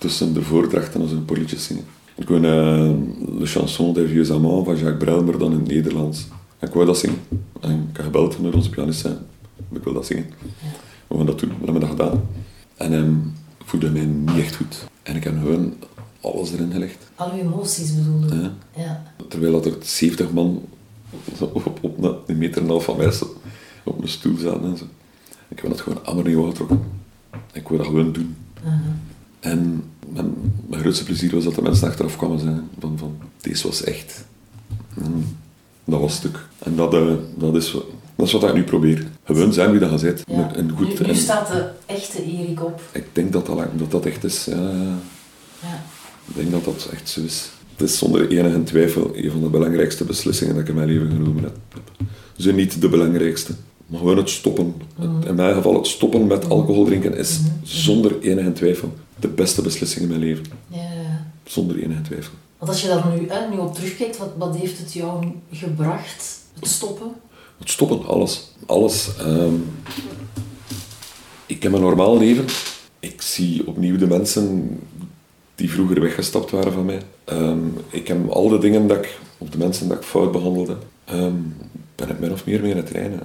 tussen 0.00 0.34
de 0.34 0.42
voordrachten 0.42 1.00
als 1.00 1.10
een 1.10 1.24
liedjes 1.32 1.64
zingen. 1.64 1.84
Ik 2.14 2.28
wou 2.28 2.40
uh, 2.40 3.38
Le 3.38 3.46
Chanson 3.46 3.94
des 3.94 4.10
Vieux 4.10 4.30
Amants 4.30 4.64
van 4.64 4.76
Jacques 4.76 4.98
Brel, 4.98 5.24
maar 5.24 5.38
dan 5.38 5.52
in 5.52 5.58
het 5.58 5.68
Nederlands. 5.68 6.26
En 6.58 6.68
ik 6.68 6.74
wou 6.74 6.86
dat 6.86 6.98
zingen. 6.98 7.18
En 7.60 7.88
ik 7.90 7.96
heb 7.96 8.04
gebeld 8.04 8.40
naar 8.40 8.54
onze 8.54 8.70
pianist 8.70 9.04
en 9.04 9.26
ik 9.72 9.84
wil 9.84 9.92
dat 9.92 10.06
zingen. 10.06 10.26
We 11.06 11.16
gaan 11.16 11.26
dat 11.26 11.38
doen, 11.38 11.48
we 11.48 11.64
hebben 11.64 11.80
dat 11.80 11.90
gedaan. 11.90 12.22
En 12.76 12.92
ik 13.58 13.66
voelde 13.66 13.90
mij 13.90 14.04
niet 14.04 14.38
echt 14.38 14.56
goed. 14.56 14.84
En 15.02 15.16
ik 15.16 15.24
heb 15.24 15.38
gewoon 15.38 15.74
alles 16.20 16.52
erin 16.52 16.72
gelegd. 16.72 17.10
Al 17.14 17.32
uw 17.32 17.38
emoties 17.38 17.94
bedoelde? 17.94 18.34
Ja. 18.34 18.52
Ja. 18.76 19.02
Terwijl 19.28 19.52
dat 19.52 19.66
er 19.66 19.76
70 19.80 20.32
man 20.32 20.62
op, 21.38 21.78
op 21.80 22.22
een 22.26 22.38
meter 22.38 22.56
en 22.56 22.62
een 22.62 22.70
half 22.70 22.84
van 22.84 22.96
mij 22.96 23.12
op 23.84 24.02
een 24.02 24.08
stoel 24.08 24.36
zaten 24.36 24.64
en 24.64 24.76
zo. 24.76 24.84
Ik 25.48 25.60
heb 25.60 25.70
dat 25.70 25.80
gewoon 25.80 26.04
allemaal 26.04 26.24
niet 26.24 26.48
getrokken. 26.48 26.82
Ik 27.52 27.68
wou 27.68 27.76
dat 27.76 27.86
gewoon 27.86 28.12
doen. 28.12 28.36
En 29.40 29.82
mijn, 30.70 30.82
grootste 30.82 31.04
plezier 31.04 31.34
was 31.34 31.44
dat 31.44 31.54
de 31.54 31.62
mensen 31.62 31.88
achteraf 31.88 32.16
kwamen 32.16 32.38
zeggen 32.38 32.68
van, 32.80 32.98
van 32.98 33.16
deze 33.40 33.66
was 33.66 33.82
echt. 33.84 34.24
Mm, 34.94 35.36
dat 35.84 36.00
was 36.00 36.14
stuk. 36.14 36.38
En 36.58 36.76
dat, 36.76 36.94
eh, 36.94 37.12
dat, 37.36 37.54
is, 37.56 37.72
wat- 37.72 37.84
dat 38.16 38.26
is 38.26 38.32
wat 38.32 38.42
ik 38.44 38.54
nu 38.54 38.62
probeer. 38.62 39.06
Gewoon 39.24 39.52
zijn 39.52 39.70
wie 39.70 39.80
dat 39.80 40.00
je 40.00 40.06
bent. 40.06 40.22
Ja. 40.26 40.54
En 40.54 40.70
goed, 40.70 40.88
nu, 40.88 40.94
nu 41.06 41.10
en 41.10 41.16
staat 41.16 41.48
de 41.48 41.68
echte 41.86 42.24
Erik 42.24 42.64
op. 42.64 42.80
ik 42.92 43.04
denk 43.12 43.32
dat 43.32 43.46
dat, 43.46 43.58
dat 43.76 43.90
dat 43.90 44.06
echt 44.06 44.24
is. 44.24 44.44
Ja, 44.44 44.70
ja. 45.62 45.82
Ik 46.28 46.34
denk 46.36 46.50
dat 46.50 46.64
dat 46.64 46.88
echt 46.92 47.08
zo 47.08 47.20
is. 47.20 47.50
Het 47.76 47.88
is 47.88 47.98
zonder 47.98 48.28
enige 48.30 48.62
twijfel 48.62 49.10
een 49.14 49.30
van 49.30 49.40
de 49.40 49.48
belangrijkste 49.48 50.04
beslissingen 50.04 50.54
dat 50.54 50.62
ik 50.62 50.68
in 50.68 50.74
mijn 50.74 50.88
leven 50.88 51.10
genomen 51.10 51.42
heb. 51.42 51.56
Zo 52.36 52.52
niet 52.52 52.80
de 52.80 52.88
belangrijkste. 52.88 53.52
Maar 53.86 53.98
gewoon 53.98 54.16
het 54.16 54.30
stoppen. 54.30 54.74
Het- 55.00 55.24
in 55.26 55.34
mijn 55.34 55.54
geval 55.54 55.74
het 55.74 55.86
stoppen 55.86 56.26
met 56.26 56.48
alcohol 56.48 56.84
drinken 56.84 57.16
is 57.16 57.40
zonder 57.62 58.20
enige 58.20 58.52
twijfel 58.52 58.92
de 59.20 59.28
beste 59.28 59.62
beslissing 59.62 60.02
in 60.02 60.08
mijn 60.08 60.20
leven. 60.20 60.44
Ja. 60.68 61.26
Zonder 61.44 61.82
enige 61.82 62.02
twijfel. 62.02 62.32
Want 62.58 62.70
als 62.70 62.82
je 62.82 62.88
daar 62.88 63.06
nu, 63.08 63.28
hè, 63.28 63.48
nu 63.48 63.58
op 63.58 63.74
terugkijkt, 63.74 64.18
wat, 64.18 64.30
wat 64.36 64.56
heeft 64.56 64.78
het 64.78 64.92
jou 64.92 65.26
gebracht? 65.52 66.38
Het 66.54 66.68
stoppen? 66.68 67.12
Het 67.58 67.70
stoppen, 67.70 68.06
alles. 68.06 68.52
Alles. 68.66 69.16
ehm, 69.18 69.54
ik 71.46 71.62
heb 71.62 71.72
een 71.72 71.80
normaal 71.80 72.18
leven. 72.18 72.44
Ik 73.00 73.22
zie 73.22 73.66
opnieuw 73.66 73.96
de 73.96 74.06
mensen 74.06 74.78
die 75.54 75.70
vroeger 75.70 76.00
weggestapt 76.00 76.50
waren 76.50 76.72
van 76.72 76.84
mij. 76.84 77.02
Ehm, 77.24 77.58
ik 77.88 78.08
heb 78.08 78.28
al 78.30 78.48
de 78.48 78.58
dingen 78.58 78.86
dat 78.86 78.96
ik, 78.96 79.18
of 79.38 79.48
de 79.48 79.58
mensen 79.58 79.88
dat 79.88 79.96
ik 79.96 80.04
fout 80.04 80.32
behandelde, 80.32 80.76
ehm, 81.04 81.34
ben 81.94 82.08
ik 82.08 82.18
min 82.18 82.32
of 82.32 82.46
meer 82.46 82.60
mee 82.60 82.70
in 82.70 82.76
het 82.76 82.86
trainen. 82.86 83.20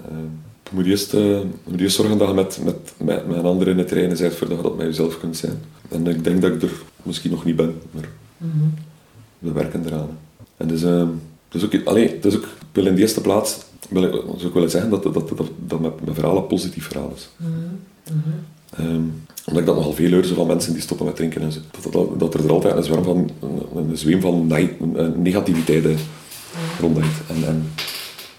Je 0.70 0.72
moet 0.72 0.86
eerst, 0.86 1.14
eh, 1.14 1.40
moet 1.64 1.80
eerst 1.80 1.96
zorgen 1.96 2.18
dat 2.18 2.28
je 2.28 2.34
met, 2.34 2.60
met, 2.64 2.94
met, 2.98 3.28
met 3.28 3.38
een 3.38 3.46
ander 3.46 3.68
in 3.68 3.78
het 3.78 3.88
trainen 3.88 4.18
bent 4.18 4.34
voordat 4.34 4.58
je 4.58 4.64
dat 4.64 4.78
met 4.78 4.86
jezelf 4.86 5.20
kunt 5.20 5.38
zijn. 5.38 5.62
En 5.90 6.08
ik 6.08 6.24
denk 6.24 6.42
dat 6.42 6.52
ik 6.52 6.62
er 6.62 6.72
misschien 7.04 7.32
nog 7.32 7.46
niet 7.46 7.56
ben, 7.56 7.82
maar 7.92 8.10
we 9.40 9.52
werken 9.52 9.86
eraan. 9.86 10.18
En 10.58 10.68
dus, 10.68 10.84
ehm, 10.84 11.08
dus 11.50 11.64
ook, 11.66 11.86
allee, 11.86 12.20
dus 12.20 12.36
ook, 12.36 12.44
ik 12.44 12.50
wil 12.72 12.86
in 12.86 12.96
de 12.96 13.02
eerste 13.02 13.22
plaats 13.22 13.58
wil 13.90 14.04
ik, 14.04 14.12
zou 14.12 14.48
ik 14.48 14.54
willen 14.54 14.70
zeggen 14.70 14.90
dat, 14.90 15.04
dat, 15.04 15.14
dat, 15.14 15.28
dat, 15.38 15.50
dat 15.66 15.80
mijn, 15.80 15.94
mijn 16.04 16.16
verhaal 16.16 16.38
een 16.38 16.48
positief 16.48 16.88
verhaal 16.88 17.14
is. 17.16 17.30
Ehm, 18.78 19.02
omdat 19.46 19.62
ik 19.62 19.66
dat 19.66 19.76
nogal 19.76 19.94
veel 19.94 20.12
hoor 20.12 20.24
zo 20.24 20.36
van 20.36 20.48
mensen 20.48 20.74
die 20.74 20.82
stoppen 20.82 21.06
met 21.06 21.16
drinken 21.16 21.42
en 21.42 21.52
zo. 21.52 21.60
Dat, 21.82 21.94
dat, 21.94 22.20
dat 22.20 22.34
er 22.34 22.52
altijd 22.52 22.76
een 22.76 22.84
zwerm 22.84 23.04
van, 23.04 23.30
een, 23.42 23.90
een 23.90 23.98
zweem 23.98 24.22
van 24.22 24.52
een 24.52 25.22
negativiteit 25.22 25.86
eh, 25.86 25.96
rondhangt. 26.80 27.22
En, 27.30 27.48
en 27.48 27.68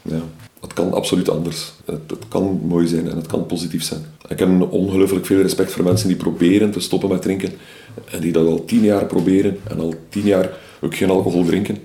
ja, 0.02 0.22
het 0.66 0.74
kan 0.74 0.92
absoluut 0.92 1.30
anders. 1.30 1.72
Het, 1.84 2.00
het 2.06 2.28
kan 2.28 2.60
mooi 2.66 2.86
zijn 2.86 3.10
en 3.10 3.16
het 3.16 3.26
kan 3.26 3.46
positief 3.46 3.82
zijn. 3.82 4.00
Ik 4.28 4.38
heb 4.38 4.72
ongelooflijk 4.72 5.26
veel 5.26 5.40
respect 5.40 5.72
voor 5.72 5.84
mensen 5.84 6.08
die 6.08 6.16
proberen 6.16 6.70
te 6.70 6.80
stoppen 6.80 7.08
met 7.08 7.22
drinken. 7.22 7.52
En 8.10 8.20
die 8.20 8.32
dat 8.32 8.46
al 8.46 8.64
tien 8.64 8.82
jaar 8.82 9.06
proberen 9.06 9.58
en 9.64 9.80
al 9.80 9.94
tien 10.08 10.24
jaar 10.24 10.50
ook 10.80 10.94
geen 10.94 11.10
alcohol 11.10 11.44
drinken. 11.44 11.76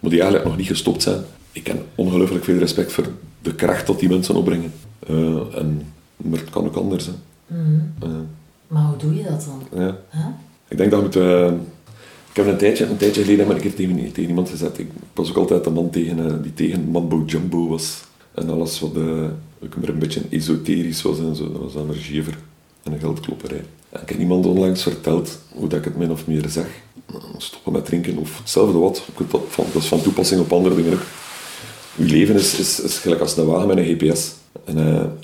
Maar 0.00 0.10
die 0.10 0.20
eigenlijk 0.20 0.48
nog 0.48 0.58
niet 0.58 0.66
gestopt 0.66 1.02
zijn. 1.02 1.20
Ik 1.52 1.66
heb 1.66 1.84
ongelooflijk 1.94 2.44
veel 2.44 2.58
respect 2.58 2.92
voor 2.92 3.06
de 3.42 3.54
kracht 3.54 3.86
dat 3.86 4.00
die 4.00 4.08
mensen 4.08 4.34
opbrengen. 4.34 4.72
Eh, 5.06 5.16
en, 5.58 5.82
maar 6.16 6.38
het 6.38 6.50
kan 6.50 6.64
ook 6.64 6.76
anders. 6.76 7.06
Hè. 7.06 7.12
Eh, 8.00 8.08
Maar 8.66 8.82
hoe 8.84 8.96
doe 8.96 9.14
je 9.14 9.22
dat 9.22 9.46
dan? 9.70 9.80
ja. 9.80 9.96
Huh? 10.10 10.26
Ik 10.68 10.76
denk 10.76 10.90
dat 10.90 10.98
we 10.98 11.04
moeten... 11.06 11.60
Ik 12.30 12.36
heb 12.44 12.46
een 12.46 12.56
tijdje, 12.58 12.86
een 12.86 12.96
tijdje 12.96 13.22
geleden 13.22 13.46
heb 13.46 13.56
ik 13.56 13.64
een 13.64 13.70
keer 13.70 13.86
tegen, 13.86 14.12
tegen 14.12 14.28
iemand 14.28 14.48
gezet. 14.48 14.78
Ik 14.78 14.88
was 15.14 15.30
ook 15.30 15.36
altijd 15.36 15.64
de 15.64 15.70
man 15.70 15.90
tegen, 15.90 16.26
eh, 16.26 16.34
die 16.42 16.54
tegen 16.54 16.90
Mambo 16.90 17.22
Jumbo 17.26 17.68
was. 17.68 18.04
En 18.36 18.50
alles 18.50 18.80
wat 18.80 18.96
ook 19.64 19.76
maar 19.76 19.88
een 19.88 19.98
beetje 19.98 20.22
esoterisch 20.30 21.02
was 21.02 21.18
en 21.18 21.36
zo. 21.36 21.52
Dat 21.52 21.62
was 21.62 21.72
dan 21.72 21.90
en 22.82 22.92
een 22.92 23.00
geldklopperij. 23.00 23.64
En 23.88 24.02
ik 24.02 24.08
heb 24.08 24.18
iemand 24.18 24.46
onlangs 24.46 24.82
verteld 24.82 25.38
hoe 25.52 25.68
dat 25.68 25.78
ik 25.78 25.84
het 25.84 25.96
min 25.96 26.10
of 26.10 26.26
meer 26.26 26.44
zeg. 26.48 26.66
Stoppen 27.36 27.72
met 27.72 27.84
drinken 27.84 28.16
of 28.16 28.38
hetzelfde 28.38 28.78
wat. 28.78 29.02
Dat, 29.30 29.40
van, 29.48 29.64
dat 29.72 29.82
is 29.82 29.88
van 29.88 30.02
toepassing 30.02 30.40
op 30.40 30.52
andere 30.52 30.74
dingen 30.74 30.92
ook. 30.92 31.02
Uw 31.98 32.06
leven 32.06 32.34
is, 32.34 32.58
is, 32.58 32.80
is 32.80 32.98
gelijk 32.98 33.20
als 33.20 33.36
een 33.36 33.46
wagen 33.46 33.66
met 33.66 33.76
een 33.76 33.84
GPS. 33.84 34.34
En, 34.64 34.78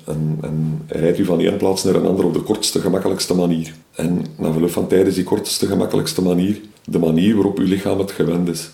en, 0.05 0.39
en 0.41 0.83
hij 0.87 1.01
rijdt 1.01 1.19
u 1.19 1.25
van 1.25 1.41
één 1.41 1.57
plaats 1.57 1.85
naar 1.85 1.95
een 1.95 2.07
andere 2.07 2.27
op 2.27 2.35
de 2.35 2.41
kortste, 2.41 2.81
gemakkelijkste 2.81 3.35
manier. 3.35 3.75
En 3.95 4.27
na 4.39 4.53
verloop 4.53 4.71
van 4.71 4.87
tijd 4.87 5.07
is 5.07 5.15
die 5.15 5.25
kortste, 5.25 5.67
gemakkelijkste 5.67 6.23
manier 6.23 6.61
de 6.85 6.99
manier 6.99 7.35
waarop 7.35 7.59
uw 7.59 7.67
lichaam 7.67 7.99
het 7.99 8.11
gewend 8.11 8.49
is. 8.49 8.71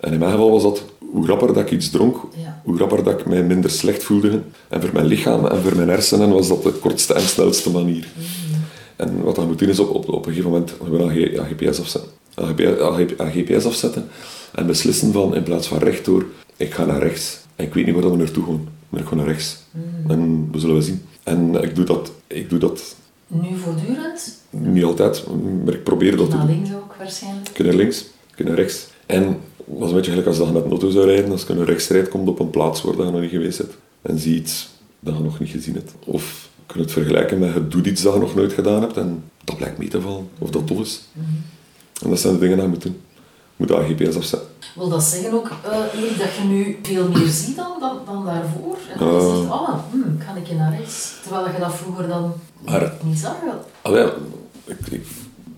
En 0.00 0.12
in 0.12 0.18
mijn 0.18 0.30
geval 0.30 0.50
was 0.50 0.62
dat, 0.62 0.84
hoe 1.12 1.26
rapper 1.26 1.46
dat 1.54 1.56
ik 1.62 1.70
iets 1.70 1.90
dronk, 1.90 2.16
Ja. 2.36 2.60
hoe 2.64 2.78
rapper 2.78 3.02
dat 3.04 3.20
ik 3.20 3.26
mij 3.26 3.42
minder 3.42 3.70
slecht 3.70 4.02
voelde. 4.02 4.42
En 4.68 4.80
voor 4.80 4.90
mijn 4.92 5.06
lichaam 5.06 5.46
en 5.46 5.62
voor 5.62 5.76
mijn 5.76 5.88
hersenen 5.88 6.28
was 6.28 6.48
dat 6.48 6.62
de 6.62 6.70
kortste 6.72 7.14
en 7.14 7.20
snelste 7.20 7.70
manier. 7.70 8.06
En 8.96 9.22
wat 9.22 9.36
je 9.36 9.42
moet 9.42 9.58
doen 9.58 9.68
is 9.68 9.78
op, 9.78 9.90
op, 9.94 10.08
op 10.08 10.26
een 10.26 10.32
gegeven 10.32 10.50
moment 10.50 10.74
gewoon 10.84 11.10
GPS 11.10 11.80
afzetten. 11.80 12.10
GPS, 13.32 13.64
afzetten 13.66 14.08
en 14.54 14.66
beslissen 14.66 15.12
van 15.12 15.34
in 15.34 15.42
plaats 15.42 15.66
van 15.66 15.78
rechtdoor, 15.78 16.24
ik 16.56 16.74
ga 16.74 16.84
naar 16.84 17.02
rechts. 17.02 17.38
En 17.56 17.64
ik 17.64 17.74
weet 17.74 17.86
niet 17.86 17.94
waar 17.94 18.10
we 18.10 18.16
naartoe 18.16 18.44
gaan, 18.44 18.68
maar 18.88 19.00
ik 19.00 19.06
ga 19.06 19.14
naar 19.14 19.26
rechts. 19.26 19.56
En 20.08 20.48
we 20.52 20.58
zullen 20.58 20.74
wel 20.74 20.84
zien. 20.84 21.02
En 21.22 21.62
ik 21.62 21.74
doe 21.74 21.84
dat, 21.84 22.10
ik 22.26 22.50
doe 22.50 22.58
dat 22.58 22.94
Nu 23.26 23.56
voortdurend? 23.56 24.38
niet 24.50 24.84
altijd, 24.84 25.24
maar 25.64 25.74
ik 25.74 25.82
probeer 25.82 26.16
dat 26.16 26.30
te 26.30 26.36
Naar 26.36 26.46
doen. 26.46 26.54
links 26.56 26.70
ook 26.74 26.94
waarschijnlijk. 26.98 27.50
kunnen 27.52 27.76
links, 27.76 28.04
kunnen 28.34 28.54
rechts. 28.54 28.86
En 29.06 29.36
dat 29.66 29.82
is 29.82 29.88
een 29.88 29.94
beetje 29.94 30.10
gelijk 30.10 30.26
als 30.28 30.38
dat 30.38 30.46
je 30.46 30.52
met 30.52 30.64
een 30.64 30.70
auto 30.70 30.90
zou 30.90 31.06
rijden. 31.06 31.30
Als 31.30 31.44
je 31.46 31.54
naar 31.54 31.66
rechts 31.66 31.88
rijdt, 31.88 32.08
komt 32.08 32.28
op 32.28 32.38
een 32.38 32.50
plaats 32.50 32.82
waar 32.82 32.96
je 32.96 33.02
nog 33.10 33.20
niet 33.20 33.30
geweest 33.30 33.58
bent. 33.58 33.70
En 34.02 34.18
zie 34.18 34.34
iets 34.36 34.68
dat 35.00 35.16
je 35.16 35.22
nog 35.22 35.40
niet 35.40 35.48
gezien 35.50 35.74
hebt. 35.74 35.92
Of 36.04 36.48
je 36.56 36.62
kunt 36.72 36.84
het 36.84 36.92
vergelijken 36.92 37.38
met 37.38 37.54
je 37.54 37.68
doet 37.68 37.86
iets 37.86 38.02
dat 38.02 38.14
je 38.14 38.20
nog 38.20 38.34
nooit 38.34 38.52
gedaan 38.52 38.80
hebt 38.80 38.96
en 38.96 39.24
dat 39.44 39.56
blijkt 39.56 39.78
mee 39.78 39.88
te 39.88 40.00
vallen. 40.00 40.28
Of 40.38 40.50
dat 40.50 40.66
tof 40.66 40.80
is. 40.80 41.00
En 42.02 42.10
dat 42.10 42.20
zijn 42.20 42.32
de 42.32 42.38
dingen 42.38 42.54
die 42.56 42.64
je 42.64 42.70
moet 42.72 42.82
doen. 42.82 43.00
Je 43.58 43.64
moet 43.66 43.68
dat 43.68 43.84
GPS 43.84 44.16
afzetten. 44.16 44.48
Wil 44.76 44.88
dat 44.88 45.02
zeggen 45.02 45.32
ook, 45.32 45.50
eh, 45.64 45.70
dat 46.18 46.34
je 46.34 46.44
nu 46.48 46.78
veel 46.82 47.08
meer 47.08 47.26
ziet 47.28 47.56
dan, 47.56 47.72
dan, 47.80 47.98
dan 48.06 48.24
daarvoor? 48.24 48.76
En 48.92 48.98
dat 48.98 49.08
je 49.22 49.28
Eh. 49.28 49.36
zegt, 49.36 49.50
oh, 49.50 49.78
hm, 49.90 50.18
ga 50.18 50.34
ik 50.34 50.56
naar 50.56 50.76
rechts? 50.78 51.12
Terwijl 51.22 51.46
je 51.52 51.58
dat 51.60 51.74
vroeger 51.74 52.08
dan 52.08 52.32
Maar- 52.64 52.92
niet 53.04 53.18
zag. 53.18 53.36
Allee, 53.82 54.06
ik, 54.64 54.86
ik- 54.90 55.06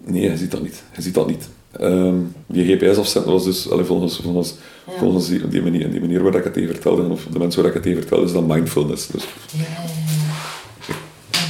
nee, 0.05 0.31
je 0.31 0.37
ziet 0.37 0.51
dat 0.51 0.63
niet. 0.63 0.83
Je 0.97 1.03
ziet 1.03 1.15
dat 1.15 1.27
niet. 1.27 1.49
Ehm, 1.73 2.15
die 2.47 2.65
GPS 2.77 2.99
afzetten 2.99 3.33
was 3.33 3.45
dus, 3.45 3.71
allee, 3.71 3.85
volgens, 3.85 4.21
volgens, 4.23 4.55
Ja. 4.87 4.93
volgens 4.99 5.29
die, 5.29 5.49
die, 5.49 5.63
manier, 5.63 5.91
die 5.91 6.01
manier 6.01 6.23
waar 6.23 6.35
ik 6.35 6.45
het 6.45 6.53
tegen 6.53 6.69
vertelde, 6.75 7.03
of 7.03 7.27
de 7.31 7.39
mensen 7.39 7.59
waar 7.61 7.69
ik 7.69 7.75
het 7.75 7.83
tegen 7.85 7.99
vertelde, 8.01 8.25
is 8.25 8.33
dat 8.33 8.47
mindfulness. 8.47 9.07
Dus 9.07 9.25
Ja, 9.53 9.59
ja, 9.63 10.95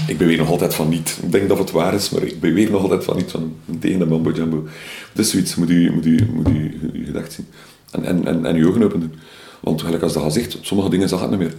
Ik 0.07 0.19
beweer 0.19 0.37
nog 0.39 0.49
altijd 0.51 0.75
van 0.75 0.89
niet. 0.89 1.19
Ik 1.23 1.33
denk 1.33 1.49
dat 1.49 1.59
het 1.59 1.71
waar 1.71 1.95
is, 1.95 2.11
maar 2.11 2.23
ik 2.23 2.41
beweer 2.41 2.71
nog 2.71 2.83
altijd 2.83 3.05
van 3.05 3.17
niet 3.17 3.31
van 3.31 3.53
tegen 3.81 3.99
de 3.99 4.07
mambo 4.07 4.31
jumbo. 4.31 4.67
Het 5.13 5.19
is 5.19 5.31
zoiets, 5.31 5.55
moet 5.55 5.71
u, 5.71 5.93
moet 5.93 6.07
u, 6.07 6.29
moet 6.33 6.49
u, 6.49 6.81
gedacht 7.05 7.33
zien. 7.33 7.47
En, 7.91 8.05
en, 8.05 8.27
en, 8.27 8.47
en 8.47 8.57
uw 8.57 8.69
ogen 8.69 8.83
open 8.83 9.01
doen. 9.01 9.13
Want 9.61 9.83
gelijk 9.83 10.03
als 10.03 10.13
dat 10.13 10.23
al 10.23 10.31
zegt, 10.31 10.59
sommige 10.61 10.89
dingen 10.91 11.09
zag 11.09 11.21
het 11.21 11.31
niet 11.31 11.39
meer. 11.39 11.55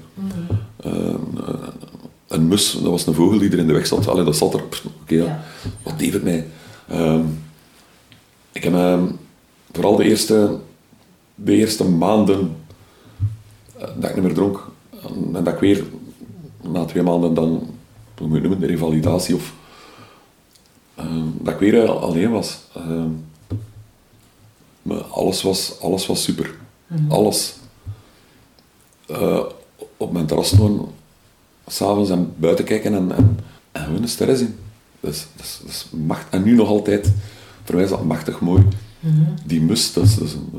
Eh, 0.83 1.13
een 2.27 2.47
mus, 2.47 2.71
dat 2.71 2.91
was 2.91 3.07
een 3.07 3.13
vogel 3.13 3.39
die 3.39 3.51
er 3.51 3.57
in 3.57 3.67
de 3.67 3.73
weg 3.73 3.87
zat. 3.87 4.07
Allee, 4.07 4.23
dat 4.23 4.35
zat 4.37 4.53
er. 4.53 4.61
Oké. 5.01 5.15
Ja. 5.15 5.43
wat 5.83 5.99
deed 5.99 6.13
het 6.13 6.23
mij? 6.23 6.45
Ehm, 6.87 7.21
ik 8.59 8.65
heb 8.65 8.73
ehm, 8.73 9.05
vooral 9.71 9.95
de 9.95 10.03
eerste, 10.03 10.59
de 11.35 11.53
eerste 11.55 11.89
maanden 11.89 12.55
eh, 13.77 13.87
dat 13.95 14.09
ik 14.09 14.15
niet 14.15 14.23
meer 14.23 14.33
dronk, 14.33 14.67
en 15.03 15.31
dat 15.31 15.47
ik 15.47 15.59
weer 15.59 15.85
na 16.61 16.85
twee 16.85 17.03
maanden 17.03 17.33
dan 17.33 17.69
hoe 18.17 18.27
moet 18.27 18.35
je 18.35 18.41
noemen, 18.41 18.59
de 18.59 18.65
revalidatie 18.65 19.35
of 19.35 19.53
ehm, 20.95 21.25
dat 21.33 21.53
ik 21.53 21.59
weer 21.59 21.91
alleen 21.91 22.31
was. 22.31 22.59
Ehm, 22.75 23.09
maar 24.81 25.01
alles 25.01 25.41
was, 25.41 25.79
alles 25.81 26.05
was 26.05 26.23
super. 26.23 26.55
Alles. 27.07 27.55
Eh, 29.07 29.43
op 29.97 30.11
mijn 30.11 30.25
terras 30.25 30.49
gewoon 30.49 30.91
s'avonds 31.67 32.09
en 32.09 32.33
buiten 32.37 32.65
kijken 32.65 32.93
en, 32.93 33.15
en, 33.15 33.39
en 33.71 33.83
gewoon 33.83 34.01
de 34.01 34.07
sterren 34.07 34.37
zien. 34.37 34.55
Dat, 34.99 35.13
is, 35.13 35.27
dat 35.35 35.61
is 35.67 35.87
macht, 35.91 36.25
en 36.29 36.43
nu 36.43 36.55
nog 36.55 36.67
altijd, 36.67 37.11
voor 37.69 37.77
mij 37.77 37.87
is 37.87 37.89
dat 37.93 38.05
machtig 38.05 38.39
mooi. 38.39 38.63
Die 39.45 39.61
mus, 39.61 39.93
dat 39.93 40.03
is, 40.03 40.15
dat 40.15 40.27
is 40.27 40.33
een, 40.33 40.49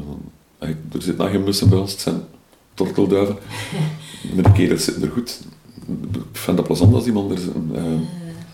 is 0.58 0.74
er 0.92 1.02
zitten 1.02 1.24
nog 1.24 1.30
geen 1.30 1.44
mussen 1.44 1.68
bij 1.68 1.78
ons, 1.78 1.92
het 1.92 2.00
zijn 2.00 2.20
tortelduiven. 2.74 3.36
Maar 4.34 4.44
de 4.44 4.52
kerels 4.52 4.84
zitten 4.84 5.02
er 5.02 5.10
goed. 5.10 5.40
Ik 6.12 6.20
vind 6.32 6.56
dat 6.56 6.66
plezant 6.66 6.94
als 6.94 7.06
iemand 7.06 7.30
er. 7.30 7.38
Eh, 7.74 7.82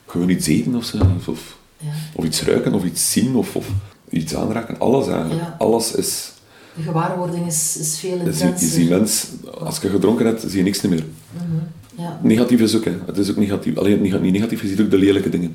gewoon 0.07 0.29
iets 0.29 0.47
eten 0.47 0.75
of 0.75 0.85
zo. 0.85 0.99
Of, 1.27 1.59
Ja. 1.79 1.89
of 2.13 2.25
iets 2.25 2.43
ruiken, 2.43 2.75
of 2.75 2.85
iets 2.85 3.13
zien, 3.13 3.35
of, 3.35 3.57
of 3.57 3.69
iets 4.11 4.35
aanraken. 4.35 4.79
Alles 4.79 5.09
eigenlijk. 5.09 5.41
Ja. 5.41 5.57
Alles 5.59 5.93
is... 5.93 6.33
De 6.77 6.83
gewaarwording 6.83 7.47
is, 7.47 7.77
is 7.77 7.99
veel 7.99 8.17
is, 8.17 8.41
intenser. 8.41 8.67
is 8.69 8.75
die 8.75 8.89
mens, 8.89 9.27
als 9.59 9.79
je 9.79 9.89
gedronken 9.89 10.27
hebt, 10.27 10.41
zie 10.41 10.57
je 10.57 10.63
niks 10.63 10.81
meer. 10.81 11.05
Ja. 11.97 12.21
Negatief 12.23 12.61
is 12.61 12.77
ook, 12.77 12.85
hè. 12.85 12.97
Het 13.07 13.19
is 13.19 13.31
ook 13.31 13.37
negatief. 13.37 13.77
Alleen 13.77 14.01
niet 14.03 14.21
niet 14.21 14.33
negatief, 14.33 14.63
je 14.63 14.69
ziet 14.69 14.81
ook 14.81 14.91
de 14.91 14.99
lelijke 14.99 15.29
dingen. 15.29 15.55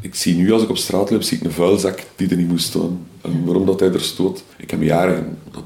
Ik 0.00 0.14
zie 0.14 0.36
nu, 0.36 0.52
als 0.52 0.62
ik 0.62 0.68
op 0.68 0.76
straat 0.76 1.10
loop, 1.10 1.22
zie 1.22 1.38
ik 1.38 1.44
een 1.44 1.50
vuilzak 1.52 2.02
die 2.16 2.28
er 2.28 2.36
niet 2.36 2.48
moest 2.48 2.66
staan. 2.66 3.06
En 3.20 3.44
waarom 3.44 3.66
dat 3.66 3.80
hij 3.80 3.92
er 3.92 4.00
stoot. 4.00 4.44
Ik 4.56 4.70
heb 4.70 4.82
jaren... 4.82 5.38
Dat, 5.50 5.62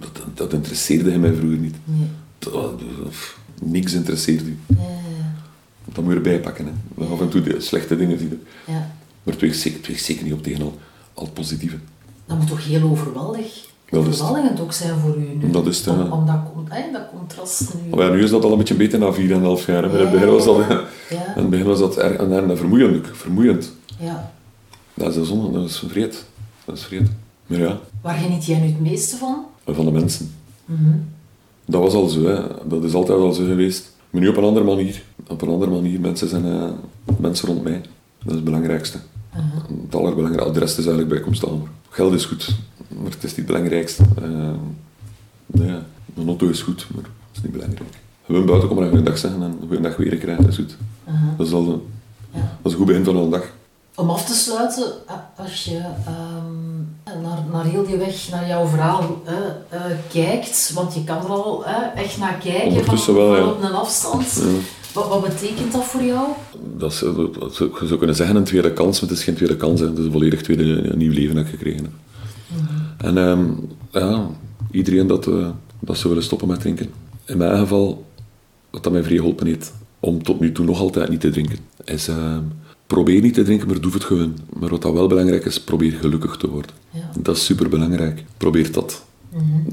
dat, 0.00 0.36
dat 0.36 0.52
interesseerde 0.52 1.18
mij 1.18 1.32
vroeger 1.34 1.58
niet. 1.58 1.74
Nee. 1.84 2.06
Dat- 2.38 2.52
dat- 2.52 2.78
niks 3.62 3.92
interesseert 3.92 4.42
u. 4.42 4.58
Ja, 4.68 4.76
Dat 5.92 6.04
moet 6.04 6.10
je 6.12 6.16
erbij 6.16 6.40
pakken. 6.40 6.66
Hè. 6.96 7.04
Af 7.04 7.20
en 7.20 7.28
toe 7.28 7.40
de 7.42 7.60
slechte 7.60 7.96
dingen 7.96 8.18
zien. 8.18 8.40
ja, 8.66 8.72
ja. 8.72 8.94
Maar 9.22 9.34
het 9.34 9.40
weegt 9.42 9.58
zeker, 9.58 9.78
het 9.78 9.86
weegt 9.86 10.04
zeker 10.04 10.24
niet 10.24 10.32
op 10.32 10.42
tegen 10.42 10.62
al, 10.62 10.78
al 11.14 11.24
het 11.24 11.34
positieve. 11.34 11.76
Dat 12.26 12.38
moet 12.38 12.46
toch 12.46 12.64
heel 12.66 12.82
overweldig, 12.90 13.66
Dat 13.92 14.06
is 14.06 14.12
het. 14.18 14.20
overweldigend 14.22 14.60
ook 14.60 14.72
zijn 14.72 14.98
voor 14.98 15.16
u 15.16 15.36
nu. 15.40 15.50
Dat 15.50 15.66
is 15.66 15.78
het, 15.78 15.86
om, 15.88 16.12
om 16.12 16.26
dat, 16.26 16.36
con- 16.54 16.66
hè, 16.68 16.92
dat 16.92 17.02
contrast 17.18 17.74
nu. 17.74 17.96
Maar 17.96 18.06
ja, 18.06 18.12
nu 18.14 18.22
is 18.22 18.30
dat 18.30 18.44
al 18.44 18.52
een 18.52 18.58
beetje 18.58 18.74
beter 18.74 18.98
na 18.98 19.12
4,5 19.14 19.18
jaar. 19.66 19.82
Maar 19.82 19.90
in 19.90 19.96
Ja, 19.96 20.02
het 20.02 20.10
begin 20.12 20.28
was 20.30 20.44
dat, 20.44 20.56
ja. 20.66 20.76
in 21.36 21.40
het 21.42 21.50
begin 21.50 21.66
was 21.66 21.78
dat 21.78 21.96
erg 21.96 22.16
en, 22.16 22.32
en 22.50 22.56
vermoeiend. 22.56 23.06
Vermoeiend. 23.12 23.72
Ja. 23.98 24.32
Dat 24.94 25.16
is 25.16 25.26
zonde, 25.28 25.58
dat 25.58 25.68
is 25.68 25.84
vreed. 25.88 26.24
Dat 26.64 26.76
is 26.76 26.82
vreed. 26.84 27.10
Maar 27.46 27.58
ja, 27.58 27.78
Waar 28.02 28.14
geniet 28.14 28.44
jij 28.44 28.58
nu 28.58 28.66
het 28.66 28.80
meeste 28.80 29.16
van? 29.16 29.44
van 29.66 29.84
de 29.84 29.90
mensen. 29.90 30.34
Mhm. 30.64 30.90
Dat 31.66 31.80
was 31.82 31.94
al 31.94 32.08
zo, 32.08 32.24
hè. 32.26 32.40
dat 32.68 32.84
is 32.84 32.94
altijd 32.94 33.18
al 33.18 33.32
zo 33.32 33.44
geweest. 33.44 33.92
Maar 34.10 34.20
nu 34.20 34.28
op 34.28 34.36
een 34.36 34.44
andere 34.44 34.64
manier. 34.66 35.02
Op 35.28 35.42
een 35.42 35.48
andere 35.48 35.70
manier, 35.70 36.00
mensen 36.00 36.28
zijn 36.28 36.44
eh, 36.44 36.64
mensen 37.18 37.48
rond 37.48 37.62
mij. 37.62 37.80
Dat 38.18 38.28
is 38.28 38.34
het 38.34 38.44
belangrijkste. 38.44 38.98
Het 39.84 39.94
allerbelangrijkste. 39.94 40.52
De 40.52 40.58
rest 40.58 40.78
is 40.78 40.86
eigenlijk 40.86 41.14
bijkomstig. 41.14 41.48
Geld 41.88 42.12
is 42.12 42.24
goed, 42.24 42.56
maar 43.02 43.10
het 43.10 43.24
is 43.24 43.30
niet 43.30 43.36
het 43.36 43.46
belangrijkste. 43.46 44.02
Nou 45.46 45.68
ja, 45.70 45.82
een 46.16 46.26
auto 46.26 46.48
is 46.48 46.62
goed, 46.62 46.86
maar 46.94 47.02
het 47.04 47.36
is 47.36 47.42
niet 47.42 47.52
belangrijk. 47.52 47.88
Gewoon 48.26 48.46
buiten 48.46 48.68
komen 48.68 48.90
en 48.90 48.96
een 48.96 49.04
dag 49.04 49.18
zeggen 49.18 49.42
en 49.42 49.58
een 49.70 49.82
dag 49.82 49.96
weer 49.96 50.16
krijgen, 50.16 50.42
dat 50.44 50.52
is 50.52 50.58
goed. 50.58 50.76
Dat, 51.36 51.46
is 51.46 51.52
al, 51.52 51.60
een- 51.68 51.82
Ja. 52.32 52.40
dat 52.40 52.48
is 52.62 52.72
een 52.72 52.78
goed 52.78 52.86
begin 52.86 53.04
van 53.04 53.16
een 53.16 53.30
dag. 53.30 53.50
Om 53.94 54.10
af 54.10 54.24
te 54.26 54.34
sluiten, 54.34 54.92
als 55.36 55.64
je 55.64 55.76
ehm, 56.06 57.22
naar, 57.22 57.38
naar 57.52 57.64
heel 57.64 57.86
die 57.86 57.96
weg, 57.96 58.28
naar 58.30 58.46
jouw 58.48 58.66
verhaal 58.66 59.22
eh, 59.68 59.80
kijkt, 60.12 60.70
want 60.74 60.94
je 60.94 61.04
kan 61.04 61.16
er 61.24 61.28
al 61.30 61.64
echt 61.94 62.18
naar 62.18 62.32
kijken 62.34 62.60
van, 62.70 62.70
Ondertussen 62.78 63.14
wel, 63.14 63.36
ja. 63.36 63.42
van 63.42 63.52
op 63.52 63.62
een 63.62 63.72
afstand. 63.72 64.42
Wat, 64.94 65.08
wat 65.08 65.22
betekent 65.22 65.72
dat 65.72 65.84
voor 65.84 66.02
jou? 66.02 66.26
Dat 66.78 66.92
is, 66.92 66.98
dat, 66.98 67.34
dat 67.34 67.54
zou- 67.54 67.70
je 67.80 67.86
zou 67.86 67.98
kunnen 67.98 68.16
zeggen 68.16 68.36
een 68.36 68.44
tweede 68.44 68.72
kans, 68.72 69.00
maar 69.00 69.08
het 69.10 69.18
is 69.18 69.24
geen 69.24 69.34
tweede 69.34 69.56
kans. 69.56 69.80
Hè. 69.80 69.86
Het 69.86 69.98
is 69.98 70.04
een 70.04 70.12
volledig 70.12 70.42
tweede 70.42 70.62
een 70.90 70.98
nieuw 70.98 71.12
leven 71.12 71.34
dat 71.34 71.44
ik 71.44 71.50
gekregen 71.50 71.82
heb. 71.82 71.92
En 73.02 73.18
ehm, 73.18 73.44
ja, 73.90 74.28
iedereen 74.70 75.06
dat, 75.06 75.26
eh, 75.26 75.48
dat 75.80 75.96
zou 75.96 76.08
willen 76.08 76.24
stoppen 76.24 76.48
met 76.48 76.60
drinken. 76.60 76.90
In 77.26 77.36
mijn 77.36 77.58
geval, 77.58 78.06
wat 78.70 78.82
dat 78.82 78.92
mij 78.92 79.02
vrij 79.02 79.16
geholpen 79.16 79.46
heeft, 79.46 79.72
om 80.00 80.22
tot 80.22 80.40
nu 80.40 80.52
toe 80.52 80.64
nog 80.64 80.80
altijd 80.80 81.08
niet 81.08 81.20
te 81.20 81.30
drinken, 81.30 81.58
is 81.84 82.08
ehm, 82.08 82.42
probeer 82.86 83.20
niet 83.20 83.34
te 83.34 83.42
drinken, 83.42 83.68
maar 83.68 83.80
doe 83.80 83.92
het 83.92 84.04
gewoon. 84.04 84.36
Maar 84.58 84.70
wat 84.70 84.82
dat 84.82 84.92
wel 84.92 85.06
belangrijk 85.06 85.44
is, 85.44 85.60
probeer 85.60 85.92
gelukkig 85.92 86.36
te 86.36 86.50
worden. 86.50 86.70
Ja. 86.90 87.10
Dat 87.18 87.36
is 87.36 87.44
super 87.44 87.68
belangrijk. 87.68 88.24
Probeer 88.36 88.72
dat. 88.72 89.04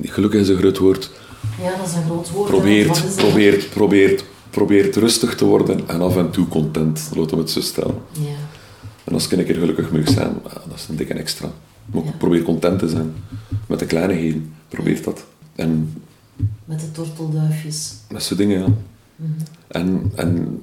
Gelukkig 0.02 0.42
is 0.42 0.50
een 0.50 0.58
groot 0.58 0.78
woord. 0.78 1.12
Ja, 1.62 1.78
dat 1.78 1.88
is 1.88 1.94
een 1.94 2.04
groot 2.04 2.32
woord. 2.32 2.50
Probeert, 2.50 3.16
probeert, 3.16 3.70
probeert, 3.70 4.24
probeert 4.50 4.96
rustig 4.96 5.36
te 5.36 5.46
worden 5.46 5.88
en 5.88 6.02
af 6.02 6.18
en 6.18 6.30
toe 6.30 6.48
content. 6.48 7.10
Laten 7.16 7.36
we 7.36 7.42
het 7.42 7.52
zo 7.52 7.62
stellen. 7.62 7.96
Ja. 8.12 8.22
En 9.04 9.14
als 9.14 9.26
ik 9.26 9.32
een 9.32 9.46
keer 9.46 9.56
gelukkig 9.56 9.92
mag 9.92 10.10
zijn, 10.10 10.34
ah, 10.44 10.54
dat 10.54 10.76
is 10.76 10.88
een 10.90 10.96
dikke 10.96 11.14
extra. 11.14 11.52
Maar 11.92 12.04
Ja. 12.04 12.12
probeer 12.18 12.42
content 12.44 12.80
te 12.80 12.90
zijn 12.90 13.14
met 13.68 13.80
de 13.80 13.86
kleinigheden. 13.86 14.54
Probeer 14.68 15.04
dat. 15.04 15.26
En 15.56 15.94
Met 16.66 16.80
de 16.80 16.92
tortelduifjes. 16.92 17.94
met 18.10 18.24
zo'n 18.24 18.38
dingen, 18.38 18.60
ja. 18.60 18.68
En, 19.68 20.12
en 20.16 20.62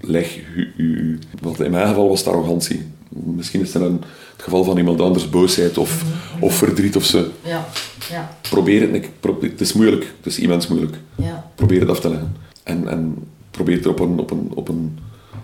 leg 0.00 0.38
u, 0.56 0.72
u, 0.76 1.18
Want 1.42 1.60
in 1.60 1.70
mijn 1.70 1.88
geval 1.88 2.08
was 2.08 2.18
het 2.18 2.28
arrogantie. 2.28 2.82
Misschien 3.08 3.60
is 3.60 3.74
het 3.74 3.82
een, 3.82 4.00
het 4.32 4.42
geval 4.42 4.64
van 4.64 4.76
iemand 4.78 5.00
anders 5.00 5.30
boosheid 5.30 5.78
of, 5.78 6.04
of 6.40 6.54
verdriet 6.54 6.96
of 6.96 7.04
zo. 7.04 7.24
Ja, 7.44 7.66
ja, 8.10 8.36
Probeer 8.50 8.80
het. 8.80 8.92
niet. 8.92 9.08
Probeer, 9.20 9.50
het 9.50 9.60
is 9.60 9.72
moeilijk. 9.72 10.14
Het 10.16 10.26
is 10.26 10.38
immens 10.38 10.66
moeilijk. 10.68 10.96
ja. 11.16 11.50
Probeer 11.54 11.80
het 11.80 11.88
af 11.88 12.00
te 12.00 12.08
leggen. 12.08 12.32
En, 12.62 12.88
en 12.88 13.14
probeer 13.50 13.80
er 13.82 13.88
op 13.88 14.00
een, 14.00 14.18
op, 14.18 14.30
een, 14.30 14.50
op, 14.54 14.68
een, 14.68 14.98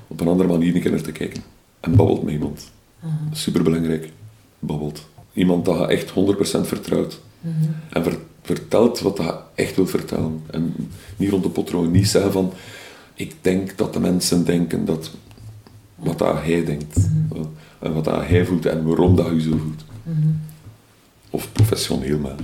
op 0.06 0.20
een 0.20 0.28
andere 0.28 0.48
manier 0.48 0.90
naar 0.90 1.00
te 1.00 1.12
kijken. 1.12 1.42
En 1.80 1.96
babbelt 1.96 2.22
met 2.22 2.32
iemand. 2.32 2.70
Superbelangrijk. 3.32 4.12
Babbelt. 4.64 5.08
Iemand 5.32 5.64
dat 5.64 5.78
je 5.78 5.86
echt 5.86 6.10
100% 6.10 6.66
vertrouwt. 6.66 7.20
En 7.90 8.02
ver- 8.04 8.18
vertelt 8.42 9.00
wat 9.00 9.16
je 9.16 9.34
echt 9.54 9.76
wilt 9.76 9.90
vertellen. 9.90 10.42
En 10.50 10.74
niet 11.16 11.30
rond 11.30 11.42
de 11.42 11.48
potroon. 11.50 11.90
Niet 11.90 12.08
zeggen 12.08 12.32
van... 12.32 12.52
Ik 13.14 13.34
denk 13.40 13.78
dat 13.78 13.92
de 13.92 14.00
mensen 14.00 14.44
denken 14.44 14.84
dat... 14.84 15.10
Wat 15.94 16.18
dat 16.18 16.34
hij 16.42 16.64
denkt. 16.64 17.08
En 17.78 17.92
wat 17.94 18.04
dat 18.04 18.26
hij 18.26 18.46
voelt 18.46 18.66
en 18.66 18.84
waarom 18.86 19.16
dat 19.16 19.26
je 19.26 19.40
zo 19.40 19.50
voelt. 19.56 19.84
Of 21.30 21.52
professioneel, 21.52 22.18
maar 22.18 22.34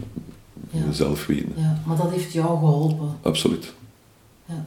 Ja. 0.70 0.84
jezelf 0.86 1.26
weten. 1.26 1.52
ja. 1.56 1.82
Maar 1.86 1.96
dat 1.96 2.10
heeft 2.10 2.32
jou 2.32 2.58
geholpen. 2.58 3.08
Absoluut. 3.22 3.72
Ja. 4.46 4.64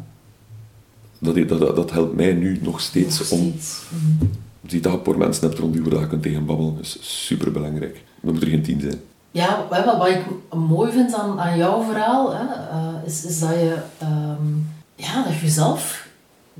Dat, 1.19 1.47
dat, 1.47 1.75
dat, 1.75 1.91
helpt 1.91 2.15
mij 2.15 2.33
nu 2.33 2.59
nog 2.61 2.81
steeds 2.81 3.19
Nog 3.19 3.31
om... 3.31 3.37
steeds. 3.49 3.81
Mhm. 3.89 4.25
Die 4.61 4.81
dat 4.81 4.91
je 4.91 4.99
voor 5.03 5.17
mensen 5.17 5.47
hebt 5.47 5.59
rond 5.59 5.73
je 5.73 5.81
waar 5.81 5.99
je 5.99 6.07
kunt 6.07 6.21
tegen 6.23 6.45
babbelen, 6.45 6.77
is 6.81 6.97
super 7.25 7.51
belangrijk. 7.51 8.03
Dan 8.21 8.33
moet 8.33 8.41
er 8.41 8.49
geen 8.49 8.63
tien 8.63 8.81
zijn. 8.81 9.01
Ja, 9.31 9.67
wat, 9.69 10.07
ik 10.07 10.23
mooi 10.53 10.91
vind 10.91 11.13
aan, 11.13 11.39
aan 11.39 11.57
jouw 11.57 11.83
verhaal, 11.83 12.35
hè, 12.35 12.43
eh, 12.43 13.05
is, 13.05 13.25
is 13.25 13.39
dat 13.39 13.49
je 13.49 13.77
ehm, 13.97 14.47
ja, 14.95 15.23
dat 15.23 15.33
je 15.33 15.41
jezelf 15.41 16.07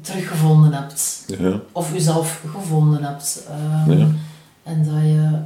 teruggevonden 0.02 0.74
hebt. 0.74 1.24
Ja. 1.40 1.60
Of 1.72 1.94
jezelf 1.94 2.44
gevonden 2.56 3.04
hebt. 3.04 3.48
Ehm, 3.50 3.98
Ja. 4.00 4.08
En 4.64 4.84
dat 4.84 5.02
je, 5.02 5.40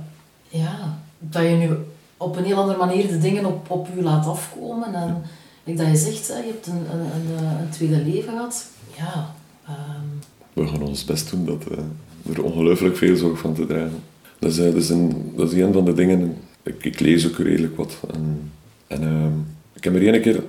ja, 0.59 0.97
dat 1.19 1.43
je 1.43 1.49
nu 1.49 1.69
op 2.17 2.37
een 2.37 2.43
heel 2.43 2.57
andere 2.57 2.77
manier 2.77 3.07
de 3.07 3.17
dingen 3.17 3.45
op, 3.45 3.69
op 3.71 3.87
je 3.95 4.01
laat 4.03 4.25
afkomen. 4.25 4.93
En 4.93 5.21
like 5.63 5.83
dat 5.83 5.91
je 5.91 5.97
zegt, 5.97 6.27
hè, 6.27 6.37
je 6.37 6.45
hebt 6.51 6.67
een, 6.67 6.85
een, 6.93 6.99
een, 6.99 7.45
een 7.61 7.69
tweede 7.69 7.97
leven 8.03 8.33
gehad. 8.33 8.65
Ja, 8.97 9.33
ehm, 9.67 10.05
We 10.53 10.67
gaan 10.67 10.81
ons 10.81 11.05
best 11.05 11.29
doen 11.29 11.45
dat, 11.45 11.63
eh, 11.71 11.77
er 12.33 12.43
ongelooflijk 12.43 12.97
veel 12.97 13.15
zorg 13.15 13.39
van 13.39 13.53
te 13.53 13.65
dragen. 13.65 14.03
Dat 14.39 14.51
is, 14.51 14.57
eh, 14.57 14.65
dat 14.65 14.75
is, 14.75 14.89
een, 14.89 15.31
dat 15.35 15.51
is 15.51 15.59
een 15.61 15.73
van 15.73 15.85
de 15.85 15.93
dingen... 15.93 16.37
Ik, 16.63 16.85
ik 16.85 16.99
lees 16.99 17.27
ook 17.27 17.37
redelijk 17.37 17.77
wat. 17.77 17.97
En, 18.13 18.51
en 18.87 19.03
ehm, 19.03 19.33
ik 19.73 19.83
heb 19.83 19.95
er 19.95 20.13
één 20.13 20.21
keer 20.21 20.43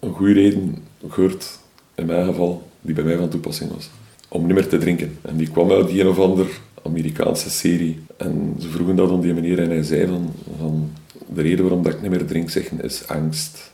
een 0.00 0.12
goede 0.12 0.32
reden 0.32 0.76
gehoord, 1.08 1.58
in 1.94 2.06
mijn 2.06 2.26
geval, 2.26 2.68
die 2.80 2.94
bij 2.94 3.04
mij 3.04 3.16
van 3.16 3.28
toepassing 3.28 3.72
was. 3.72 3.90
Om 4.28 4.46
niet 4.46 4.54
meer 4.54 4.68
te 4.68 4.78
drinken. 4.78 5.18
En 5.22 5.36
die 5.36 5.50
kwam 5.50 5.70
uit 5.70 5.88
die 5.88 6.00
een 6.00 6.08
of 6.08 6.18
ander 6.18 6.46
Amerikaanse 6.84 7.50
serie. 7.50 8.00
En 8.16 8.56
ze 8.58 8.68
vroegen 8.68 8.96
dat 8.96 9.10
aan 9.10 9.20
die 9.20 9.34
meneer 9.34 9.58
en 9.58 9.68
hij 9.68 9.82
zei 9.82 10.06
van... 10.06 10.32
van 10.58 10.90
de 11.34 11.42
reden 11.42 11.64
waarom 11.64 11.82
dat 11.82 11.92
ik 11.92 12.02
niet 12.02 12.10
meer 12.10 12.26
drink, 12.26 12.50
zeggen, 12.50 12.82
is 12.82 13.08
angst. 13.08 13.72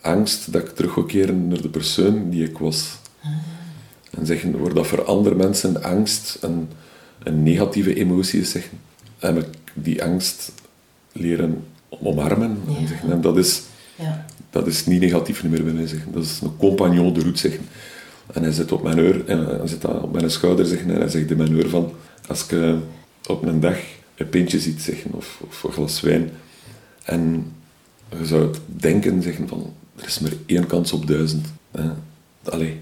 Angst 0.00 0.52
dat 0.52 0.62
ik 0.62 0.68
terug 0.68 1.14
naar 1.14 1.62
de 1.62 1.68
persoon 1.68 2.30
die 2.30 2.44
ik 2.44 2.58
was. 2.58 2.98
En 4.10 4.26
zeggen, 4.26 4.58
waar 4.60 4.74
dat 4.74 4.86
voor 4.86 5.04
andere 5.04 5.34
mensen 5.34 5.82
angst 5.82 6.38
een, 6.40 6.68
een 7.22 7.42
negatieve 7.42 7.94
emotie 7.94 8.40
is, 8.40 8.50
zeggen, 8.50 8.78
heb 9.18 9.36
ik 9.36 9.46
die 9.74 10.04
angst 10.04 10.52
leren 11.12 11.64
omarmen. 11.88 12.58
Ja. 12.68 12.76
En 12.76 12.88
zeggen, 12.88 13.12
en 13.12 13.20
dat 13.20 13.36
is, 13.36 13.62
ja, 13.96 14.26
dat 14.50 14.66
is 14.66 14.86
niet 14.86 15.00
negatief 15.00 15.44
meer 15.44 15.64
bij 15.64 15.72
mij, 15.72 15.86
zeggen. 15.86 16.12
Dat 16.12 16.24
is 16.24 16.40
een 16.40 16.56
compagnon 16.56 17.12
de 17.12 17.20
route, 17.20 17.38
zeggen. 17.38 17.66
En 18.32 18.42
hij 18.42 18.52
zit 18.52 18.72
op 18.72 18.82
mijn 18.82 19.00
oor, 19.00 19.22
en 19.26 19.46
hij 19.46 19.66
zit 19.66 19.84
op 19.84 20.12
mijn 20.12 20.30
schouder, 20.30 20.66
zeggen, 20.66 20.90
en 20.90 20.96
hij 20.96 21.08
zegt 21.08 21.30
in 21.30 21.36
mijn 21.36 21.56
oor 21.56 21.68
van, 21.68 21.92
als 22.26 22.44
ik 22.44 22.52
eh, 22.52 22.74
op 23.26 23.42
een 23.42 23.60
dag 23.60 23.78
een 24.16 24.28
pintje 24.28 24.60
ziet, 24.60 24.82
zeggen, 24.82 25.12
of, 25.12 25.40
of 25.46 25.62
een 25.62 25.72
glas 25.72 26.00
wijn, 26.00 26.30
en 27.02 27.52
je 28.18 28.26
zou 28.26 28.46
het 28.46 28.58
denken, 28.66 29.22
zeggen 29.22 29.48
van, 29.48 29.72
er 29.96 30.06
is 30.06 30.18
maar 30.18 30.32
één 30.46 30.66
kans 30.66 30.92
op 30.92 31.06
duizend. 31.06 31.46
Hè. 31.70 31.90
Allee, 32.44 32.78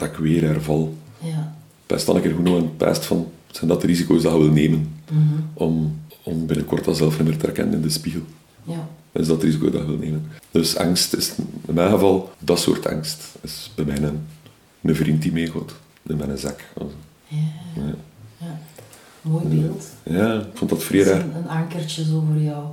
dat 0.00 0.08
ik 0.08 0.16
weer 0.16 0.42
herval. 0.42 0.94
ja, 1.18 1.54
dan 1.86 2.16
een 2.16 2.22
keer 2.22 2.34
genoeg 2.34 2.56
aan 2.56 2.88
het 2.88 3.04
van, 3.04 3.30
zijn 3.50 3.68
dat 3.68 3.80
de 3.80 3.86
risico's 3.86 4.22
dat 4.22 4.32
je 4.32 4.38
wil 4.38 4.50
nemen 4.52 4.94
om, 5.52 5.98
om 6.22 6.46
binnenkort 6.46 6.84
dat 6.84 6.96
zelf 6.96 7.18
niet 7.18 7.28
meer 7.28 7.36
te 7.36 7.46
herkennen 7.46 7.74
in 7.74 7.82
de 7.82 7.90
spiegel. 7.90 8.22
Ja. 8.64 8.88
Dat 9.12 9.22
is 9.22 9.28
dat 9.28 9.42
risico 9.42 9.70
dat 9.70 9.80
je 9.80 9.86
wil 9.86 9.96
nemen. 9.96 10.26
Dus 10.50 10.76
angst 10.76 11.14
is 11.14 11.32
in 11.66 11.74
mijn 11.74 11.90
geval, 11.90 12.30
dat 12.38 12.58
soort 12.58 12.86
angst 12.86 13.22
is 13.40 13.70
bij 13.74 13.84
mij 13.84 13.96
een, 13.96 14.26
een 14.82 14.96
vriend 14.96 15.22
die 15.22 15.32
meegaat 15.32 15.72
in 16.02 16.16
mijn 16.16 16.38
zak. 16.38 16.64
Ja. 17.28 17.40
ja. 18.38 18.58
Mooi 19.22 19.44
beeld. 19.46 19.86
Ja, 20.02 20.34
ik 20.40 20.46
vond 20.54 20.70
dat 20.70 20.82
vrij 20.82 21.02
raar. 21.02 21.20
een, 21.20 21.34
een 21.36 21.48
ankertje 21.48 22.04
zo 22.04 22.24
voor 22.32 22.42
jou. 22.42 22.64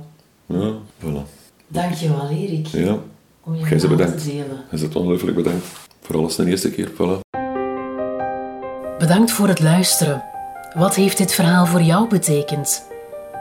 Ja, 0.46 0.72
voilà. 1.02 1.28
Dankjewel, 1.68 2.28
Erik, 2.28 2.66
Ja, 2.66 2.98
om 3.40 3.54
je 3.54 3.60
ze 3.60 3.78
verhaal 3.78 3.96
bedankt. 3.96 4.22
te 4.22 4.30
delen. 4.30 4.64
zit 4.72 4.96
ongelooflijk 4.96 5.36
bedankt. 5.36 5.66
Voor 6.08 6.16
alles 6.16 6.36
de 6.36 6.46
eerste 6.46 6.70
keer. 6.70 6.90
Bedankt 8.98 9.30
voor 9.30 9.48
het 9.48 9.60
luisteren. 9.60 10.22
Wat 10.74 10.94
heeft 10.94 11.18
dit 11.18 11.32
verhaal 11.32 11.66
voor 11.66 11.82
jou 11.82 12.08
betekend? 12.08 12.86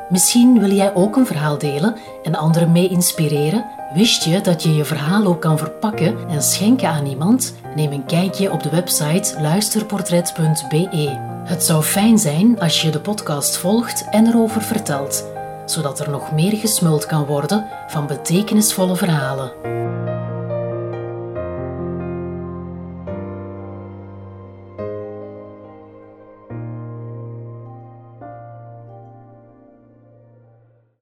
Misschien 0.10 0.60
wil 0.60 0.72
jij 0.72 0.96
ook 0.96 1.16
een 1.16 1.26
verhaal 1.26 1.58
delen 1.58 1.96
en 2.24 2.36
anderen 2.36 2.72
mee 2.72 2.90
inspireren? 2.90 3.66
Wist 3.94 4.24
je 4.24 4.42
dat 4.42 4.64
je 4.64 4.76
je 4.76 4.86
verhaal 4.86 5.26
ook 5.26 5.42
kan 5.42 5.58
verpakken 5.58 6.30
en 6.30 6.44
schenken 6.44 6.90
aan 6.90 7.06
iemand? 7.06 7.56
Neem 7.76 7.92
een 7.92 8.06
kijkje 8.06 8.52
op 8.52 8.64
de 8.64 8.70
website 8.70 9.42
luisterportret.be. 9.42 11.18
Het 11.44 11.64
zou 11.64 11.84
fijn 11.84 12.18
zijn 12.18 12.60
als 12.60 12.82
je 12.82 12.90
de 12.90 13.00
podcast 13.00 13.58
volgt 13.58 14.10
en 14.10 14.28
erover 14.28 14.62
vertelt, 14.62 15.26
zodat 15.66 16.00
er 16.00 16.10
nog 16.10 16.32
meer 16.32 16.58
gesmuld 16.58 17.06
kan 17.06 17.26
worden 17.26 17.66
van 17.88 18.08
betekenisvolle 18.08 18.96
verhalen. 18.96 19.52